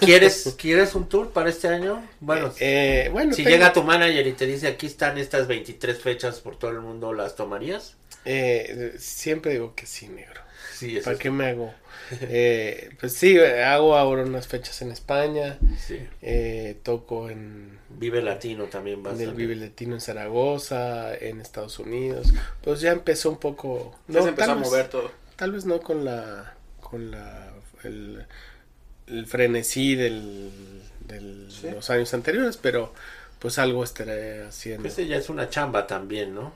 ¿Quieres, 0.01 0.55
¿Quieres 0.59 0.95
un 0.95 1.09
tour 1.09 1.31
para 1.31 1.49
este 1.49 1.69
año? 1.69 2.07
Bueno, 2.21 2.53
Eh, 2.61 3.09
bueno, 3.13 3.33
si 3.33 3.45
tengo- 3.45 3.57
llega 3.57 3.73
tu 3.73 3.83
manager 3.83 4.27
y 4.27 4.33
te 4.33 4.45
dice 4.45 4.67
aquí 4.69 4.87
están 4.87 5.17
estas 5.17 5.47
23 5.47 5.99
fechas 5.99 6.41
por 6.41 6.59
todo 6.59 6.71
el 6.71 6.81
mundo, 6.81 7.13
¿las 7.15 7.35
tomarías? 7.35 7.97
eh, 8.27 8.95
siempre 8.99 9.53
digo 9.53 9.75
que 9.75 9.87
sí, 9.87 10.07
negro. 10.09 10.43
Sí, 10.81 10.97
eso 10.97 11.05
¿Para 11.05 11.15
es- 11.15 11.21
qué 11.23 11.31
me 11.31 11.47
hago? 11.47 11.73
Eh, 12.23 12.91
pues 12.99 13.13
sí, 13.13 13.39
hago 13.39 13.97
ahora 13.97 14.23
unas 14.25 14.49
fechas 14.49 14.83
en 14.83 14.91
España, 14.91 15.59
sí. 15.79 15.99
eh, 16.23 16.77
toco 16.83 17.31
en, 17.31 17.79
Vive 17.89 18.21
Latino 18.23 18.65
también 18.65 18.97
en 18.97 19.03
bastante. 19.05 19.25
el 19.31 19.35
Vive 19.35 19.55
Latino 19.55 19.95
en 19.95 20.01
Zaragoza, 20.01 21.15
en 21.17 21.41
Estados 21.41 21.79
Unidos. 21.79 22.33
Pues 22.63 22.81
ya 22.81 22.91
empezó 22.91 23.31
un 23.31 23.39
poco... 23.39 23.97
Ya 24.09 24.23
se 24.23 24.29
empezó 24.31 24.53
a 24.53 24.55
vez- 24.57 24.65
mover 24.67 24.89
todo. 24.89 25.11
Tal 25.37 25.53
vez 25.53 25.65
no 25.67 25.81
con 25.81 26.05
la 26.05 26.55
con 26.81 27.11
la 27.13 27.53
el, 27.85 28.27
el 29.07 29.27
frenesí 29.27 29.95
del, 29.95 30.51
Sí. 31.51 31.71
los 31.71 31.91
años 31.91 32.13
anteriores, 32.15 32.57
pero 32.57 32.93
pues 33.39 33.59
algo 33.59 33.85
estaré 33.85 34.43
haciendo. 34.45 34.87
Ese 34.89 35.07
ya 35.07 35.17
es 35.17 35.29
una 35.31 35.49
chamba 35.49 35.87
también, 35.87 36.35
¿no? 36.35 36.53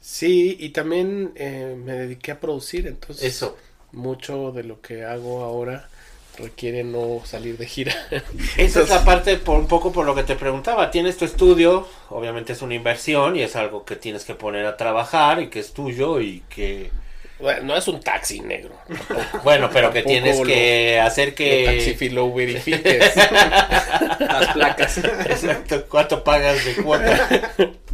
Sí, 0.00 0.56
y 0.58 0.70
también 0.70 1.32
eh, 1.36 1.76
me 1.78 1.92
dediqué 1.92 2.32
a 2.32 2.40
producir, 2.40 2.86
entonces 2.86 3.24
Eso. 3.24 3.56
mucho 3.92 4.50
de 4.52 4.64
lo 4.64 4.80
que 4.80 5.04
hago 5.04 5.44
ahora 5.44 5.88
requiere 6.38 6.84
no 6.84 7.20
salir 7.24 7.58
de 7.58 7.66
gira. 7.66 7.94
Esa 8.56 8.82
es 8.82 8.88
la 8.88 9.04
parte 9.04 9.36
por 9.36 9.58
un 9.58 9.66
poco 9.66 9.92
por 9.92 10.06
lo 10.06 10.14
que 10.14 10.22
te 10.22 10.36
preguntaba. 10.36 10.90
Tienes 10.90 11.18
tu 11.18 11.24
estudio, 11.24 11.86
obviamente 12.08 12.54
es 12.54 12.62
una 12.62 12.74
inversión 12.74 13.36
y 13.36 13.42
es 13.42 13.56
algo 13.56 13.84
que 13.84 13.96
tienes 13.96 14.24
que 14.24 14.34
poner 14.34 14.64
a 14.66 14.76
trabajar 14.76 15.42
y 15.42 15.48
que 15.48 15.60
es 15.60 15.72
tuyo 15.72 16.20
y 16.20 16.42
que 16.48 16.90
bueno, 17.40 17.62
no 17.62 17.76
es 17.76 17.88
un 17.88 18.00
taxi 18.00 18.40
negro. 18.40 18.74
tampoco. 18.86 19.40
bueno, 19.44 19.70
pero 19.72 19.92
que 19.92 20.02
tienes 20.02 20.38
lo- 20.38 20.44
que 20.44 21.00
hacer 21.00 21.34
Que 21.34 21.44
que 21.50 21.64
Taxify 21.66 22.08
lo 22.10 22.32
verifiques. 22.32 23.16
Las 24.20 24.52
placas. 24.54 24.98
Exacto, 24.98 25.84
cuánto 25.88 26.22
pagas 26.24 26.64
de 26.64 26.74
cuota. 26.82 27.28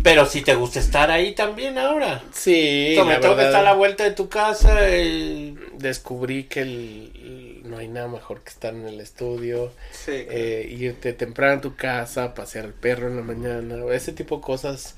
Pero 0.03 0.27
si 0.27 0.43
te 0.43 0.55
gusta 0.55 0.79
estar 0.81 1.11
ahí 1.11 1.35
también 1.35 1.79
ahora. 1.79 2.23
sí, 2.33 2.95
Tome, 2.97 3.15
la 3.15 3.21
que 3.21 3.27
a 3.57 3.63
la 3.63 3.73
vuelta 3.75 4.05
de 4.05 4.11
tu 4.13 4.29
casa 4.29 4.89
y 4.97 5.57
descubrí 5.75 6.45
que 6.45 6.61
el- 6.61 7.13
el- 7.17 7.71
no 7.71 7.79
hay 7.79 7.89
nada 7.89 8.07
mejor 8.09 8.43
que 8.43 8.51
estar 8.51 8.73
en 8.75 8.87
el 8.87 9.01
estudio. 9.01 9.73
Sí. 9.91 10.13
eh, 10.13 10.67
irte 10.71 11.13
temprano 11.13 11.59
a 11.59 11.61
tu 11.61 11.75
casa, 11.77 12.35
pasear 12.35 12.67
al 12.67 12.73
perro 12.75 13.09
en 13.09 13.17
la 13.17 13.23
mañana, 13.23 13.77
ese 13.93 14.13
tipo 14.13 14.37
de 14.37 14.43
cosas 14.43 14.95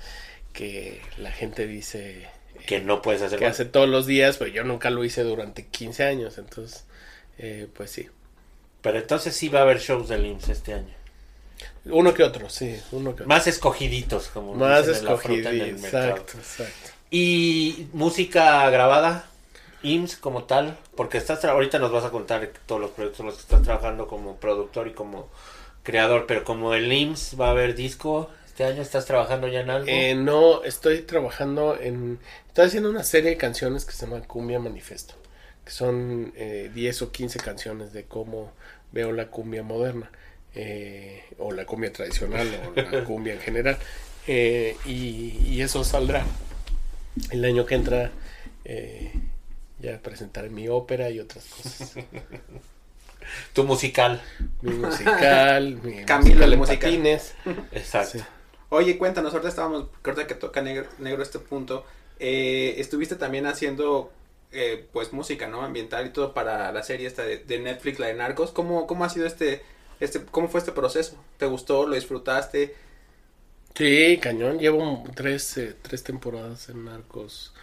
que 0.52 1.00
la 1.18 1.30
gente 1.30 1.66
dice 1.66 2.26
que 2.66 2.80
no 2.80 3.02
puedes 3.02 3.22
hacer 3.22 3.38
que 3.38 3.46
hace 3.46 3.64
todos 3.64 3.88
los 3.88 4.06
días, 4.06 4.36
pero 4.36 4.50
yo 4.50 4.64
nunca 4.64 4.90
lo 4.90 5.04
hice 5.04 5.22
durante 5.22 5.66
15 5.66 6.04
años, 6.04 6.38
entonces, 6.38 6.84
eh, 7.38 7.68
pues 7.74 7.90
sí. 7.90 8.08
Pero 8.82 8.98
entonces 8.98 9.34
sí 9.34 9.48
va 9.48 9.60
a 9.60 9.62
haber 9.62 9.80
shows 9.80 10.08
del 10.08 10.26
IMSS 10.26 10.48
este 10.50 10.74
año. 10.74 10.94
Uno 11.86 12.14
que 12.14 12.22
otro, 12.22 12.48
sí, 12.48 12.78
uno 12.92 13.10
que 13.10 13.22
otro. 13.22 13.26
Más 13.26 13.46
escogiditos, 13.46 14.28
como 14.28 14.54
Más 14.54 14.86
mercado. 14.86 15.16
exacto, 15.16 16.38
exacto. 16.38 16.90
Y 17.10 17.88
música 17.92 18.68
grabada, 18.70 19.28
IMSS 19.82 20.16
como 20.16 20.44
tal, 20.44 20.76
porque 20.94 21.18
estás 21.18 21.44
ahorita 21.44 21.78
nos 21.78 21.90
vas 21.90 22.04
a 22.04 22.10
contar 22.10 22.50
todos 22.66 22.80
los 22.80 22.90
proyectos 22.90 23.20
en 23.20 23.26
los 23.26 23.34
que 23.36 23.42
estás 23.42 23.62
trabajando 23.62 24.06
como 24.06 24.36
productor 24.36 24.88
y 24.88 24.92
como 24.92 25.28
creador, 25.82 26.26
pero 26.26 26.44
como 26.44 26.74
el 26.74 26.92
IMSS 26.92 27.40
va 27.40 27.48
a 27.48 27.50
haber 27.50 27.74
disco, 27.74 28.30
este 28.58 28.72
año 28.72 28.82
estás 28.82 29.06
trabajando 29.06 29.46
ya 29.46 29.60
en 29.60 29.70
algo. 29.70 29.86
Eh, 29.88 30.16
no, 30.16 30.64
estoy 30.64 31.02
trabajando 31.02 31.78
en... 31.80 32.18
Estoy 32.48 32.66
haciendo 32.66 32.90
una 32.90 33.04
serie 33.04 33.30
de 33.30 33.36
canciones 33.36 33.84
que 33.84 33.92
se 33.92 34.04
llama 34.04 34.20
Cumbia 34.22 34.58
Manifesto, 34.58 35.14
que 35.64 35.70
son 35.70 36.32
eh, 36.34 36.68
10 36.74 37.02
o 37.02 37.12
15 37.12 37.38
canciones 37.38 37.92
de 37.92 38.02
cómo 38.06 38.50
veo 38.90 39.12
la 39.12 39.28
cumbia 39.28 39.62
moderna, 39.62 40.10
eh, 40.56 41.22
o 41.38 41.52
la 41.52 41.66
cumbia 41.66 41.92
tradicional, 41.92 42.48
o 42.76 42.80
la 42.80 43.04
cumbia 43.04 43.34
en 43.34 43.40
general. 43.40 43.78
Eh, 44.26 44.76
y, 44.84 45.38
y 45.46 45.60
eso 45.62 45.84
saldrá 45.84 46.24
el 47.30 47.44
año 47.44 47.64
que 47.64 47.76
entra. 47.76 48.10
eh, 48.64 49.12
ya 49.78 50.00
presentaré 50.02 50.50
mi 50.50 50.66
ópera 50.66 51.10
y 51.10 51.20
otras 51.20 51.44
cosas. 51.44 51.92
tu 53.52 53.62
musical. 53.62 54.20
Mi 54.62 54.72
musical, 54.74 55.76
mi 55.80 56.04
Camilo, 56.04 56.34
musical 56.40 56.58
musical. 56.58 56.90
patines. 56.90 57.34
Exacto. 57.70 58.18
Sí. 58.18 58.24
Oye, 58.70 58.98
cuéntanos, 58.98 59.32
ahorita 59.32 59.48
estábamos, 59.48 59.88
ahorita 60.04 60.26
que 60.26 60.34
toca 60.34 60.60
negro, 60.62 61.22
este 61.22 61.38
punto, 61.38 61.84
eh, 62.18 62.74
estuviste 62.78 63.16
también 63.16 63.46
haciendo, 63.46 64.12
eh, 64.52 64.86
pues, 64.92 65.12
música, 65.12 65.46
¿no? 65.48 65.62
Ambiental 65.62 66.06
y 66.06 66.10
todo 66.10 66.34
para 66.34 66.70
la 66.72 66.82
serie 66.82 67.06
esta 67.06 67.22
de, 67.22 67.58
Netflix, 67.60 67.98
la 67.98 68.08
de 68.08 68.14
Narcos. 68.14 68.52
¿Cómo, 68.52 68.86
cómo 68.86 69.04
ha 69.04 69.08
sido 69.08 69.26
este, 69.26 69.62
este, 70.00 70.22
cómo 70.26 70.48
fue 70.48 70.60
este 70.60 70.72
proceso? 70.72 71.16
¿Te 71.38 71.46
gustó? 71.46 71.86
¿Lo 71.86 71.94
disfrutaste? 71.94 72.76
Sí, 73.74 74.18
cañón. 74.20 74.58
Llevo 74.58 75.04
tres, 75.14 75.56
eh, 75.58 75.74
tres 75.82 76.02
temporadas 76.02 76.68
en 76.68 76.84
Narcos 76.84 77.54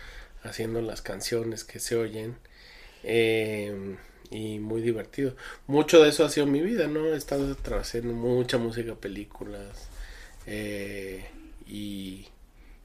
haciendo 0.43 0.81
las 0.81 1.01
canciones 1.01 1.63
que 1.63 1.79
se 1.79 1.95
oyen. 1.97 2.37
eh, 3.03 3.97
y 4.31 4.59
muy 4.59 4.81
divertido. 4.81 5.35
Mucho 5.67 6.03
de 6.03 6.09
eso 6.09 6.25
ha 6.25 6.29
sido 6.29 6.47
mi 6.47 6.61
vida, 6.61 6.87
¿no? 6.87 7.07
He 7.13 7.17
estado 7.17 7.55
tra- 7.57 7.79
haciendo 7.81 8.13
mucha 8.13 8.57
música, 8.59 8.95
películas. 8.95 9.89
Eh, 10.47 11.29
y, 11.67 12.27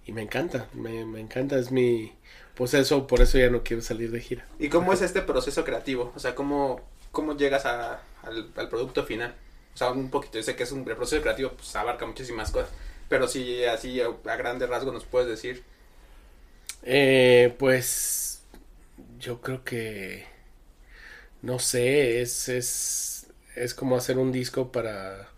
y 0.07 0.13
me 0.13 0.23
encanta, 0.23 0.69
me, 0.75 1.05
me 1.07 1.21
encanta. 1.21 1.59
Es 1.59 1.71
mi. 1.73 2.13
Pues 2.57 2.75
eso, 2.75 3.07
por 3.07 3.23
eso 3.23 3.39
ya 3.39 3.51
no 3.51 3.63
quiero 3.65 3.83
salir 3.83 4.11
de 4.13 4.21
gira. 4.21 4.47
¿Y 4.59 4.69
cómo 4.69 4.93
es 4.93 5.03
este 5.03 5.23
proceso 5.23 5.65
creativo? 5.65 6.13
O 6.15 6.19
sea, 6.19 6.35
¿cómo, 6.35 6.81
cómo 7.13 7.37
llegas 7.37 7.65
a- 7.67 8.03
al, 8.23 8.53
al 8.57 8.69
producto 8.69 9.05
final? 9.05 9.35
O 9.75 9.77
sea, 9.77 9.91
un 9.93 10.11
poquito, 10.11 10.39
yo 10.39 10.43
sé 10.43 10.57
que 10.57 10.65
es 10.65 10.73
un 10.73 10.81
el 10.89 10.97
proceso 10.97 11.23
creativo, 11.23 11.53
pues 11.53 11.75
abarca 11.77 12.05
muchísimas 12.07 12.51
cosas, 12.51 12.71
pero 13.09 13.29
si 13.29 13.65
así 13.65 14.01
a, 14.01 14.09
a 14.09 14.37
grandes 14.37 14.69
rasgos 14.69 14.93
nos 14.93 15.05
puedes 15.07 15.29
decir. 15.29 15.65
Eh, 16.83 17.55
pues 17.59 18.43
yo 19.19 19.41
creo 19.41 19.65
que 19.65 20.27
no 21.43 21.59
sé, 21.59 22.21
es, 22.23 22.49
es, 22.49 23.27
es 23.57 23.75
como 23.75 23.97
hacer 23.97 24.19
un 24.19 24.33
disco 24.33 24.71
para, 24.73 25.29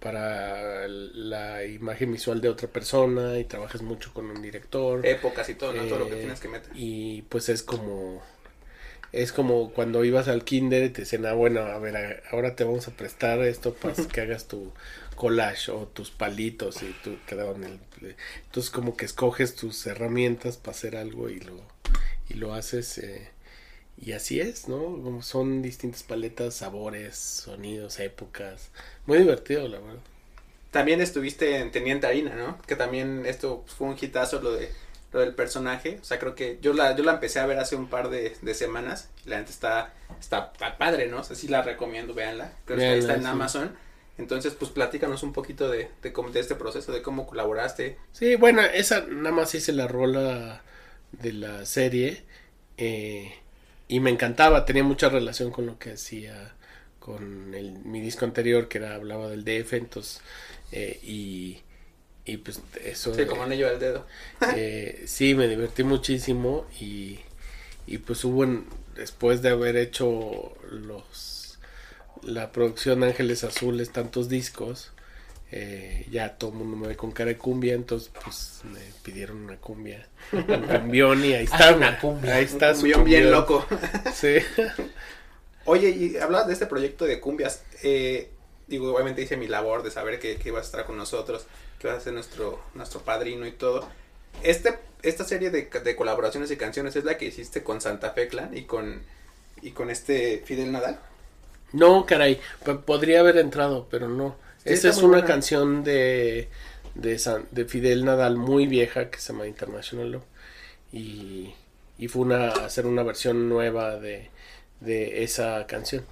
para 0.00 0.86
la 0.88 1.64
imagen 1.64 2.12
visual 2.12 2.40
de 2.40 2.48
otra 2.48 2.68
persona 2.68 3.38
y 3.38 3.44
trabajas 3.44 3.82
mucho 3.82 4.12
con 4.14 4.30
un 4.30 4.40
director. 4.42 5.04
Épocas 5.04 5.48
y 5.48 5.54
todo, 5.54 5.72
¿no? 5.72 5.84
Todo 5.84 6.00
lo 6.00 6.06
que 6.06 6.14
Eh, 6.14 6.20
tienes 6.20 6.40
que 6.40 6.48
meter. 6.48 6.70
Y 6.74 7.22
pues 7.22 7.48
es 7.48 7.62
como 7.62 8.22
es 9.12 9.32
como 9.32 9.72
cuando 9.72 10.04
ibas 10.04 10.28
al 10.28 10.44
kinder 10.44 10.84
y 10.84 10.90
te 10.90 11.02
decían, 11.02 11.24
ah, 11.26 11.32
bueno, 11.32 11.60
a 11.62 11.78
ver, 11.78 12.22
ahora 12.30 12.54
te 12.56 12.64
vamos 12.64 12.88
a 12.88 12.90
prestar 12.92 13.40
esto 13.40 13.74
para 13.74 13.94
que 14.12 14.20
hagas 14.20 14.48
tu 14.48 14.72
collage 15.16 15.70
o 15.72 15.86
tus 15.86 16.10
palitos 16.10 16.82
y 16.82 16.94
tú 17.02 17.16
te 17.26 17.34
daban 17.34 17.64
el... 17.64 17.80
Entonces 18.44 18.70
como 18.70 18.96
que 18.96 19.06
escoges 19.06 19.54
tus 19.56 19.86
herramientas 19.86 20.56
para 20.58 20.76
hacer 20.76 20.96
algo 20.96 21.30
y 21.30 21.40
lo, 21.40 21.62
y 22.28 22.34
lo 22.34 22.54
haces 22.54 22.98
eh, 22.98 23.30
y 24.00 24.12
así 24.12 24.40
es, 24.40 24.68
¿no? 24.68 24.78
Como 25.02 25.22
son 25.22 25.62
distintas 25.62 26.02
paletas, 26.02 26.54
sabores, 26.54 27.16
sonidos, 27.16 27.98
épocas. 28.00 28.70
Muy 29.06 29.18
divertido, 29.18 29.66
la 29.68 29.80
verdad. 29.80 30.00
También 30.70 31.00
estuviste 31.00 31.58
en 31.58 31.70
Teniente 31.70 32.06
Harina, 32.06 32.34
¿no? 32.34 32.60
Que 32.66 32.76
también 32.76 33.24
esto 33.26 33.64
fue 33.66 33.88
un 33.88 33.96
hitazo 34.00 34.40
lo 34.40 34.52
de 34.52 34.70
lo 35.12 35.20
del 35.20 35.34
personaje. 35.34 35.98
O 36.02 36.04
sea, 36.04 36.18
creo 36.18 36.34
que 36.34 36.58
yo 36.60 36.74
la, 36.74 36.94
yo 36.94 37.02
la 37.02 37.12
empecé 37.14 37.40
a 37.40 37.46
ver 37.46 37.58
hace 37.58 37.76
un 37.76 37.88
par 37.88 38.10
de, 38.10 38.36
de 38.42 38.54
semanas. 38.54 39.08
Y 39.24 39.30
la 39.30 39.36
gente 39.36 39.52
está, 39.52 39.94
está 40.20 40.52
pa- 40.52 40.76
padre, 40.76 41.08
¿no? 41.08 41.20
O 41.20 41.24
sea, 41.24 41.34
sí 41.36 41.48
la 41.48 41.62
recomiendo, 41.62 42.12
véanla. 42.14 42.52
Creo 42.66 42.82
que 42.84 42.98
está 42.98 43.14
en 43.14 43.22
sí. 43.22 43.26
Amazon. 43.26 43.74
Entonces, 44.18 44.52
pues 44.54 44.70
platícanos 44.70 45.22
un 45.22 45.32
poquito 45.32 45.70
de, 45.70 45.90
de, 46.02 46.12
cómo- 46.12 46.30
de 46.30 46.40
este 46.40 46.54
proceso, 46.56 46.92
de 46.92 47.00
cómo 47.02 47.26
colaboraste. 47.26 47.96
Sí, 48.12 48.34
bueno, 48.36 48.62
esa 48.62 49.06
nada 49.06 49.34
más 49.34 49.54
hice 49.54 49.72
la 49.72 49.86
rola 49.88 50.62
de 51.12 51.32
la 51.32 51.64
serie 51.66 52.24
eh, 52.76 53.32
y 53.88 54.00
me 54.00 54.10
encantaba, 54.10 54.64
tenía 54.64 54.84
mucha 54.84 55.08
relación 55.08 55.50
con 55.50 55.66
lo 55.66 55.78
que 55.78 55.92
hacía 55.92 56.54
con 56.98 57.54
el, 57.54 57.72
mi 57.84 58.00
disco 58.00 58.24
anterior 58.26 58.68
que 58.68 58.78
era 58.78 58.94
hablaba 58.94 59.28
del 59.28 59.44
DF, 59.44 59.76
entonces 59.76 60.20
eh, 60.72 61.00
y, 61.02 61.60
y 62.26 62.38
pues 62.38 62.60
eso 62.84 63.14
Sí, 63.14 63.26
como 63.26 63.42
anillo 63.42 63.68
al 63.68 63.78
dedo. 63.78 64.06
eh, 64.50 65.04
sí, 65.06 65.34
me 65.34 65.48
divertí 65.48 65.84
muchísimo 65.84 66.66
y, 66.80 67.20
y 67.86 67.98
pues 67.98 68.24
hubo, 68.24 68.44
en- 68.44 68.66
después 68.96 69.42
de 69.42 69.50
haber 69.50 69.76
hecho 69.76 70.54
los 70.70 71.58
la 72.22 72.52
producción 72.52 73.04
Ángeles 73.04 73.44
Azules, 73.44 73.92
tantos 73.92 74.28
discos, 74.28 74.92
eh, 75.50 76.06
ya 76.10 76.36
todo 76.36 76.50
el 76.50 76.56
mundo 76.56 76.76
me 76.76 76.88
ve 76.88 76.96
con 76.96 77.10
cara 77.12 77.28
de 77.30 77.38
cumbia, 77.38 77.74
entonces 77.74 78.10
pues 78.22 78.60
me 78.64 78.80
pidieron 79.02 79.38
una 79.38 79.56
cumbia, 79.56 80.06
un 80.32 80.62
cumbión 80.62 81.24
y 81.24 81.32
ahí 81.34 81.44
está, 81.52 81.68
Ah, 81.68 81.74
una 81.74 81.98
cumbia. 81.98 82.34
ahí 82.36 82.44
está 82.44 82.70
Un 82.70 82.74
su 82.76 82.80
cumbión 82.82 83.04
bien 83.04 83.30
loco. 83.30 83.66
Sí. 84.14 84.36
Oye, 85.64 85.90
y 85.90 86.16
hablabas 86.16 86.46
de 86.46 86.54
este 86.54 86.66
proyecto 86.66 87.04
de 87.04 87.20
cumbias. 87.20 87.62
Eh, 87.82 88.30
digo, 88.66 88.92
obviamente 88.94 89.22
hice 89.22 89.36
mi 89.36 89.46
labor 89.48 89.82
de 89.82 89.90
saber 89.90 90.18
que, 90.18 90.36
que 90.36 90.48
ibas 90.48 90.62
a 90.62 90.66
estar 90.66 90.84
con 90.86 90.96
nosotros, 90.96 91.46
que 91.78 91.86
vas 91.88 91.98
a 91.98 92.00
ser 92.00 92.14
nuestro, 92.14 92.60
nuestro 92.74 93.00
padrino 93.02 93.46
y 93.46 93.52
todo. 93.52 93.88
Este, 94.42 94.78
esta 95.02 95.24
serie 95.24 95.50
de, 95.50 95.64
de 95.84 95.96
colaboraciones 95.96 96.50
y 96.50 96.56
canciones 96.56 96.96
es 96.96 97.04
la 97.04 97.18
que 97.18 97.26
hiciste 97.26 97.62
con 97.62 97.80
Santa 97.80 98.10
Fe 98.12 98.28
Clan 98.28 98.56
y 98.56 98.62
con, 98.64 99.02
y 99.62 99.72
con 99.72 99.90
este 99.90 100.42
Fidel 100.44 100.72
Nadal. 100.72 100.98
No, 101.72 102.06
caray, 102.06 102.40
podría 102.86 103.20
haber 103.20 103.36
entrado, 103.36 103.88
pero 103.90 104.08
no. 104.08 104.36
Sí, 104.64 104.72
Esta 104.72 104.88
es 104.88 104.98
una 104.98 105.08
buena. 105.18 105.26
canción 105.26 105.84
de, 105.84 106.48
de, 106.94 107.18
San- 107.18 107.46
de 107.50 107.64
Fidel 107.64 108.04
Nadal 108.04 108.36
muy 108.36 108.66
vieja 108.66 109.10
que 109.10 109.18
se 109.18 109.32
llama 109.32 109.46
International 109.46 110.10
Love. 110.12 110.24
Y, 110.92 111.54
y 111.98 112.08
fue 112.08 112.22
una, 112.22 112.48
hacer 112.48 112.86
una 112.86 113.02
versión 113.02 113.48
nueva 113.48 113.96
de, 113.96 114.30
de 114.80 115.22
esa 115.24 115.66
canción. 115.66 116.04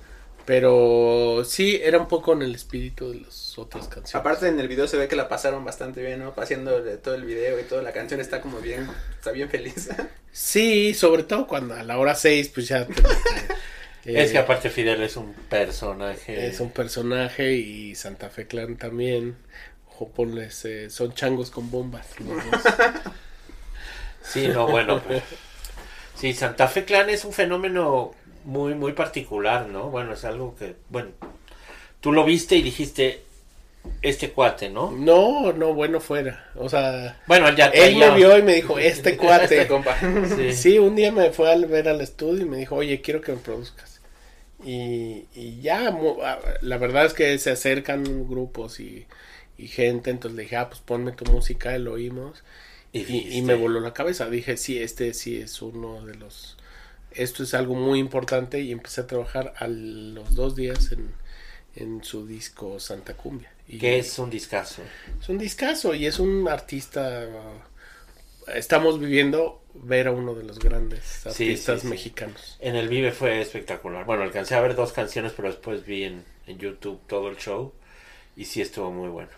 Pero 0.44 1.42
sí, 1.44 1.80
era 1.82 1.98
un 1.98 2.06
poco 2.06 2.32
en 2.32 2.42
el 2.42 2.54
espíritu 2.54 3.10
de 3.10 3.20
las 3.22 3.58
otras 3.58 3.86
canciones. 3.88 4.14
Aparte 4.14 4.46
en 4.46 4.60
el 4.60 4.68
video 4.68 4.86
se 4.86 4.96
ve 4.96 5.08
que 5.08 5.16
la 5.16 5.28
pasaron 5.28 5.64
bastante 5.64 6.02
bien, 6.02 6.20
¿no? 6.20 6.32
Haciendo 6.36 6.80
todo 6.98 7.16
el 7.16 7.24
video 7.24 7.58
y 7.58 7.64
toda 7.64 7.82
la 7.82 7.92
canción 7.92 8.20
está 8.20 8.40
como 8.40 8.60
bien, 8.60 8.88
está 9.18 9.32
bien 9.32 9.50
feliz. 9.50 9.88
Sí, 10.30 10.94
sobre 10.94 11.24
todo 11.24 11.48
cuando 11.48 11.74
a 11.74 11.82
la 11.82 11.98
hora 11.98 12.14
6, 12.14 12.50
pues 12.54 12.68
ya... 12.68 12.86
te- 12.86 12.94
Es 14.06 14.30
que 14.30 14.36
eh, 14.38 14.40
aparte 14.40 14.70
Fidel 14.70 15.02
es 15.02 15.16
un 15.16 15.34
personaje. 15.34 16.46
Es 16.46 16.60
un 16.60 16.70
personaje 16.70 17.52
y 17.54 17.94
Santa 17.94 18.28
Fe 18.30 18.46
Clan 18.46 18.76
también. 18.76 19.36
Ojo, 19.90 20.08
ponles, 20.10 20.64
eh, 20.64 20.90
son 20.90 21.12
changos 21.14 21.50
con 21.50 21.70
bombas. 21.70 22.06
los 22.20 22.36
dos. 22.50 22.62
Sí, 24.22 24.48
no, 24.48 24.66
bueno. 24.66 25.00
pues, 25.02 25.22
Sí, 26.16 26.32
Santa 26.32 26.66
Fe 26.66 26.84
Clan 26.84 27.10
es 27.10 27.24
un 27.24 27.32
fenómeno 27.32 28.12
muy, 28.44 28.74
muy 28.74 28.92
particular, 28.92 29.68
¿no? 29.68 29.90
Bueno, 29.90 30.14
es 30.14 30.24
algo 30.24 30.56
que, 30.56 30.74
bueno, 30.88 31.10
tú 32.00 32.12
lo 32.12 32.24
viste 32.24 32.56
y 32.56 32.62
dijiste, 32.62 33.22
este 34.02 34.30
cuate, 34.30 34.70
¿no? 34.70 34.90
No, 34.90 35.52
no, 35.52 35.74
bueno 35.74 36.00
fuera. 36.00 36.50
O 36.56 36.68
sea, 36.68 37.20
Bueno, 37.26 37.48
él 37.48 37.56
ya 37.56 37.66
él 37.66 37.96
me 37.96 38.10
vio 38.10 38.36
y 38.38 38.42
me 38.42 38.54
dijo, 38.54 38.78
este 38.78 39.16
cuate. 39.18 39.56
Este 39.56 39.68
compa. 39.68 39.96
Sí. 40.36 40.52
Sí, 40.52 40.78
un 40.78 40.96
día 40.96 41.12
me 41.12 41.30
fue 41.32 41.52
a 41.52 41.56
ver 41.56 41.88
al 41.88 42.00
estudio 42.00 42.44
y 42.44 42.48
me 42.48 42.56
dijo, 42.56 42.76
oye, 42.76 43.00
quiero 43.00 43.20
que 43.20 43.32
me 43.32 43.38
produzcas. 43.38 43.95
Y, 44.64 45.26
y 45.34 45.60
ya, 45.60 45.88
ah, 46.22 46.38
la 46.62 46.78
verdad 46.78 47.06
es 47.06 47.14
que 47.14 47.38
se 47.38 47.50
acercan 47.50 48.26
grupos 48.28 48.80
y, 48.80 49.06
y 49.58 49.68
gente, 49.68 50.10
entonces 50.10 50.36
le 50.36 50.42
dije, 50.44 50.56
ah, 50.56 50.68
pues 50.68 50.80
ponme 50.80 51.12
tu 51.12 51.24
música, 51.30 51.76
lo 51.78 51.92
oímos. 51.92 52.42
Y 52.92 53.42
me 53.42 53.54
voló 53.54 53.80
la 53.80 53.92
cabeza. 53.92 54.30
Dije, 54.30 54.56
sí, 54.56 54.78
este 54.78 55.12
sí 55.14 55.36
es 55.36 55.60
uno 55.60 56.04
de 56.06 56.14
los... 56.14 56.56
Esto 57.10 57.42
es 57.42 57.54
algo 57.54 57.74
muy 57.74 57.98
importante 57.98 58.60
y 58.60 58.72
empecé 58.72 59.02
a 59.02 59.06
trabajar 59.06 59.54
a 59.58 59.68
los 59.68 60.34
dos 60.34 60.56
días 60.56 60.92
en, 60.92 61.12
en 61.74 62.02
su 62.04 62.26
disco 62.26 62.80
Santa 62.80 63.14
Cumbia. 63.14 63.52
Y 63.68 63.78
Que 63.78 63.98
es 63.98 64.18
un 64.18 64.30
discazo. 64.30 64.82
Es 65.20 65.28
un 65.28 65.38
discazo 65.38 65.94
y 65.94 66.06
es 66.06 66.18
un 66.18 66.48
artista... 66.48 67.26
uh, 67.28 67.75
Estamos 68.54 69.00
viviendo 69.00 69.62
ver 69.74 70.08
a 70.08 70.12
uno 70.12 70.34
de 70.34 70.44
los 70.44 70.58
grandes 70.58 71.26
artistas 71.26 71.80
sí, 71.80 71.86
sí. 71.86 71.86
mexicanos. 71.88 72.56
En 72.60 72.76
el 72.76 72.88
Vive 72.88 73.12
fue 73.12 73.40
espectacular. 73.40 74.04
Bueno, 74.04 74.22
alcancé 74.22 74.54
a 74.54 74.60
ver 74.60 74.74
dos 74.76 74.92
canciones, 74.92 75.32
pero 75.34 75.48
después 75.48 75.84
vi 75.84 76.04
en, 76.04 76.24
en 76.46 76.58
YouTube 76.58 77.00
todo 77.06 77.28
el 77.28 77.36
show. 77.36 77.72
Y 78.36 78.44
sí 78.44 78.60
estuvo 78.60 78.90
muy 78.92 79.08
bueno. 79.08 79.30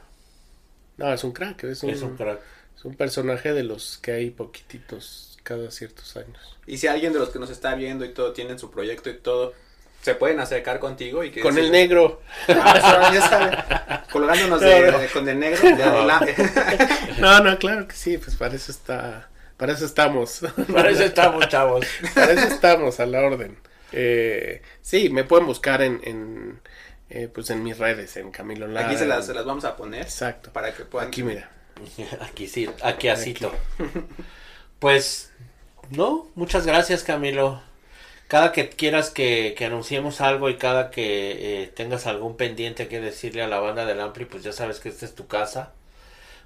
No, 0.96 1.12
es 1.12 1.24
un 1.24 1.32
crack, 1.32 1.64
es 1.64 1.82
un, 1.82 1.90
Es 1.90 2.02
un 2.02 2.16
crack. 2.16 2.40
es 2.76 2.84
un 2.84 2.94
personaje 2.96 3.52
de 3.52 3.62
los 3.62 3.98
que 3.98 4.12
hay 4.12 4.30
poquititos 4.30 5.38
cada 5.42 5.70
ciertos 5.70 6.16
años. 6.16 6.59
Y 6.66 6.78
si 6.78 6.86
alguien 6.88 7.12
de 7.12 7.18
los 7.20 7.30
que 7.30 7.38
nos 7.38 7.50
está 7.50 7.74
viendo 7.74 8.04
y 8.04 8.12
todo 8.12 8.32
tienen 8.32 8.59
su 8.59 8.70
proyecto 8.70 9.09
y 9.09 9.18
todo, 9.18 9.54
se 10.03 10.14
pueden 10.14 10.40
acercar 10.40 10.78
contigo 10.78 11.22
y 11.24 11.30
que 11.30 11.40
Con 11.40 11.59
el 11.59 11.70
negro. 11.72 12.22
Ah, 12.49 13.11
ya. 13.12 14.05
Colgándonos 14.12 14.61
de, 14.61 14.80
No, 14.86 14.92
no. 14.92 14.99
de- 14.99 15.09
con 15.09 15.28
el 15.28 15.38
negro. 15.38 15.61
de 15.76 15.82
adelante. 15.82 16.34
No, 17.18 17.40
no, 17.40 17.59
claro 17.59 17.86
que 17.88 17.94
sí, 17.96 18.16
pues 18.18 18.36
para 18.36 18.55
eso 18.55 18.70
está... 18.72 19.28
Para 19.57 19.72
eso 19.72 19.84
estamos. 19.86 20.40
Para 20.72 20.90
eso 20.90 21.03
estamos, 21.03 21.49
chavos. 21.49 21.84
Para 22.14 22.30
eso 22.32 22.46
estamos, 22.46 23.01
a 23.01 23.07
la 23.07 23.20
orden. 23.20 23.59
Eh, 23.90 24.62
sí, 24.82 25.09
me 25.11 25.24
pueden 25.24 25.46
buscar 25.46 25.82
en, 25.82 26.01
en, 26.05 26.61
eh, 27.11 27.28
pues 27.32 27.51
en 27.51 27.64
mis 27.64 27.76
redes, 27.76 28.16
en 28.18 28.30
Camilo 28.30 28.68
Lara. 28.68 28.86
Aquí 28.86 28.96
se 28.96 29.05
las, 29.07 29.26
se 29.26 29.34
las 29.34 29.44
vamos 29.44 29.64
a 29.64 29.74
poner 29.76 30.03
Exacto. 30.03 30.53
para 30.53 30.72
que 30.74 30.84
puedan. 30.84 31.09
Aquí, 31.09 31.24
mira. 31.24 31.51
Aquí 32.20 32.46
sí, 32.46 32.70
aquí 32.84 33.09
asito. 33.09 33.53
Pues, 34.78 35.32
no, 35.90 36.28
muchas 36.36 36.64
gracias 36.66 37.03
Camilo. 37.03 37.61
Cada 38.29 38.53
que 38.53 38.68
quieras 38.68 39.11
que, 39.11 39.55
que 39.57 39.64
anunciemos 39.64 40.20
algo 40.20 40.51
y 40.51 40.57
cada 40.57 40.91
que 40.91 41.62
eh, 41.62 41.66
tengas 41.68 42.07
algún 42.07 42.37
pendiente 42.37 42.87
que 42.87 43.01
decirle 43.01 43.43
a 43.43 43.49
la 43.49 43.59
banda 43.59 43.87
del 43.87 44.01
Ampli, 44.01 44.26
pues 44.26 44.43
ya 44.45 44.53
sabes 44.53 44.81
que 44.81 44.91
esta 44.91 45.07
es 45.07 45.14
tu 45.14 45.26
casa. 45.26 45.72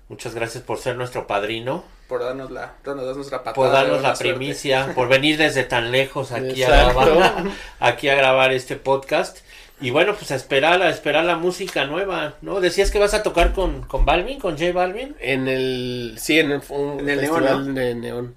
Muchas 0.09 0.35
gracias 0.35 0.63
por 0.63 0.79
ser 0.79 0.97
nuestro 0.97 1.27
padrino, 1.27 1.85
Por 2.07 2.23
darnos 2.23 2.51
la, 2.51 2.75
por 2.85 2.97
darnos 2.97 3.29
patada. 3.31 3.55
por 3.55 3.69
la 3.71 4.15
suerte. 4.15 4.35
primicia, 4.35 4.93
por 4.95 5.09
venir 5.09 5.39
desde 5.39 5.65
tan 5.65 5.91
lejos 5.91 6.33
aquí 6.33 6.63
a, 6.63 6.69
grabar, 6.69 7.45
aquí 7.81 8.09
a 8.09 8.15
grabar 8.15 8.53
este 8.53 8.77
podcast. 8.77 9.39
Y 9.81 9.91
bueno, 9.91 10.15
pues 10.15 10.31
a 10.31 10.37
esperar, 10.37 10.81
a 10.83 10.91
esperar 10.91 11.25
la 11.25 11.37
música 11.37 11.87
nueva, 11.87 12.35
¿no? 12.43 12.61
Decías 12.61 12.91
que 12.93 13.01
vas 13.01 13.15
a 13.15 13.25
tocar 13.25 13.53
con, 13.53 13.83
con 13.83 14.05
Balvin, 14.05 14.39
con 14.39 14.57
J 14.57 14.73
Balvin. 14.73 15.17
En 15.19 15.49
el, 15.49 16.17
sí, 16.19 16.39
en 16.39 16.53
el, 16.53 16.63
un 16.69 17.01
En 17.01 17.09
el 17.09 17.19
festival 17.19 17.45
Neón, 17.45 17.75
de 17.75 17.95
Neón. 17.97 18.37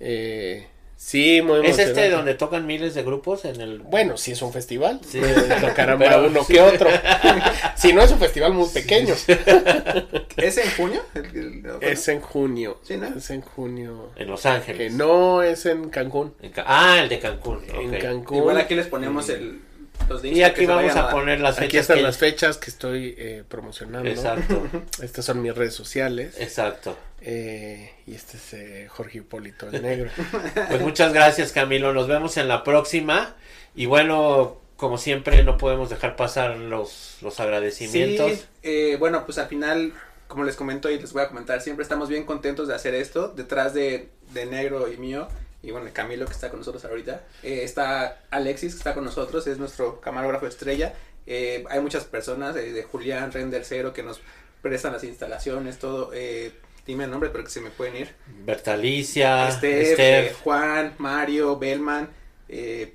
Eh, 0.00 0.66
sí, 1.04 1.42
muy 1.42 1.66
¿Es 1.66 1.78
este 1.78 2.08
donde 2.10 2.34
tocan 2.34 2.66
miles 2.66 2.94
de 2.94 3.02
grupos 3.02 3.44
en 3.44 3.60
el... 3.60 3.80
Bueno, 3.80 4.16
si 4.16 4.32
es 4.32 4.40
un 4.42 4.52
festival, 4.52 5.00
Sí. 5.06 5.18
puede 5.18 5.60
tocar 5.60 5.96
Pero- 5.98 6.26
uno 6.26 6.46
que 6.46 6.60
otro. 6.60 6.88
si 7.76 7.92
no 7.92 8.02
es 8.02 8.10
un 8.12 8.18
festival 8.18 8.52
muy 8.54 8.68
pequeño. 8.68 9.14
¿Es 10.36 10.58
en 10.58 10.70
junio? 10.76 11.02
El- 11.14 11.24
el- 11.26 11.66
el- 11.66 11.82
Es 11.82 12.08
en 12.08 12.20
junio. 12.20 12.78
Sí, 12.82 12.96
¿no? 12.96 13.06
Es 13.16 13.30
en 13.30 13.42
junio. 13.42 14.10
En 14.16 14.28
Los 14.28 14.42
Que 14.42 14.48
Ángeles. 14.48 14.92
no 14.94 15.42
es 15.42 15.66
en 15.66 15.90
Cancún. 15.90 16.34
En 16.40 16.50
Ca- 16.52 16.64
ah, 16.66 17.00
el 17.02 17.08
de 17.08 17.18
Cancún. 17.18 17.60
En. 17.74 17.98
Cancún. 17.98 18.38
Igual 18.38 18.56
aquí 18.58 18.74
les 18.74 18.86
ponemos 18.86 19.28
el, 19.28 19.60
los 20.08 20.22
links 20.22 20.38
Y 20.38 20.42
aquí 20.42 20.66
vamos 20.66 20.94
a 20.96 21.10
poner 21.10 21.40
las 21.40 21.56
fechas. 21.56 21.68
Aquí 21.68 21.76
están 21.78 21.96
que- 21.98 22.02
las 22.02 22.18
fechas 22.18 22.56
que 22.58 22.70
estoy 22.70 23.14
eh, 23.18 23.44
promocionando. 23.48 24.08
Exacto, 24.08 24.66
Estas 25.02 25.24
son 25.24 25.42
mis 25.42 25.54
redes 25.54 25.74
sociales. 25.74 26.34
exacto. 26.38 26.96
Eh, 27.24 27.92
y 28.06 28.14
este 28.14 28.36
es 28.36 28.52
eh, 28.54 28.86
Jorge 28.90 29.18
Hipólito, 29.18 29.68
el 29.68 29.80
negro. 29.82 30.10
Pues 30.68 30.80
muchas 30.80 31.12
gracias 31.12 31.52
Camilo, 31.52 31.92
nos 31.92 32.08
vemos 32.08 32.36
en 32.36 32.48
la 32.48 32.64
próxima. 32.64 33.36
Y 33.74 33.86
bueno, 33.86 34.60
como 34.76 34.98
siempre, 34.98 35.42
no 35.44 35.56
podemos 35.56 35.88
dejar 35.88 36.16
pasar 36.16 36.56
los, 36.56 37.18
los 37.22 37.38
agradecimientos. 37.40 38.32
Sí, 38.32 38.44
eh, 38.64 38.96
bueno, 38.98 39.24
pues 39.24 39.38
al 39.38 39.46
final, 39.46 39.92
como 40.26 40.42
les 40.44 40.56
comento 40.56 40.90
y 40.90 40.98
les 40.98 41.12
voy 41.12 41.22
a 41.22 41.28
comentar, 41.28 41.60
siempre 41.62 41.84
estamos 41.84 42.08
bien 42.08 42.24
contentos 42.24 42.66
de 42.68 42.74
hacer 42.74 42.94
esto. 42.94 43.28
Detrás 43.28 43.72
de, 43.72 44.08
de 44.32 44.46
Negro 44.46 44.92
y 44.92 44.96
mío 44.96 45.28
y 45.62 45.70
bueno, 45.70 45.88
Camilo 45.92 46.26
que 46.26 46.32
está 46.32 46.50
con 46.50 46.58
nosotros 46.58 46.84
ahorita. 46.84 47.22
Eh, 47.42 47.60
está 47.62 48.20
Alexis 48.30 48.72
que 48.72 48.78
está 48.78 48.94
con 48.94 49.04
nosotros, 49.04 49.46
es 49.46 49.58
nuestro 49.58 50.00
camarógrafo 50.00 50.46
estrella. 50.46 50.94
Eh, 51.26 51.64
hay 51.70 51.80
muchas 51.80 52.04
personas 52.04 52.56
eh, 52.56 52.72
de 52.72 52.82
Julián, 52.82 53.30
Render 53.32 53.64
Cero 53.64 53.92
que 53.92 54.02
nos 54.02 54.20
prestan 54.60 54.92
las 54.92 55.04
instalaciones, 55.04 55.78
todo. 55.78 56.10
Eh, 56.14 56.52
dime 56.86 57.04
el 57.04 57.10
nombre, 57.10 57.30
pero 57.30 57.44
que 57.44 57.50
se 57.50 57.60
me 57.60 57.70
pueden 57.70 57.96
ir. 57.96 58.14
Bertalicia, 58.44 59.50
Steph, 59.52 59.94
Steph. 59.94 59.98
eh, 60.32 60.36
Juan, 60.42 60.94
Mario, 60.98 61.58
Belman. 61.58 62.08
eh, 62.48 62.94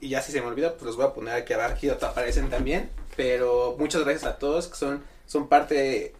y 0.00 0.08
ya 0.08 0.20
si 0.20 0.32
se 0.32 0.40
me 0.40 0.48
olvida, 0.48 0.72
pues 0.72 0.82
los 0.82 0.96
voy 0.96 1.06
a 1.06 1.14
poner 1.14 1.34
aquí 1.34 1.52
abajo, 1.52 1.74
aquí 1.74 1.88
aparecen 1.88 2.50
también. 2.50 2.90
Pero 3.16 3.76
muchas 3.78 4.02
gracias 4.04 4.24
a 4.24 4.38
todos 4.38 4.66
que 4.68 4.74
son, 4.76 5.02
son 5.26 5.48
parte 5.48 6.14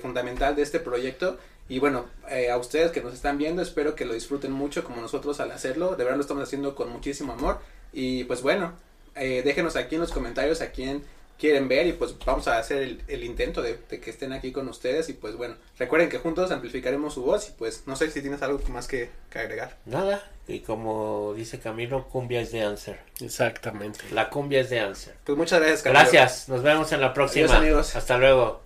fundamental 0.00 0.56
de 0.56 0.62
este 0.62 0.80
proyecto. 0.80 1.38
Y 1.68 1.78
bueno, 1.78 2.06
eh, 2.30 2.50
a 2.50 2.56
ustedes 2.58 2.92
que 2.92 3.00
nos 3.00 3.14
están 3.14 3.38
viendo, 3.38 3.62
espero 3.62 3.94
que 3.94 4.04
lo 4.04 4.14
disfruten 4.14 4.52
mucho 4.52 4.84
como 4.84 5.00
nosotros 5.00 5.40
al 5.40 5.50
hacerlo. 5.50 5.96
De 5.96 6.04
verdad 6.04 6.16
lo 6.16 6.22
estamos 6.22 6.42
haciendo 6.42 6.74
con 6.74 6.90
muchísimo 6.90 7.32
amor. 7.32 7.58
Y 7.92 8.24
pues 8.24 8.42
bueno, 8.42 8.74
eh, 9.14 9.42
déjenos 9.44 9.76
aquí 9.76 9.96
en 9.96 10.02
los 10.02 10.12
comentarios 10.12 10.60
a 10.60 10.70
quién 10.70 11.02
quieren 11.38 11.68
ver 11.68 11.86
y 11.86 11.92
pues 11.92 12.14
vamos 12.24 12.48
a 12.48 12.58
hacer 12.58 12.82
el, 12.82 13.02
el 13.08 13.22
intento 13.22 13.60
de, 13.62 13.78
de 13.90 14.00
que 14.00 14.10
estén 14.10 14.32
aquí 14.32 14.52
con 14.52 14.68
ustedes. 14.68 15.08
Y 15.08 15.14
pues 15.14 15.36
bueno, 15.36 15.56
recuerden 15.78 16.08
que 16.08 16.18
juntos 16.18 16.50
amplificaremos 16.50 17.14
su 17.14 17.22
voz 17.22 17.48
y 17.48 17.52
pues 17.52 17.82
no 17.86 17.96
sé 17.96 18.10
si 18.10 18.20
tienes 18.20 18.42
algo 18.42 18.60
más 18.68 18.86
que, 18.86 19.10
que 19.30 19.38
agregar. 19.38 19.76
Nada, 19.86 20.30
y 20.48 20.60
como 20.60 21.34
dice 21.34 21.58
Camilo, 21.58 22.06
cumbia 22.08 22.40
es 22.40 22.52
de 22.52 22.62
answer. 22.62 23.00
Exactamente. 23.20 24.00
La 24.12 24.30
cumbia 24.30 24.60
es 24.60 24.70
de 24.70 24.80
answer. 24.80 25.14
Pues 25.24 25.36
muchas 25.36 25.60
gracias. 25.60 25.82
Camilo. 25.82 26.00
Gracias, 26.00 26.48
nos 26.48 26.62
vemos 26.62 26.92
en 26.92 27.00
la 27.00 27.12
próxima. 27.12 27.46
Adiós, 27.46 27.58
amigos. 27.58 27.96
Hasta 27.96 28.18
luego. 28.18 28.65